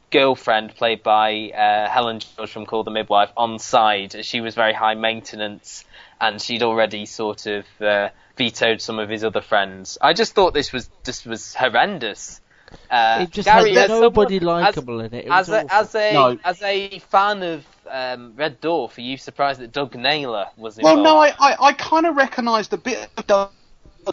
girlfriend, 0.09 0.73
played 0.73 1.03
by 1.03 1.51
uh, 1.51 1.87
Helen 1.87 2.21
George 2.21 2.49
from 2.49 2.65
Call 2.65 2.83
the 2.83 2.89
Midwife, 2.89 3.29
on 3.37 3.59
side. 3.59 4.25
She 4.25 4.41
was 4.41 4.55
very 4.55 4.73
high 4.73 4.95
maintenance, 4.95 5.85
and 6.19 6.41
she'd 6.41 6.63
already 6.63 7.05
sort 7.05 7.45
of 7.45 7.65
uh, 7.79 8.09
vetoed 8.35 8.81
some 8.81 8.97
of 8.97 9.09
his 9.09 9.23
other 9.23 9.41
friends. 9.41 9.99
I 10.01 10.13
just 10.13 10.33
thought 10.33 10.55
this 10.55 10.73
was 10.73 10.89
this 11.03 11.23
was 11.23 11.53
horrendous. 11.53 12.41
Uh, 12.89 13.19
It 13.21 13.29
just 13.29 13.45
Gary, 13.45 13.75
had 13.75 13.91
nobody 13.91 14.39
likable 14.39 15.01
in 15.01 15.13
it. 15.13 15.25
It 15.25 15.31
As 15.31 15.49
a, 15.49 15.71
as 15.71 15.93
a 15.93 16.13
No. 16.13 16.39
as 16.43 16.63
a 16.63 16.97
fan 16.97 17.43
of 17.43 17.63
um, 17.89 18.33
Red 18.35 18.61
Dwarf, 18.61 18.97
are 18.97 19.01
you 19.01 19.17
surprised 19.17 19.59
that 19.59 19.71
Doug 19.71 19.95
Naylor 19.95 20.47
was 20.57 20.77
involved? 20.77 21.01
Well, 21.01 21.15
involved? 21.15 21.37
no, 21.39 21.45
I, 21.45 21.53
I, 21.53 21.67
I 21.69 21.73
kind 21.73 22.05
of 22.05 22.15
recognised 22.15 22.73
a 22.73 22.77
bit 22.77 23.09
of 23.17 23.27
Doug 23.27 23.51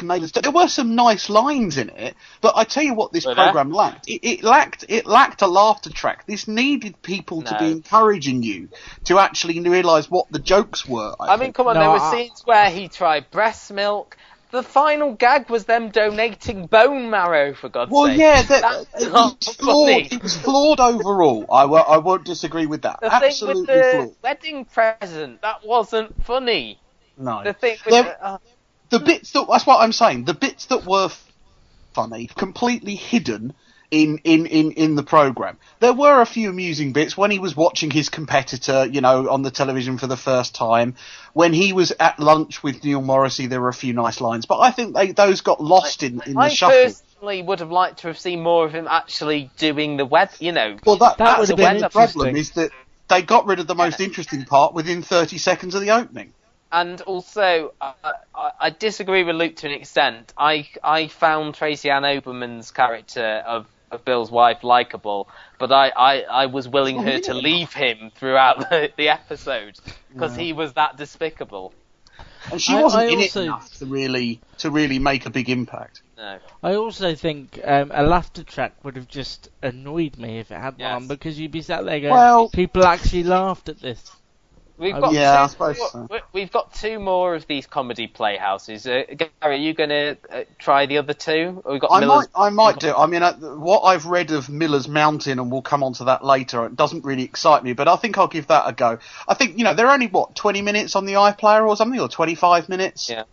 Naylor's. 0.03 0.33
There 0.33 0.51
were 0.51 0.69
some 0.69 0.95
nice 0.95 1.29
lines 1.29 1.77
in 1.77 1.91
it, 1.91 2.15
but 2.41 2.55
I 2.57 2.65
tell 2.65 2.83
you 2.83 2.95
what, 2.95 3.13
this 3.13 3.27
Were 3.27 3.35
there? 3.35 3.45
program 3.45 3.71
lacked. 3.71 4.09
It, 4.09 4.21
it 4.23 4.43
lacked 4.43 4.85
it 4.89 5.07
lacked 5.07 5.43
a 5.43 5.47
laughter 5.47 5.91
track. 5.91 6.27
This 6.27 6.49
needed 6.49 7.01
people 7.03 7.43
to 7.43 7.59
be 7.59 7.73
encouraging 7.73 8.43
you 8.43 8.69
to 9.05 9.19
actually 9.19 9.61
realise 9.61 10.11
what 10.11 10.31
the 10.31 10.39
jokes 10.39 10.87
were. 10.87 11.15
I, 11.21 11.35
I 11.35 11.37
mean, 11.37 11.53
come 11.53 11.67
on, 11.67 11.75
No, 11.75 11.81
there 11.81 11.91
were 11.91 12.11
scenes 12.11 12.43
where 12.45 12.71
he 12.71 12.89
tried 12.89 13.31
breast 13.31 13.73
milk. 13.73 14.17
The 14.53 14.63
final 14.63 15.15
gag 15.15 15.49
was 15.49 15.65
them 15.65 15.89
donating 15.89 16.67
bone 16.67 17.09
marrow, 17.09 17.55
for 17.55 17.71
God's 17.71 17.91
Well, 17.91 18.05
sake. 18.07 18.19
Well, 18.19 18.35
yeah, 18.37 18.43
that, 18.43 18.61
That's 18.93 19.05
it, 19.05 19.11
not 19.11 19.39
was 19.47 19.57
flawed. 19.57 20.13
it 20.13 20.23
was 20.23 20.37
flawed 20.37 20.79
overall. 20.79 21.47
I, 21.51 21.65
wo- 21.65 21.79
I 21.79 21.97
won't 21.97 22.27
disagree 22.27 22.67
with 22.67 22.83
that. 22.83 23.01
The 23.01 23.09
thing 23.09 23.23
Absolutely 23.29 23.61
with 23.63 23.83
the 23.83 23.91
flawed. 23.97 24.17
wedding 24.23 24.65
present, 24.67 25.41
that 25.41 25.67
wasn't 25.67 26.23
funny. 26.25 26.79
No. 27.17 27.43
The 27.43 27.55
thing 27.55 27.79
with 27.87 27.93
There- 27.95 28.03
the, 28.03 28.25
uh, 28.25 28.39
the 28.91 28.99
bits 29.01 29.33
that 29.33 29.47
that's 29.49 29.67
what 29.67 29.81
I'm 29.81 29.93
saying. 29.93 30.25
The 30.27 30.35
bits 30.35 30.67
that 30.67 30.85
were 30.85 31.11
funny, 31.95 32.27
completely 32.27 32.95
hidden 32.95 33.55
in, 33.93 34.19
in, 34.25 34.47
in, 34.47 34.73
in 34.73 34.95
the 34.95 35.03
program. 35.03 35.59
There 35.81 35.93
were 35.93 36.23
a 36.23 36.27
few 36.27 36.49
amusing 36.49 36.95
bits 36.95 37.15
when 37.15 37.31
he 37.31 37.39
was 37.39 37.55
watching 37.55 37.91
his 37.91 38.09
competitor, 38.09 38.87
you 38.87 39.03
know, 39.03 39.29
on 39.29 39.43
the 39.43 39.51
television 39.51 39.99
for 39.99 40.07
the 40.07 40.17
first 40.17 40.55
time. 40.55 40.95
When 41.35 41.53
he 41.53 41.75
was 41.75 41.93
at 42.01 42.19
lunch 42.19 42.63
with 42.63 42.83
Neil 42.83 43.03
Morrissey, 43.03 43.49
there 43.49 43.61
were 43.61 43.69
a 43.69 43.75
few 43.75 43.93
nice 43.93 44.23
lines, 44.23 44.47
but 44.47 44.61
I 44.61 44.71
think 44.71 44.95
they, 44.95 45.13
those 45.13 45.43
got 45.43 45.63
lost 45.63 46.03
in, 46.03 46.23
in 46.25 46.35
the 46.35 46.49
shuffle. 46.49 46.79
I 46.79 46.85
shuffle. 46.85 46.85
personally 46.85 47.43
would 47.43 47.61
have 47.61 47.71
liked 47.71 47.99
to 48.01 48.07
have 48.07 48.19
seen 48.19 48.43
more 48.43 48.65
of 48.65 48.73
him 48.73 48.89
actually 48.89 49.51
doing 49.59 49.99
the 49.99 50.07
web. 50.07 50.31
You 50.41 50.53
know, 50.53 50.79
Well, 50.87 50.97
that, 50.97 51.19
That 51.19 51.37
that's 51.37 51.51
the 51.51 51.57
been 51.57 51.83
problem 51.91 52.35
is 52.35 52.53
that 52.53 52.71
they 53.09 53.21
got 53.21 53.45
rid 53.45 53.61
of 53.61 53.67
the 53.67 53.75
most 53.75 54.01
interesting 54.01 54.47
part 54.47 54.73
within 54.73 55.03
30 55.03 55.37
seconds 55.37 55.75
of 55.75 55.83
the 55.83 55.91
opening. 55.91 56.33
and 56.73 57.03
also 57.03 57.75
uh, 57.79 57.93
I, 58.35 58.51
I 58.59 58.71
disagree 58.71 59.23
with 59.23 59.37
Luke 59.37 59.57
to 59.57 59.67
an 59.67 59.75
extent. 59.75 60.33
I 60.39 60.67
I 60.83 61.09
found 61.09 61.55
Tracy 61.55 61.91
Ann 61.91 62.05
Oberman's 62.05 62.71
character 62.71 63.43
of, 63.47 63.67
of 63.93 64.05
Bill's 64.05 64.31
wife 64.31 64.65
likable, 64.65 65.29
but 65.59 65.71
I, 65.71 65.91
I, 65.97 66.21
I 66.23 66.47
was 66.47 66.69
willing 66.69 66.99
Oh, 66.99 67.03
her 67.03 67.19
to 67.21 67.35
leave 67.35 67.73
him 67.73 68.11
throughout 68.15 68.59
the, 68.71 68.91
the 68.97 69.09
episode 69.11 69.79
because 70.13 70.35
he 70.35 70.53
was 70.53 70.73
that 70.75 70.97
despicable. 70.97 71.73
And 72.51 72.61
she 72.61 72.75
I- 72.75 72.83
wasn't 72.83 73.03
I 73.03 73.07
in 73.07 73.19
also- 73.19 73.41
it 73.41 73.45
enough 73.45 73.73
to 73.79 73.87
really, 73.87 74.41
to 74.59 74.71
really 74.71 74.99
make 74.99 75.27
a 75.27 75.31
big 75.31 75.49
impact. 75.51 76.03
No. 76.17 76.39
I 76.63 76.75
also 76.75 77.15
think 77.15 77.59
um, 77.65 77.91
a 77.93 78.03
laughter 78.05 78.45
track 78.45 78.75
would 78.85 78.95
have 78.97 79.09
just 79.09 79.49
annoyed 79.63 80.19
me 80.19 80.39
if 80.39 80.51
it 80.53 80.59
had 80.59 80.75
Yes. 80.79 80.95
one 80.95 81.09
because 81.09 81.39
you'd 81.39 81.51
be 81.51 81.63
sat 81.63 81.85
there 81.85 82.01
going, 82.01 82.13
Well- 82.13 82.49
people 82.49 82.85
actually 82.85 83.25
laughed 83.25 83.69
at 83.69 83.81
this. 83.81 84.11
We've 84.79 84.99
got 84.99 85.13
Yeah, 85.13 85.37
two 85.37 85.43
I 85.43 85.47
suppose 85.47 85.79
more- 85.79 85.89
so. 85.91 86.09
we- 86.11 86.21
We've 86.33 86.51
got 86.53 86.75
two 86.75 86.99
more 86.99 87.35
of 87.35 87.47
these 87.47 87.67
comedy 87.67 88.07
playhouses. 88.07 88.87
Uh, 88.87 89.03
Gary, 89.17 89.29
are 89.43 89.53
you 89.53 89.75
going 89.75 89.91
to 89.91 90.17
uh, 90.31 90.45
try 90.59 90.87
the 90.87 90.99
other 90.99 91.13
two? 91.15 91.63
Or 91.65 91.75
we 91.75 91.79
got 91.79 91.93
I 91.93 92.01
Miller's 92.01 92.29
might, 92.35 92.47
I 92.47 92.51
might 92.51 92.79
do. 92.81 92.93
I 92.95 93.07
mean, 93.07 93.23
uh, 93.23 93.35
what 93.35 93.81
I've 93.83 94.07
read 94.07 94.31
of 94.33 94.49
Miller's 94.49 94.89
Mountain, 94.89 95.39
and 95.39 95.53
we'll 95.53 95.63
come 95.63 95.83
on 95.83 95.93
to 95.95 96.05
that 96.05 96.25
later, 96.25 96.65
it 96.67 96.75
doesn't 96.75 97.05
really 97.05 97.23
excite 97.23 97.63
me, 97.63 97.75
but 97.75 97.87
I 97.87 97.97
think 97.97 98.19
I'll 98.19 98.27
give 98.29 98.49
that 98.49 98.65
a 98.67 98.73
go. 98.73 98.99
I 99.29 99.35
think, 99.35 99.59
you 99.59 99.65
know, 99.65 99.75
they're 99.75 99.91
only, 99.91 100.07
what, 100.09 100.35
20 100.35 100.63
minutes 100.63 100.97
on 100.97 101.05
the 101.05 101.15
iPlayer 101.15 101.67
or 101.69 101.77
something, 101.77 102.01
or 102.01 102.09
25 102.09 102.69
minutes? 102.69 103.09
Yeah. 103.11 103.25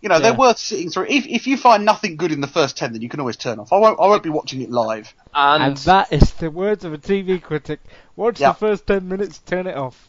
You 0.00 0.10
know, 0.10 0.18
they're 0.20 0.34
worth 0.34 0.58
sitting 0.58 0.90
through. 0.90 1.06
If, 1.08 1.26
if 1.26 1.46
you 1.46 1.56
find 1.56 1.84
nothing 1.86 2.16
good 2.16 2.30
in 2.30 2.42
the 2.42 2.46
first 2.46 2.76
10, 2.76 2.92
then 2.92 3.00
you 3.00 3.08
can 3.08 3.20
always 3.20 3.38
turn 3.38 3.58
off. 3.58 3.72
I 3.72 3.78
won't, 3.78 3.98
I 3.98 4.06
won't 4.06 4.22
be 4.22 4.28
watching 4.28 4.60
it 4.60 4.70
live. 4.70 5.14
and, 5.34 5.62
And 5.62 5.76
that 5.78 6.12
is 6.12 6.32
the 6.34 6.50
words 6.50 6.84
of 6.84 6.92
a 6.92 6.98
TV 6.98 7.40
critic. 7.42 7.80
Watch 8.14 8.38
Yeah. 8.40 8.48
the 8.52 8.58
first 8.58 8.86
10 8.86 9.08
minutes, 9.08 9.38
turn 9.38 9.66
it 9.66 9.76
off. 9.76 10.08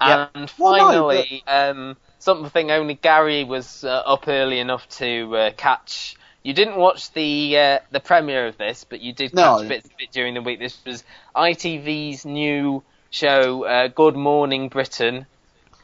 Yeah. 0.00 0.28
And 0.34 0.52
Well, 0.58 0.72
no, 0.72 1.08
finally, 1.08 1.42
um, 1.46 1.96
something 2.18 2.70
only 2.70 2.94
Gary 2.94 3.44
was 3.44 3.84
uh, 3.84 3.88
up 3.90 4.28
early 4.28 4.58
enough 4.58 4.88
to 4.98 5.36
uh, 5.36 5.50
catch. 5.56 6.16
You 6.42 6.54
didn't 6.54 6.76
watch 6.76 7.12
the 7.12 7.56
uh, 7.58 7.78
the 7.90 8.00
premiere 8.00 8.46
of 8.48 8.58
this, 8.58 8.84
but 8.84 9.00
you 9.00 9.12
did 9.12 9.34
No. 9.34 9.58
catch 9.58 9.68
bits 9.68 9.86
of 9.86 9.92
it 9.98 10.10
during 10.12 10.34
the 10.34 10.42
week. 10.42 10.58
This 10.58 10.78
was 10.84 11.04
ITV's 11.36 12.24
new 12.24 12.84
show, 13.10 13.64
uh, 13.64 13.88
Good 13.88 14.16
Morning 14.16 14.68
Britain. 14.68 15.26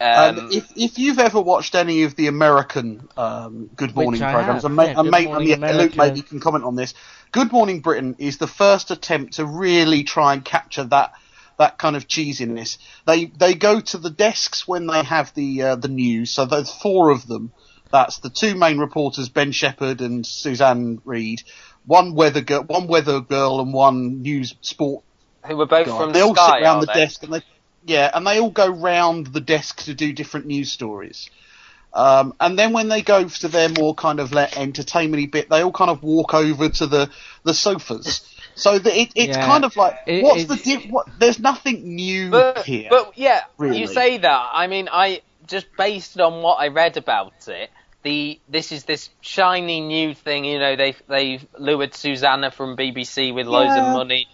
Um, 0.00 0.38
Um, 0.38 0.48
if, 0.52 0.70
if 0.76 0.98
you've 0.98 1.18
ever 1.18 1.40
watched 1.40 1.74
any 1.74 2.04
of 2.04 2.14
the 2.16 2.28
American 2.28 3.08
um, 3.16 3.68
Good 3.74 3.94
Morning 3.96 4.20
programs, 4.20 4.62
have, 4.62 4.64
and, 4.64 4.76
ma- 4.76 4.82
yeah, 4.84 5.00
and, 5.00 5.10
ma- 5.10 5.18
Morning 5.20 5.34
and 5.34 5.46
yeah, 5.48 5.54
Luke 5.72 5.94
America. 5.94 5.96
maybe 5.96 6.22
can 6.22 6.40
comment 6.40 6.64
on 6.64 6.76
this. 6.76 6.94
Good 7.32 7.52
Morning 7.52 7.80
Britain 7.80 8.16
is 8.18 8.38
the 8.38 8.46
first 8.46 8.90
attempt 8.90 9.34
to 9.34 9.44
really 9.44 10.04
try 10.04 10.34
and 10.34 10.44
capture 10.44 10.84
that 10.84 11.12
that 11.58 11.78
kind 11.78 11.96
of 11.96 12.08
cheesiness. 12.08 12.78
They 13.06 13.26
they 13.26 13.54
go 13.54 13.80
to 13.80 13.98
the 13.98 14.10
desks 14.10 14.66
when 14.66 14.86
they 14.86 15.02
have 15.02 15.34
the 15.34 15.62
uh, 15.62 15.76
the 15.76 15.88
news. 15.88 16.30
So 16.30 16.46
there's 16.46 16.72
four 16.72 17.10
of 17.10 17.26
them. 17.26 17.52
That's 17.90 18.18
the 18.18 18.30
two 18.30 18.54
main 18.54 18.78
reporters, 18.78 19.28
Ben 19.28 19.52
Shepherd 19.52 20.00
and 20.00 20.26
Susanna 20.26 20.98
Reid. 21.04 21.42
One 21.86 22.14
weather 22.14 22.42
girl, 22.42 22.64
one 22.64 22.86
weather 22.86 23.20
girl, 23.20 23.60
and 23.60 23.72
one 23.72 24.22
news 24.22 24.54
sport 24.60 25.04
who 25.46 25.56
were 25.56 25.66
both 25.66 25.86
guy. 25.86 25.98
from 25.98 26.12
they 26.12 26.20
the 26.20 26.26
all 26.26 26.34
sit 26.34 26.62
around 26.62 26.80
the 26.80 26.86
they? 26.86 26.94
desk 26.94 27.22
and 27.22 27.32
they 27.32 27.42
yeah, 27.84 28.10
and 28.12 28.26
they 28.26 28.38
all 28.38 28.50
go 28.50 28.68
round 28.68 29.28
the 29.28 29.40
desk 29.40 29.84
to 29.84 29.94
do 29.94 30.12
different 30.12 30.46
news 30.46 30.70
stories. 30.70 31.30
Um, 31.94 32.34
and 32.38 32.58
then 32.58 32.74
when 32.74 32.88
they 32.88 33.00
go 33.00 33.26
to 33.26 33.48
their 33.48 33.70
more 33.70 33.94
kind 33.94 34.20
of 34.20 34.32
like, 34.32 34.58
entertainment 34.58 35.32
bit, 35.32 35.48
they 35.48 35.62
all 35.62 35.72
kind 35.72 35.90
of 35.90 36.02
walk 36.02 36.34
over 36.34 36.68
to 36.68 36.86
the 36.86 37.10
the 37.44 37.54
sofas. 37.54 38.22
So 38.58 38.78
that 38.78 38.94
it, 39.00 39.10
it's 39.14 39.36
Yeah. 39.36 39.46
kind 39.46 39.64
of 39.64 39.76
like 39.76 39.96
It- 40.06 40.22
what's 40.22 40.42
it- 40.42 40.48
the 40.48 40.56
diff- 40.56 40.90
what? 40.90 41.06
There's 41.18 41.38
nothing 41.38 41.94
new 41.94 42.30
But, 42.30 42.64
here. 42.64 42.88
but 42.90 43.12
yeah, 43.16 43.44
really. 43.56 43.78
you 43.78 43.86
say 43.86 44.18
that. 44.18 44.50
I 44.52 44.66
mean, 44.66 44.88
I 44.90 45.22
just 45.46 45.66
based 45.76 46.20
on 46.20 46.42
what 46.42 46.56
I 46.56 46.68
read 46.68 46.96
about 46.96 47.32
it. 47.48 47.70
The 48.02 48.38
this 48.48 48.70
is 48.72 48.84
this 48.84 49.10
shiny 49.20 49.80
new 49.80 50.14
thing. 50.14 50.44
You 50.44 50.58
know, 50.58 50.76
they 50.76 50.94
they've 51.08 51.46
lured 51.58 51.94
Susanna 51.94 52.50
from 52.50 52.76
BBC 52.76 53.32
with 53.32 53.46
loads 53.46 53.74
Yeah. 53.74 53.86
of 53.90 53.96
money. 53.96 54.26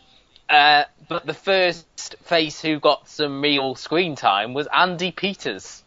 Uh, 0.51 0.85
but 1.09 1.25
the 1.27 1.35
first 1.35 2.17
face 2.25 2.61
who 2.61 2.81
got 2.81 3.09
some 3.09 3.41
real 3.41 3.75
screen 3.77 4.17
time 4.17 4.53
was 4.55 4.67
Andy 4.75 5.11
Peters. 5.13 5.84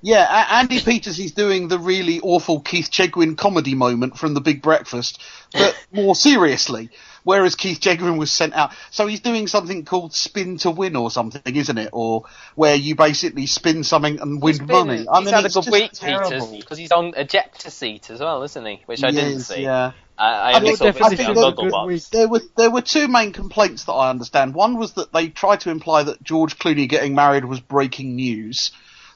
Yeah, 0.00 0.46
Andy 0.52 0.80
Peters 0.80 1.18
is 1.18 1.32
doing 1.32 1.66
the 1.68 1.78
really 1.78 2.20
awful 2.20 2.60
Keith 2.60 2.88
Chegwin 2.90 3.36
comedy 3.36 3.74
moment 3.74 4.16
from 4.16 4.32
The 4.34 4.40
Big 4.40 4.62
Breakfast, 4.62 5.20
but 5.52 5.76
more 5.92 6.14
seriously. 6.14 6.90
Whereas 7.24 7.56
Keith 7.56 7.80
Chegwin 7.80 8.16
was 8.16 8.30
sent 8.30 8.54
out, 8.54 8.70
so 8.90 9.06
he's 9.06 9.20
doing 9.20 9.48
something 9.48 9.84
called 9.84 10.14
spin 10.14 10.56
to 10.58 10.70
win 10.70 10.94
or 10.96 11.10
something, 11.10 11.42
isn't 11.54 11.76
it? 11.76 11.90
Or 11.92 12.22
where 12.54 12.76
you 12.76 12.94
basically 12.94 13.46
spin 13.46 13.82
something 13.84 14.20
and 14.20 14.40
win 14.40 14.52
He's 14.54 14.58
been- 14.60 14.68
money. 14.68 15.06
I 15.08 15.18
he's 15.18 15.24
mean, 15.26 15.34
had 15.34 15.42
a 15.42 15.46
it's 15.46 15.54
good 15.56 15.64
just 15.64 15.72
week. 15.72 15.92
Peters, 16.00 16.46
because 16.56 16.78
he's 16.78 16.92
on 16.92 17.12
ejector 17.16 17.68
seat 17.70 18.08
as 18.08 18.20
well, 18.20 18.42
isn't 18.44 18.64
he? 18.64 18.80
Which 18.86 19.02
I 19.04 19.10
didn't 19.10 19.32
Yes, 19.32 19.46
see. 19.48 19.62
Yeah. 19.62 19.92
I, 20.16 20.26
I 20.30 20.50
I 20.52 20.54
only 20.56 20.68
think- 20.76 20.78
saw 20.96 21.04
I 21.04 21.08
think 21.10 21.20
it 21.20 21.26
on 21.28 21.34
that- 21.34 21.56
Gogglebox. 21.56 22.10
There 22.10 22.28
were 22.28 22.40
there 22.56 22.70
were 22.70 22.82
two 22.82 23.08
main 23.08 23.32
complaints 23.32 23.84
that 23.84 23.92
I 23.92 24.08
understand. 24.10 24.54
One 24.54 24.78
was 24.78 24.92
that 24.92 25.12
they 25.12 25.28
tried 25.28 25.60
to 25.62 25.70
imply 25.70 26.04
that 26.04 26.22
George 26.22 26.56
Clooney 26.58 26.88
getting 26.88 27.14
married 27.16 27.44
was 27.44 27.60
breaking 27.60 28.14
news, 28.16 28.70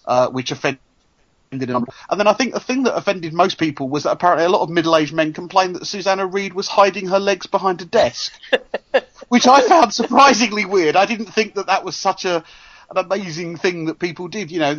uh, 0.07 0.29
which 0.29 0.51
offended. 0.53 0.79
him. 1.53 1.85
And 2.11 2.19
then 2.19 2.27
I 2.27 2.33
think 2.33 2.55
the 2.55 2.61
thing 2.61 2.85
that 2.85 2.97
offended 2.97 3.33
most 3.35 3.59
people 3.59 3.89
was 3.89 4.05
that 4.05 4.13
apparently 4.13 4.45
a 4.47 4.49
lot 4.49 4.63
of 4.63 4.71
middle-aged 4.71 5.13
men 5.13 5.33
complained 5.35 5.77
that 5.77 5.87
Susanna 5.87 6.27
Reid 6.27 6.55
was 6.55 6.67
hiding 6.67 7.09
her 7.09 7.19
legs 7.19 7.47
behind 7.47 7.83
a 7.83 7.85
desk, 7.85 8.33
which 9.29 9.47
I 9.47 9.61
found 9.69 9.93
surprisingly 9.93 10.65
weird. 10.65 10.97
I 10.97 11.05
didn't 11.07 11.27
think 11.27 11.55
that 11.55 11.67
that 11.67 11.85
was 11.85 11.95
such 11.97 12.25
a 12.25 12.43
an 12.95 12.99
amazing 13.07 13.57
thing 13.57 13.87
that 13.87 13.99
people 13.99 14.29
did. 14.29 14.51
You 14.51 14.61
know, 14.61 14.71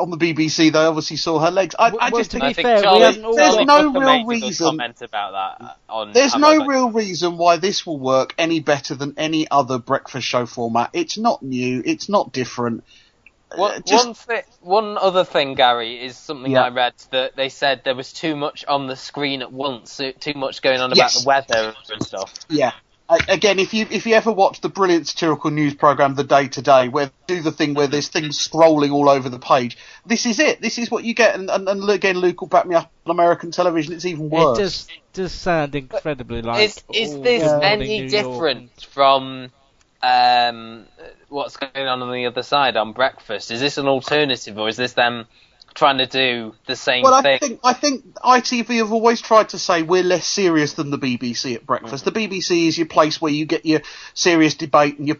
on 0.00 0.10
the 0.10 0.16
BBC, 0.16 0.72
they 0.72 0.78
obviously 0.78 1.16
saw 1.16 1.40
her 1.40 1.50
legs. 1.50 1.74
I, 1.78 1.92
I 2.00 2.10
just 2.10 2.30
to 2.32 2.36
think 2.38 2.44
I 2.44 2.48
be 2.48 2.54
think 2.54 2.66
fair, 2.66 2.82
Charlie, 2.82 3.00
haven't 3.02 3.22
There's 3.22 3.54
Charlie 3.54 3.64
no 3.64 3.90
Brooker 3.92 3.98
real 3.98 4.08
made 4.08 4.20
a 4.20 4.24
good 4.24 4.46
reason- 4.46 4.66
comment 4.66 5.02
about 5.02 5.58
that 5.60 5.76
on. 5.88 6.12
There's 6.12 6.34
Am 6.34 6.40
no 6.40 6.58
Right? 6.58 6.68
real 6.68 6.90
reason 6.90 7.36
why 7.38 7.56
this 7.56 7.84
will 7.84 7.98
work 7.98 8.34
any 8.38 8.60
better 8.60 8.94
than 8.94 9.14
any 9.16 9.48
other 9.50 9.78
breakfast 9.78 10.26
show 10.28 10.46
format. 10.46 10.90
It's 10.92 11.18
not 11.18 11.42
new. 11.42 11.82
It's 11.84 12.08
not 12.08 12.32
different. 12.32 12.84
One, 13.56 13.82
just- 13.86 14.06
one, 14.06 14.14
thi- 14.14 14.50
one 14.60 14.98
other 14.98 15.24
thing, 15.24 15.54
Gary, 15.54 16.02
is 16.04 16.16
something 16.16 16.52
Yeah. 16.52 16.64
I 16.64 16.68
read 16.70 16.94
that 17.10 17.36
they 17.36 17.48
said 17.48 17.82
there 17.84 17.94
was 17.94 18.12
too 18.12 18.36
much 18.36 18.64
on 18.66 18.86
the 18.86 18.96
screen 18.96 19.42
at 19.42 19.52
once, 19.52 20.00
too 20.20 20.34
much 20.34 20.62
going 20.62 20.80
on 20.80 20.86
about 20.92 20.96
Yes. 20.96 21.22
the 21.22 21.26
weather 21.26 21.74
and 21.92 22.02
stuff. 22.04 22.32
Yeah. 22.48 22.72
I- 23.08 23.18
Again, 23.28 23.60
if 23.60 23.72
you 23.72 23.86
if 23.88 24.04
you 24.04 24.14
ever 24.16 24.32
watch 24.32 24.60
the 24.62 24.68
brilliant 24.68 25.06
satirical 25.06 25.52
news 25.52 25.74
program, 25.74 26.16
The 26.16 26.24
Day 26.24 26.48
Today, 26.48 26.88
where 26.88 27.06
they 27.28 27.36
do 27.36 27.40
the 27.40 27.52
thing 27.52 27.74
where 27.74 27.86
there's 27.86 28.08
things 28.08 28.36
scrolling 28.36 28.92
all 28.92 29.08
over 29.08 29.28
the 29.28 29.38
page, 29.38 29.78
this 30.04 30.26
is 30.26 30.40
it. 30.40 30.60
This 30.60 30.76
is 30.76 30.90
what 30.90 31.04
you 31.04 31.14
get. 31.14 31.36
And, 31.36 31.48
and, 31.48 31.68
and 31.68 31.88
again, 31.88 32.16
Luke 32.18 32.40
will 32.40 32.48
back 32.48 32.66
me 32.66 32.74
up 32.74 32.90
on 33.06 33.12
American 33.12 33.52
television. 33.52 33.92
It's 33.92 34.04
even 34.06 34.28
worse. 34.28 34.58
It 34.58 34.62
does 34.62 34.88
does 35.12 35.32
sound 35.32 35.76
incredibly 35.76 36.42
like. 36.42 36.64
is 36.64 36.82
is 36.92 37.20
this 37.20 37.44
Good 37.44 37.62
any 37.62 37.86
New 37.86 38.06
York 38.08 38.10
different 38.10 38.70
from 38.90 39.52
um, 40.02 40.86
what's 41.46 41.56
going 41.58 41.86
on 41.86 42.02
on 42.02 42.12
the 42.12 42.26
other 42.26 42.42
side 42.42 42.76
on 42.76 42.92
breakfast? 42.92 43.52
Is 43.52 43.60
this 43.60 43.78
an 43.78 43.86
alternative, 43.86 44.58
or 44.58 44.68
is 44.68 44.76
this 44.76 44.94
them 44.94 45.26
trying 45.74 45.98
to 45.98 46.06
do 46.06 46.54
the 46.66 46.74
same 46.74 47.04
Well, 47.04 47.14
I 47.14 47.22
thing? 47.22 47.38
think 47.38 47.60
I 47.62 47.72
think 47.72 48.14
ITV 48.14 48.78
have 48.78 48.92
always 48.92 49.20
tried 49.20 49.50
to 49.50 49.58
say 49.58 49.82
we're 49.82 50.02
less 50.02 50.26
serious 50.26 50.72
than 50.72 50.90
the 50.90 50.98
BBC 50.98 51.54
at 51.54 51.64
breakfast. 51.64 52.04
Mm. 52.04 52.12
The 52.12 52.28
BBC 52.28 52.66
is 52.66 52.76
your 52.76 52.88
place 52.88 53.20
where 53.20 53.30
you 53.30 53.46
get 53.46 53.64
your 53.64 53.82
serious 54.12 54.54
debate 54.54 54.98
and 54.98 55.06
your 55.06 55.16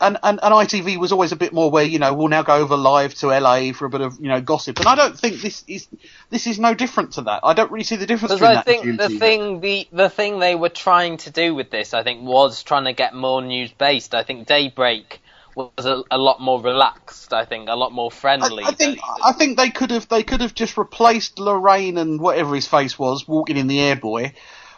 And, 0.00 0.18
and 0.22 0.40
and 0.42 0.52
ITV 0.52 0.96
was 0.96 1.12
always 1.12 1.30
a 1.30 1.36
bit 1.36 1.52
more 1.52 1.70
where 1.70 1.84
you 1.84 2.00
know 2.00 2.12
we'll 2.12 2.28
now 2.28 2.42
go 2.42 2.54
over 2.56 2.76
live 2.76 3.14
to 3.14 3.28
LA 3.28 3.72
for 3.72 3.86
a 3.86 3.88
bit 3.88 4.00
of 4.00 4.18
you 4.18 4.28
know 4.28 4.40
gossip. 4.40 4.78
And 4.80 4.88
I 4.88 4.96
don't 4.96 5.16
think 5.16 5.40
this 5.40 5.62
is 5.68 5.86
this 6.28 6.48
is 6.48 6.58
no 6.58 6.74
different 6.74 7.12
to 7.12 7.22
that. 7.22 7.40
I 7.44 7.54
don't 7.54 7.70
really 7.70 7.84
see 7.84 7.96
the 7.96 8.06
difference 8.06 8.34
Because 8.34 8.48
I 8.48 8.54
that. 8.54 8.64
think 8.64 8.98
the 8.98 9.08
thing 9.08 9.60
the 9.60 9.86
the 9.92 10.10
thing 10.10 10.40
they 10.40 10.56
were 10.56 10.70
trying 10.70 11.18
to 11.18 11.30
do 11.30 11.54
with 11.54 11.70
this, 11.70 11.94
I 11.94 12.02
think, 12.02 12.22
was 12.22 12.64
trying 12.64 12.84
to 12.86 12.92
get 12.92 13.14
more 13.14 13.42
news 13.42 13.70
based. 13.70 14.14
I 14.14 14.24
think 14.24 14.48
Daybreak 14.48 15.20
was 15.54 15.86
a, 15.86 16.02
a 16.10 16.18
lot 16.18 16.40
more 16.40 16.60
relaxed. 16.60 17.32
I 17.32 17.44
think 17.44 17.68
a 17.68 17.76
lot 17.76 17.92
more 17.92 18.10
friendly. 18.10 18.64
I, 18.64 18.68
I 18.68 18.72
think 18.72 18.98
I 19.24 19.32
think 19.32 19.56
they 19.56 19.70
could 19.70 19.92
have 19.92 20.08
they 20.08 20.22
could 20.22 20.40
have 20.40 20.54
just 20.54 20.76
replaced 20.76 21.38
Lorraine 21.38 21.98
and 21.98 22.20
whatever 22.20 22.54
his 22.54 22.66
face 22.66 22.98
was 22.98 23.28
walking 23.28 23.56
in 23.56 23.66
the 23.66 23.78
airboy 23.78 24.32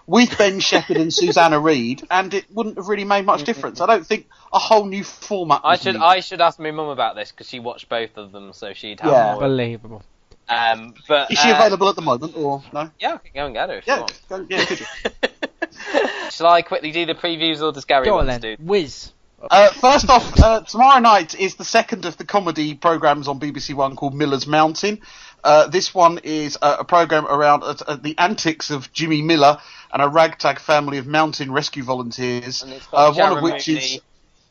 with 0.07 0.37
Ben 0.37 0.61
Shepherd 0.61 0.97
and 0.97 1.13
Susanna 1.13 1.59
Reid, 1.59 2.07
and 2.11 2.33
it 2.35 2.45
wouldn't 2.53 2.77
have 2.77 2.89
really 2.89 3.05
made 3.05 3.25
much 3.25 3.45
difference. 3.45 3.81
I 3.81 3.87
don't 3.87 4.07
think 4.07 4.29
a 4.53 4.59
whole 4.59 4.85
new 4.87 5.03
format. 5.05 5.63
I 5.65 5.77
should 5.77 5.95
needed. 5.95 6.03
I 6.03 6.21
should 6.21 6.41
ask 6.41 6.59
my 6.59 6.71
mum 6.71 6.89
about 6.89 7.17
this 7.17 7.31
because 7.33 7.49
she 7.49 7.59
watched 7.61 7.89
both 7.89 8.17
of 8.17 8.33
them, 8.33 8.53
so 8.53 8.73
she'd 8.75 9.01
have 9.01 9.11
Yeah. 9.11 9.35
more. 9.35 9.45
Unbelievable. 9.45 10.03
Um, 10.47 10.93
but 11.09 11.31
Is 11.31 11.39
she 11.39 11.51
uh, 11.51 11.57
available 11.57 11.89
at 11.89 11.97
the 11.97 12.03
moment, 12.03 12.37
or 12.37 12.63
no? 12.73 12.91
Yeah, 13.01 13.15
I 13.15 13.17
can 13.17 13.31
go 13.35 13.47
and 13.47 13.55
get 13.55 13.71
her. 13.71 13.77
If 13.79 13.87
you 13.87 13.95
Yeah, 13.95 14.01
want. 14.01 14.21
go, 14.29 14.47
yeah, 14.51 14.65
could 14.67 14.81
you? 14.81 14.87
Shall 16.31 16.49
I 16.49 16.61
quickly 16.61 16.91
do 16.93 17.07
the 17.07 17.15
previews, 17.15 17.63
or 17.63 17.73
does 17.73 17.87
Gary 17.87 18.05
Go 18.05 18.19
on 18.19 18.27
want 18.27 18.29
then, 18.29 18.41
to 18.43 18.57
do? 18.57 18.63
whiz. 18.63 19.11
Uh, 19.51 19.71
first 19.71 20.09
off, 20.09 20.41
uh, 20.41 20.61
tomorrow 20.63 21.01
night 21.01 21.35
is 21.39 21.57
the 21.57 21.65
second 21.65 22.05
of 22.05 22.17
the 22.17 22.25
comedy 22.25 22.75
programs 22.75 23.29
on 23.29 23.39
BBC 23.41 23.75
One 23.75 23.97
called 23.97 24.15
Miller's 24.15 24.47
Mountain. 24.47 25.01
Uh, 25.43 25.67
this 25.69 25.95
one 25.95 26.19
is 26.25 26.57
uh, 26.63 26.77
a 26.81 26.85
program 26.85 27.27
around 27.27 27.63
uh, 27.63 27.75
uh, 27.87 27.97
the 27.97 28.17
antics 28.17 28.71
of 28.71 28.91
Jimmy 28.93 29.21
Miller 29.21 29.59
and 29.93 30.03
a 30.03 30.09
ragtag 30.09 30.59
family 30.59 30.99
of 30.99 31.07
mountain 31.07 31.53
rescue 31.53 31.83
volunteers. 31.83 32.65
Uh, 32.93 33.13
one 33.13 33.37
of 33.37 33.43
which 33.43 33.69
Mooney. 33.69 33.81
is. 33.81 34.01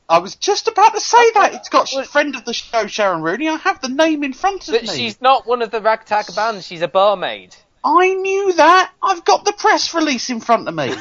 I 0.08 0.20
was 0.20 0.36
just 0.36 0.68
about 0.68 0.94
to 0.94 1.00
say 1.00 1.32
that 1.32 1.54
it's 1.56 1.70
got 1.70 1.90
friend 2.08 2.36
of 2.36 2.46
the 2.46 2.54
show 2.54 2.86
Sharon 2.86 3.22
Rooney. 3.24 3.48
I 3.48 3.56
have 3.56 3.82
the 3.82 3.88
name 3.90 4.24
in 4.24 4.34
front 4.34 4.68
of 4.68 4.76
But 4.76 4.84
me. 4.84 4.90
she's 4.90 5.20
not 5.22 5.48
one 5.48 5.62
of 5.62 5.72
the 5.72 5.82
ragtag 5.82 6.26
bands. 6.36 6.68
She's 6.68 6.82
a 6.82 6.88
barmaid. 6.88 7.56
I 7.84 8.14
knew 8.14 8.54
that. 8.54 8.92
I've 9.02 9.26
got 9.26 9.46
the 9.46 9.54
press 9.54 9.94
release 9.94 10.30
in 10.30 10.40
front 10.42 10.68
of 10.68 10.76
me. 10.76 10.94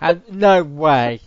And 0.00 0.22
no 0.30 0.62
way. 0.64 1.20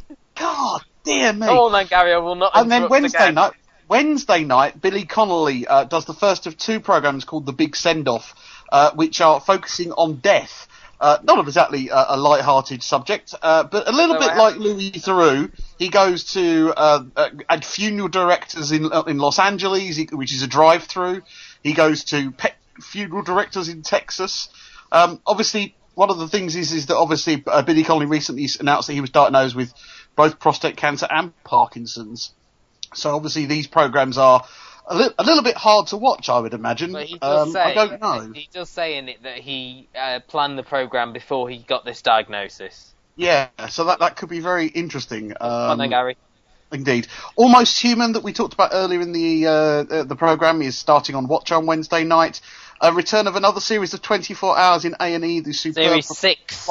Dear 1.05 1.33
me. 1.33 1.47
Oh 1.47 1.69
no, 1.69 1.85
Gary, 1.85 2.13
I 2.13 2.17
will 2.17 2.35
not. 2.35 2.51
and 2.55 2.71
then 2.71 2.89
Wednesday 2.89 3.17
again. 3.17 3.35
night, 3.35 3.53
Wednesday 3.87 4.43
night, 4.43 4.81
Billy 4.81 5.05
Connolly 5.05 5.67
uh, 5.67 5.83
does 5.85 6.05
the 6.05 6.13
first 6.13 6.47
of 6.47 6.57
two 6.57 6.79
programs 6.79 7.23
called 7.23 7.45
The 7.45 7.53
Big 7.53 7.75
Send 7.75 8.07
Off, 8.07 8.33
uh, 8.71 8.91
which 8.91 9.21
are 9.21 9.39
focusing 9.39 9.91
on 9.91 10.15
death. 10.15 10.67
Uh, 10.99 11.17
not 11.23 11.45
exactly 11.45 11.91
uh, 11.91 12.15
a 12.15 12.17
light-hearted 12.17 12.81
subject, 12.81 13.35
uh, 13.41 13.63
but 13.63 13.87
a 13.87 13.91
little 13.91 14.15
So 14.15 14.27
bit 14.27 14.37
like 14.37 14.55
Louis 14.55 14.91
Theroux. 14.91 15.51
He 15.77 15.89
goes 15.89 16.33
to 16.33 16.73
uh, 16.75 17.03
uh, 17.15 17.29
at 17.49 17.65
funeral 17.65 18.07
directors 18.07 18.71
in 18.71 18.89
in 19.05 19.17
Los 19.17 19.37
Angeles, 19.37 19.99
which 20.11 20.33
is 20.33 20.41
a 20.41 20.47
drive-through. 20.47 21.21
He 21.63 21.73
goes 21.73 22.05
to 22.05 22.31
pet 22.31 22.55
funeral 22.79 23.23
directors 23.23 23.67
in 23.67 23.81
Texas. 23.81 24.47
Um, 24.91 25.19
obviously, 25.27 25.75
one 25.95 26.09
of 26.09 26.17
the 26.17 26.27
things 26.27 26.55
is 26.55 26.71
is 26.71 26.85
that 26.87 26.97
obviously 26.97 27.43
uh, 27.45 27.61
Billy 27.61 27.83
Connolly 27.83 28.05
recently 28.05 28.47
announced 28.59 28.87
that 28.87 28.93
he 28.93 29.01
was 29.01 29.09
diagnosed 29.09 29.55
with 29.55 29.73
both 30.15 30.39
prostate 30.39 30.77
cancer 30.77 31.07
and 31.09 31.33
Parkinson's. 31.43 32.33
So 32.93 33.15
obviously 33.15 33.45
these 33.45 33.67
programs 33.67 34.17
are 34.17 34.45
a, 34.87 34.95
li- 34.95 35.13
a 35.17 35.23
little 35.23 35.43
bit 35.43 35.55
hard 35.57 35.87
to 35.87 35.97
watch, 35.97 36.29
I 36.29 36.39
would 36.39 36.53
imagine. 36.53 36.91
But 36.93 37.05
he 37.07 37.17
does 37.17 37.47
Um, 37.47 37.51
say 37.53 37.61
I 37.61 37.73
don't 37.73 38.01
know. 38.01 38.31
he 38.33 38.47
does 38.53 38.69
say 38.69 38.97
in 38.97 39.09
it 39.09 39.23
that 39.23 39.37
he 39.39 39.87
uh, 39.99 40.19
planned 40.27 40.57
the 40.57 40.63
program 40.63 41.11
before 41.13 41.49
he 41.49 41.57
got 41.57 41.83
this 41.85 42.01
diagnosis. 42.01 42.93
Yeah, 43.17 43.47
so 43.69 43.85
that 43.85 43.99
that 43.99 44.15
could 44.17 44.29
be 44.29 44.39
very 44.41 44.67
interesting. 44.67 45.29
Come 45.31 45.47
on 45.49 45.81
Um, 45.81 45.89
Gary. 45.89 46.17
Indeed, 46.71 47.07
Almost 47.35 47.79
Human 47.81 48.13
that 48.13 48.23
we 48.23 48.33
talked 48.33 48.53
about 48.53 48.71
earlier 48.73 48.99
in 48.99 49.11
the 49.13 49.47
uh, 49.47 49.51
uh, 49.51 50.03
the 50.03 50.15
program 50.15 50.61
is 50.61 50.77
starting 50.77 51.15
on 51.15 51.27
Watch 51.27 51.51
on 51.51 51.65
Wednesday 51.65 52.03
night. 52.03 52.41
A 52.81 52.91
return 52.91 53.27
of 53.27 53.37
another 53.37 53.61
series 53.61 53.93
of 53.93 54.01
24 54.01 54.57
hours 54.57 54.83
in 54.83 54.95
A 54.99 55.13
and 55.13 55.23
E. 55.23 55.39
The 55.39 55.53
superb 55.53 55.85
Series 55.85 56.07
six. 56.17 56.67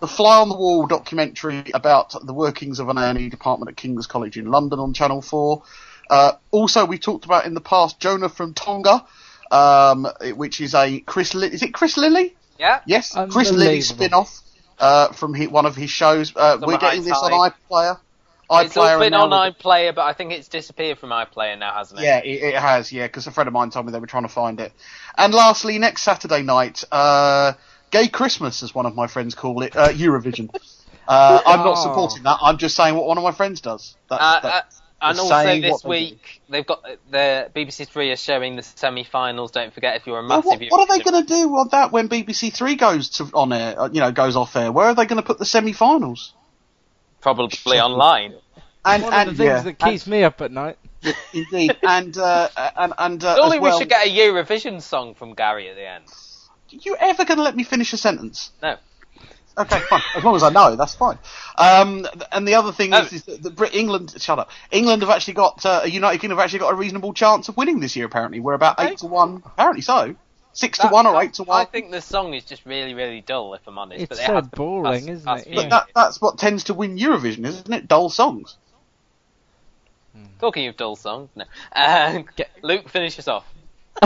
The 0.00 0.08
Fly 0.08 0.38
on 0.38 0.48
the 0.48 0.56
Wall 0.56 0.86
documentary 0.86 1.64
about 1.74 2.14
the 2.24 2.32
workings 2.32 2.78
of 2.78 2.88
an 2.88 2.98
A&E 2.98 3.28
department 3.28 3.70
at 3.70 3.76
King's 3.76 4.06
College 4.06 4.36
in 4.38 4.46
London 4.46 4.78
on 4.78 4.94
Channel 4.94 5.22
4. 5.22 5.62
Uh, 6.08 6.32
also, 6.52 6.84
we 6.86 6.98
talked 6.98 7.24
about 7.24 7.46
in 7.46 7.54
the 7.54 7.60
past 7.60 7.98
Jonah 7.98 8.28
from 8.28 8.54
Tonga, 8.54 9.04
um, 9.50 10.06
which 10.36 10.60
is 10.60 10.74
a 10.74 11.00
Chris. 11.00 11.34
Li- 11.34 11.48
is 11.48 11.62
it 11.62 11.74
Chris 11.74 11.96
Lilley? 11.96 12.34
Yeah. 12.58 12.80
Yes, 12.86 13.12
Chris 13.30 13.50
Lilley 13.50 13.66
Unbelievable. 13.66 13.82
spin-off 13.82 14.40
uh, 14.78 15.12
from 15.12 15.34
hi 15.34 15.46
one 15.46 15.66
of 15.66 15.76
his 15.76 15.90
shows. 15.90 16.32
Uh, 16.34 16.58
we're 16.62 16.78
getting 16.78 17.04
this 17.04 17.12
on 17.12 17.32
high 17.32 17.50
iPlayer. 17.50 17.98
It's 18.50 18.76
all 18.76 18.86
iPlayer 18.86 18.98
been 19.00 19.14
and 19.14 19.32
on 19.32 19.52
iPlayer, 19.52 19.94
but 19.94 20.02
I 20.02 20.14
think 20.14 20.32
it's 20.32 20.48
disappeared 20.48 20.98
from 20.98 21.10
iPlayer 21.10 21.58
now, 21.58 21.74
hasn't 21.74 22.00
it? 22.00 22.04
yeah, 22.04 22.18
it, 22.18 22.54
it 22.54 22.54
has, 22.54 22.90
yeah, 22.90 23.06
because 23.06 23.26
a 23.26 23.30
friend 23.30 23.46
of 23.46 23.52
mine 23.52 23.68
told 23.68 23.84
me 23.84 23.92
they 23.92 23.98
were 23.98 24.06
trying 24.06 24.22
to 24.22 24.30
find 24.30 24.58
it. 24.60 24.72
And 25.18 25.34
lastly, 25.34 25.78
next 25.78 26.02
Saturday 26.02 26.42
night, 26.42 26.82
uh, 26.90 27.52
Gay 27.90 28.08
Christmas, 28.08 28.62
as 28.62 28.74
one 28.74 28.86
of 28.86 28.94
my 28.94 29.06
friends 29.06 29.34
call 29.34 29.62
it, 29.62 29.76
uh, 29.76 29.88
Eurovision. 29.88 30.50
Uh, 31.06 31.40
I'm 31.46 31.60
not 31.60 31.78
Oh. 31.78 31.82
supporting 31.82 32.22
that, 32.24 32.38
I'm 32.42 32.58
just 32.58 32.76
saying 32.76 32.94
what 32.94 33.06
one 33.06 33.16
of 33.18 33.24
my 33.24 33.32
friends 33.32 33.60
does. 33.60 33.96
That's, 34.10 34.22
Uh, 34.22 34.26
uh, 34.26 34.40
that's 34.42 34.82
and 35.00 35.18
also 35.20 35.60
this 35.60 35.70
what 35.70 35.82
they 35.82 35.86
do. 35.86 35.88
week 36.10 36.40
they've 36.50 36.66
got 36.66 36.82
the 37.10 37.50
BBC 37.54 37.86
Three 37.88 38.10
are 38.10 38.16
showing 38.16 38.56
the 38.56 38.62
semi-finals. 38.62 39.52
Don't 39.52 39.72
forget 39.72 39.96
if 39.96 40.06
you're 40.06 40.18
a 40.18 40.26
Well, 40.26 40.42
massive. 40.42 40.60
what, 40.60 40.70
what 40.72 40.90
are 40.90 40.98
they 40.98 41.02
going 41.04 41.24
to 41.24 41.28
do 41.28 41.48
on 41.56 41.68
that 41.70 41.92
when 41.92 42.08
BBC 42.08 42.52
Three 42.52 42.74
goes 42.74 43.08
to 43.10 43.24
on 43.32 43.52
air? 43.52 43.80
uh, 43.80 43.88
You 43.92 44.00
know, 44.00 44.10
goes 44.12 44.36
off 44.36 44.54
air. 44.56 44.70
Where 44.72 44.86
are 44.86 44.94
they 44.94 45.06
going 45.06 45.22
to 45.22 45.26
put 45.26 45.38
the 45.38 45.46
semi-finals? 45.46 46.34
Probably 47.20 47.80
online. 47.80 48.34
And 48.84 49.02
One 49.02 49.12
and 49.12 49.28
of 49.30 49.36
the 49.36 49.44
things 49.44 49.56
yeah, 49.56 49.62
that 49.62 49.78
keeps 49.78 50.06
me 50.06 50.24
up 50.24 50.40
at 50.40 50.50
night. 50.52 50.78
and- 51.02 51.14
indeed, 51.32 51.76
and 51.82 52.16
uh, 52.18 52.48
and 52.76 52.92
and 52.98 53.24
uh, 53.24 53.36
Surely 53.36 53.56
as 53.58 53.62
well, 53.62 53.72
we 53.74 53.78
should 53.80 53.88
get 53.88 54.06
a 54.06 54.10
Eurovision 54.10 54.80
song 54.82 55.14
from 55.14 55.34
Gary 55.34 55.68
at 55.68 55.76
the 55.76 55.88
end. 55.88 56.04
You 56.70 56.96
ever 56.98 57.24
going 57.24 57.38
to 57.38 57.42
let 57.44 57.56
me 57.56 57.64
finish 57.64 57.92
a 57.92 57.96
sentence? 57.96 58.50
No. 58.62 58.76
Okay, 59.56 59.80
fine. 59.80 60.02
As 60.14 60.22
long 60.22 60.36
as 60.36 60.42
I 60.44 60.50
know, 60.50 60.76
that's 60.76 60.94
fine. 60.94 61.18
Um, 61.56 62.06
and 62.30 62.46
the 62.46 62.54
other 62.54 62.70
thing 62.72 62.94
Oh. 62.94 62.98
is, 63.00 63.12
is 63.12 63.22
that, 63.24 63.42
that 63.42 63.56
Brit- 63.56 63.74
England, 63.74 64.14
shut 64.18 64.38
up. 64.38 64.50
England 64.70 65.02
have 65.02 65.10
actually 65.10 65.34
got, 65.34 65.66
uh, 65.66 65.82
United 65.84 66.20
Kingdom 66.20 66.38
have 66.38 66.44
actually 66.44 66.60
got 66.60 66.72
a 66.72 66.76
reasonable 66.76 67.12
chance 67.12 67.48
of 67.48 67.56
winning 67.56 67.80
this 67.80 67.96
year, 67.96 68.06
apparently. 68.06 68.38
We're 68.38 68.54
about 68.54 68.78
Okay. 68.78 68.92
8 68.92 68.98
to 68.98 69.06
1. 69.06 69.42
Apparently 69.44 69.82
so. 69.82 70.14
six 70.52 70.78
to 70.78 70.88
one 70.88 71.06
or 71.06 71.20
8 71.22 71.34
to 71.34 71.42
1. 71.44 71.60
I 71.60 71.64
think 71.64 71.90
the 71.90 72.00
song 72.00 72.34
is 72.34 72.44
just 72.44 72.64
really, 72.66 72.94
really 72.94 73.20
dull, 73.20 73.54
if 73.54 73.60
I'm 73.66 73.78
honest. 73.78 74.00
It's 74.02 74.08
but 74.08 74.18
they 74.18 74.26
so 74.26 74.34
have 74.34 74.50
to 74.50 74.56
boring, 74.56 74.92
pass- 74.92 75.02
isn't 75.10 75.24
pass 75.24 75.42
it? 75.42 75.50
music. 75.50 75.70
but 75.70 75.76
that, 75.76 75.86
that's 75.94 76.20
what 76.20 76.38
tends 76.38 76.64
to 76.64 76.74
win 76.74 76.96
Eurovision, 76.96 77.44
isn't 77.46 77.72
it? 77.72 77.86
Dull 77.88 78.08
songs. 78.10 78.56
Talking 80.40 80.66
of 80.68 80.76
dull 80.76 80.96
songs, 80.96 81.30
no. 81.36 81.44
Uh, 81.72 82.22
Get- 82.36 82.50
Luke, 82.62 82.88
finish 82.88 83.18
us 83.18 83.26
off. 83.28 83.44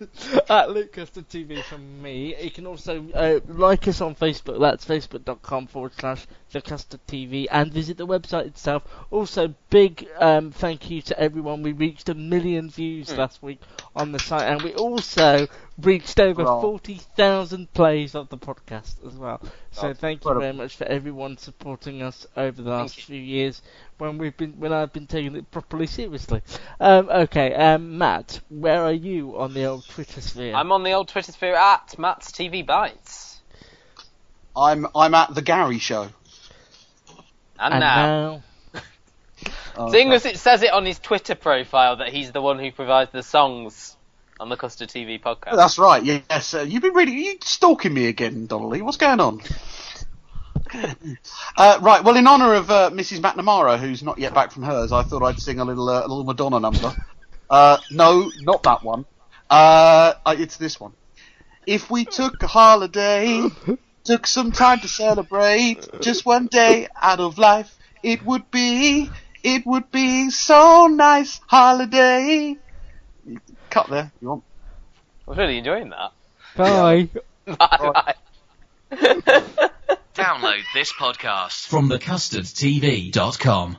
at 0.48 0.70
Luke 0.70 0.92
Custard 0.92 1.28
TV 1.28 1.62
from 1.62 2.02
me. 2.02 2.34
You 2.40 2.50
can 2.50 2.66
also 2.66 3.04
uh, 3.14 3.40
like 3.48 3.88
us 3.88 4.00
on 4.00 4.14
Facebook. 4.14 4.60
That's 4.60 4.84
facebook.com 4.84 5.66
forward 5.66 5.92
slash 5.98 6.26
The 6.52 6.60
Custard 6.60 7.00
TV 7.06 7.46
and 7.50 7.72
visit 7.72 7.96
the 7.96 8.06
website 8.06 8.46
itself. 8.46 8.84
Also, 9.10 9.54
big 9.70 10.06
um, 10.18 10.50
thank 10.52 10.90
you 10.90 11.02
to 11.02 11.18
everyone. 11.18 11.62
We 11.62 11.72
reached 11.72 12.08
a 12.08 12.14
million 12.14 12.70
views 12.70 13.16
last 13.16 13.42
week 13.42 13.60
on 13.96 14.12
the 14.12 14.18
site, 14.18 14.48
and 14.48 14.62
we 14.62 14.74
also 14.74 15.46
reached 15.78 16.18
over 16.20 16.44
Right. 16.44 16.60
40,000 16.60 17.72
plays 17.72 18.14
of 18.14 18.28
the 18.28 18.38
podcast 18.38 19.04
as 19.06 19.14
well. 19.14 19.40
So 19.70 19.88
That's 19.88 20.00
thank 20.00 20.24
you 20.24 20.38
very 20.38 20.52
much 20.52 20.76
for 20.76 20.84
everyone 20.84 21.36
supporting 21.38 22.02
us 22.02 22.26
over 22.36 22.62
the 22.62 22.70
last 22.70 23.00
few 23.00 23.20
years 23.20 23.62
when 23.98 24.18
we've 24.18 24.36
been 24.36 24.52
when 24.58 24.72
I've 24.72 24.92
been 24.92 25.06
taking 25.06 25.36
it 25.36 25.50
properly 25.50 25.86
seriously. 25.86 26.42
Um, 26.80 27.08
okay, 27.08 27.54
um, 27.54 27.98
Matt, 27.98 28.40
where 28.48 28.82
are 28.82 28.92
you 28.92 29.36
on 29.38 29.54
the 29.54 29.64
old 29.64 29.87
Twitter 29.88 30.20
sphere? 30.20 30.54
I'm 30.54 30.72
on 30.72 30.82
the 30.82 30.92
old 30.92 31.08
Twitter 31.08 31.32
sphere 31.32 31.54
at 31.54 31.98
Matt's 31.98 32.30
TV 32.30 32.64
Bites. 32.64 33.40
I'm 34.56 34.86
I'm 34.94 35.14
at 35.14 35.34
the 35.34 35.42
Gary 35.42 35.78
Show. 35.78 36.08
And, 37.60 37.74
and 37.74 37.80
now, 37.80 38.42
now, 38.74 38.82
Oh, 39.76 39.92
seeing 39.92 40.12
as 40.12 40.26
it 40.26 40.38
says 40.38 40.62
it 40.62 40.72
on 40.72 40.84
his 40.84 40.98
Twitter 40.98 41.34
profile 41.34 41.96
that 41.96 42.08
he's 42.08 42.32
the 42.32 42.42
one 42.42 42.58
who 42.58 42.72
provides 42.72 43.12
the 43.12 43.22
songs 43.22 43.96
on 44.40 44.48
the 44.48 44.56
Custard 44.56 44.88
TV 44.88 45.20
podcast. 45.20 45.56
That's 45.56 45.78
right. 45.78 46.02
Yes, 46.02 46.54
uh, 46.54 46.62
you've 46.62 46.82
been 46.82 46.94
really 46.94 47.12
you 47.12 47.38
stalking 47.42 47.94
me 47.94 48.06
again, 48.06 48.46
Donnelly. 48.46 48.82
What's 48.82 48.96
going 48.96 49.20
on? 49.20 49.40
uh, 51.56 51.78
right. 51.80 52.02
Well, 52.02 52.16
in 52.16 52.26
honour 52.26 52.54
of 52.54 52.70
uh, 52.70 52.90
Mrs. 52.90 53.20
McNamara, 53.20 53.78
who's 53.78 54.02
not 54.02 54.18
yet 54.18 54.34
back 54.34 54.52
from 54.52 54.64
hers, 54.64 54.92
I 54.92 55.02
thought 55.02 55.22
I'd 55.22 55.40
sing 55.40 55.60
a 55.60 55.64
little 55.64 55.88
uh, 55.88 56.00
a 56.00 56.08
little 56.08 56.24
Madonna 56.24 56.60
number. 56.60 56.94
Uh, 57.48 57.78
no, 57.90 58.30
not 58.40 58.62
that 58.64 58.82
one. 58.82 59.06
Uh, 59.50 60.14
uh, 60.24 60.36
it's 60.38 60.56
this 60.56 60.78
one. 60.78 60.92
If 61.66 61.90
we 61.90 62.04
took 62.04 62.42
a 62.42 62.46
holiday, 62.46 63.48
took 64.04 64.26
some 64.26 64.52
time 64.52 64.80
to 64.80 64.88
celebrate, 64.88 65.88
just 66.00 66.24
one 66.24 66.46
day 66.46 66.88
out 67.00 67.20
of 67.20 67.38
life, 67.38 67.74
it 68.02 68.24
would 68.24 68.50
be, 68.50 69.10
it 69.42 69.66
would 69.66 69.90
be 69.90 70.30
so 70.30 70.86
nice 70.86 71.40
holiday. 71.46 72.56
Cut 73.70 73.88
there. 73.88 74.12
You 74.20 74.28
want? 74.28 74.44
I 75.26 75.30
was 75.30 75.38
really 75.38 75.58
enjoying 75.58 75.90
that. 75.90 76.12
bye. 76.56 77.08
Bye 77.46 77.92
bye. 77.92 78.14
Download 80.14 80.62
this 80.74 80.92
podcast 80.92 81.66
from 81.66 81.88
thecustardtv.com. 81.90 83.78